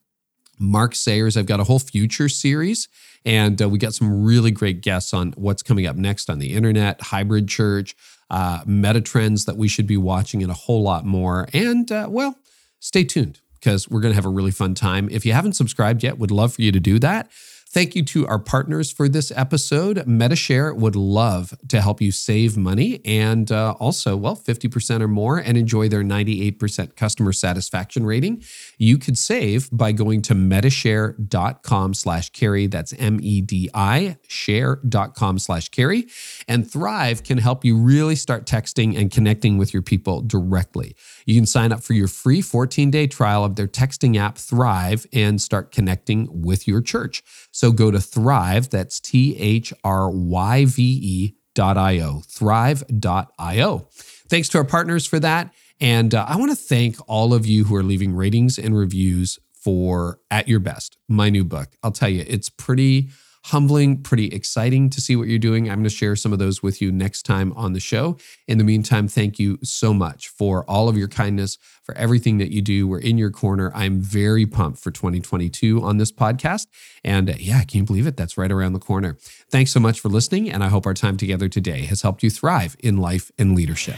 Mark 0.58 0.96
Sayers. 0.96 1.38
I've 1.38 1.46
got 1.46 1.60
a 1.60 1.64
whole 1.64 1.80
future 1.80 2.28
series, 2.28 2.88
and 3.26 3.62
uh, 3.62 3.70
we 3.70 3.78
got 3.78 3.94
some 3.94 4.24
really 4.24 4.52
great 4.52 4.82
guests 4.82 5.14
on 5.14 5.34
what's 5.38 5.62
coming 5.62 5.86
up 5.86 5.96
next 5.96 6.30
on 6.30 6.40
the 6.40 6.54
internet, 6.54 7.02
hybrid 7.02 7.48
church, 7.48 7.96
uh, 8.30 8.62
meta 8.66 9.02
trends 9.02 9.46
that 9.46 9.56
we 9.56 9.68
should 9.68 9.88
be 9.88 9.98
watching, 9.98 10.42
and 10.42 10.52
a 10.52 10.56
whole 10.56 10.82
lot 10.82 11.06
more. 11.06 11.48
And 11.54 11.90
uh, 11.92 12.08
well, 12.10 12.36
stay 12.80 13.04
tuned 13.04 13.40
because 13.60 13.90
we're 13.90 14.02
going 14.02 14.12
to 14.12 14.16
have 14.16 14.26
a 14.26 14.30
really 14.30 14.52
fun 14.52 14.74
time. 14.74 15.10
If 15.12 15.26
you 15.26 15.34
haven't 15.34 15.54
subscribed 15.54 16.04
yet, 16.04 16.18
would 16.18 16.32
love 16.32 16.54
for 16.54 16.62
you 16.62 16.72
to 16.72 16.80
do 16.80 17.00
that. 17.00 17.30
Thank 17.72 17.96
you 17.96 18.04
to 18.06 18.26
our 18.26 18.40
partners 18.40 18.92
for 18.92 19.08
this 19.08 19.32
episode. 19.36 20.08
Medi-Share 20.08 20.74
would 20.74 20.96
love 20.96 21.54
to 21.68 21.82
help 21.82 22.02
you 22.02 22.12
save 22.12 22.58
money 22.58 23.00
and 23.06 23.52
uh, 23.52 23.76
also, 23.80 24.18
well, 24.18 24.36
50% 24.36 25.02
or 25.02 25.08
more 25.08 25.38
and 25.38 25.56
enjoy 25.56 25.88
their 25.88 26.02
98% 26.02 26.96
customer 26.96 27.32
satisfaction 27.32 28.08
rating. 28.08 28.44
You 28.80 28.98
could 28.98 29.18
save 29.18 29.70
by 29.72 29.92
going 29.92 30.22
to 30.24 30.34
medishare.com 30.34 31.94
slash 31.94 32.30
carey. 32.32 32.66
That's 32.68 32.94
M-E-D-I 32.94 34.18
share.com 34.28 35.40
slash 35.40 35.70
carey. 35.70 36.08
And 36.48 36.66
Thryve 36.66 37.24
can 37.24 37.38
help 37.38 37.66
you 37.66 37.78
really 37.78 38.16
start 38.16 38.46
texting 38.46 38.98
and 38.98 39.12
connecting 39.12 39.58
with 39.58 39.74
your 39.74 39.84
people 39.84 40.22
directly. 40.22 40.96
You 41.26 41.36
can 41.36 41.46
sign 41.46 41.74
up 41.74 41.84
for 41.84 41.94
your 41.94 42.08
free 42.08 42.42
14-day 42.42 43.08
trial 43.08 43.44
of 43.44 43.58
their 43.58 43.68
texting 43.68 44.18
app 44.18 44.38
Thryve 44.38 45.06
and 45.12 45.42
start 45.42 45.72
connecting 45.72 46.28
with 46.32 46.66
your 46.68 46.82
church. 46.82 47.22
So 47.52 47.74
go 47.74 47.92
to 47.92 47.98
Thryve, 47.98 48.70
that's 48.70 49.02
T 49.02 49.36
H 49.38 49.74
R 49.84 50.10
Y 50.10 50.66
V 50.66 50.82
E 50.82 51.36
dot 51.54 51.78
I-O, 51.78 52.22
thryve.io. 52.26 53.88
Thanks 54.30 54.48
to 54.50 54.58
our 54.60 54.64
partners 54.64 55.06
for 55.06 55.20
that. 55.20 55.54
And 55.80 56.14
uh, 56.14 56.26
I 56.28 56.38
want 56.38 56.52
to 56.52 56.58
thank 56.58 56.98
all 57.08 57.34
of 57.34 57.46
you 57.46 57.66
who 57.66 57.76
are 57.76 57.84
leaving 57.84 58.14
ratings 58.14 58.58
and 58.58 58.78
reviews 58.78 59.40
for 59.52 60.20
At 60.32 60.48
Your 60.48 60.60
Best, 60.60 60.98
my 61.08 61.30
new 61.30 61.44
book. 61.44 61.70
I'll 61.84 61.92
tell 61.92 62.10
you, 62.10 62.26
it's 62.28 62.50
pretty 62.50 63.10
humbling, 63.46 64.02
pretty 64.02 64.28
exciting 64.28 64.90
to 64.90 65.02
see 65.02 65.16
what 65.16 65.28
you're 65.28 65.40
doing. 65.40 65.70
I'm 65.70 65.78
going 65.78 65.84
to 65.86 65.90
share 65.90 66.16
some 66.16 66.34
of 66.34 66.40
those 66.40 66.62
with 66.62 66.82
you 66.82 66.92
next 66.92 67.24
time 67.24 67.54
on 67.54 67.74
the 67.74 67.80
show. 67.80 68.18
In 68.48 68.58
the 68.58 68.64
meantime, 68.64 69.08
thank 69.08 69.40
you 69.40 69.58
so 69.64 69.94
much 69.94 70.28
for 70.28 70.70
all 70.70 70.90
of 70.90 70.98
your 70.98 71.08
kindness, 71.08 71.58
for 71.84 71.96
everything 71.96 72.38
that 72.40 72.52
you 72.52 72.62
do. 72.62 72.88
We're 72.88 73.00
in 73.00 73.18
your 73.18 73.32
corner. 73.32 73.72
I'm 73.74 74.02
very 74.02 74.46
pumped 74.46 74.80
for 74.80 74.92
2022 74.92 75.82
on 75.82 75.98
this 75.98 76.12
podcast. 76.12 76.68
And 77.04 77.30
uh, 77.30 77.34
yeah, 77.40 77.60
I 77.60 77.66
can't 77.66 77.88
believe 77.88 78.08
it. 78.08 78.18
That's 78.18 78.38
right 78.38 78.52
around 78.52 78.74
the 78.74 78.80
corner. 78.80 79.18
Thanks 79.50 79.72
so 79.72 79.80
much 79.80 80.00
for 80.00 80.10
listening. 80.10 80.52
And 80.52 80.64
I 80.64 80.68
hope 80.68 80.86
our 80.86 80.94
time 80.94 81.18
together 81.18 81.48
today 81.48 81.86
has 81.86 82.02
helped 82.02 82.24
you 82.24 82.30
thrive 82.30 82.76
in 82.80 82.98
life 82.98 83.32
and 83.38 83.56
leadership. 83.56 83.98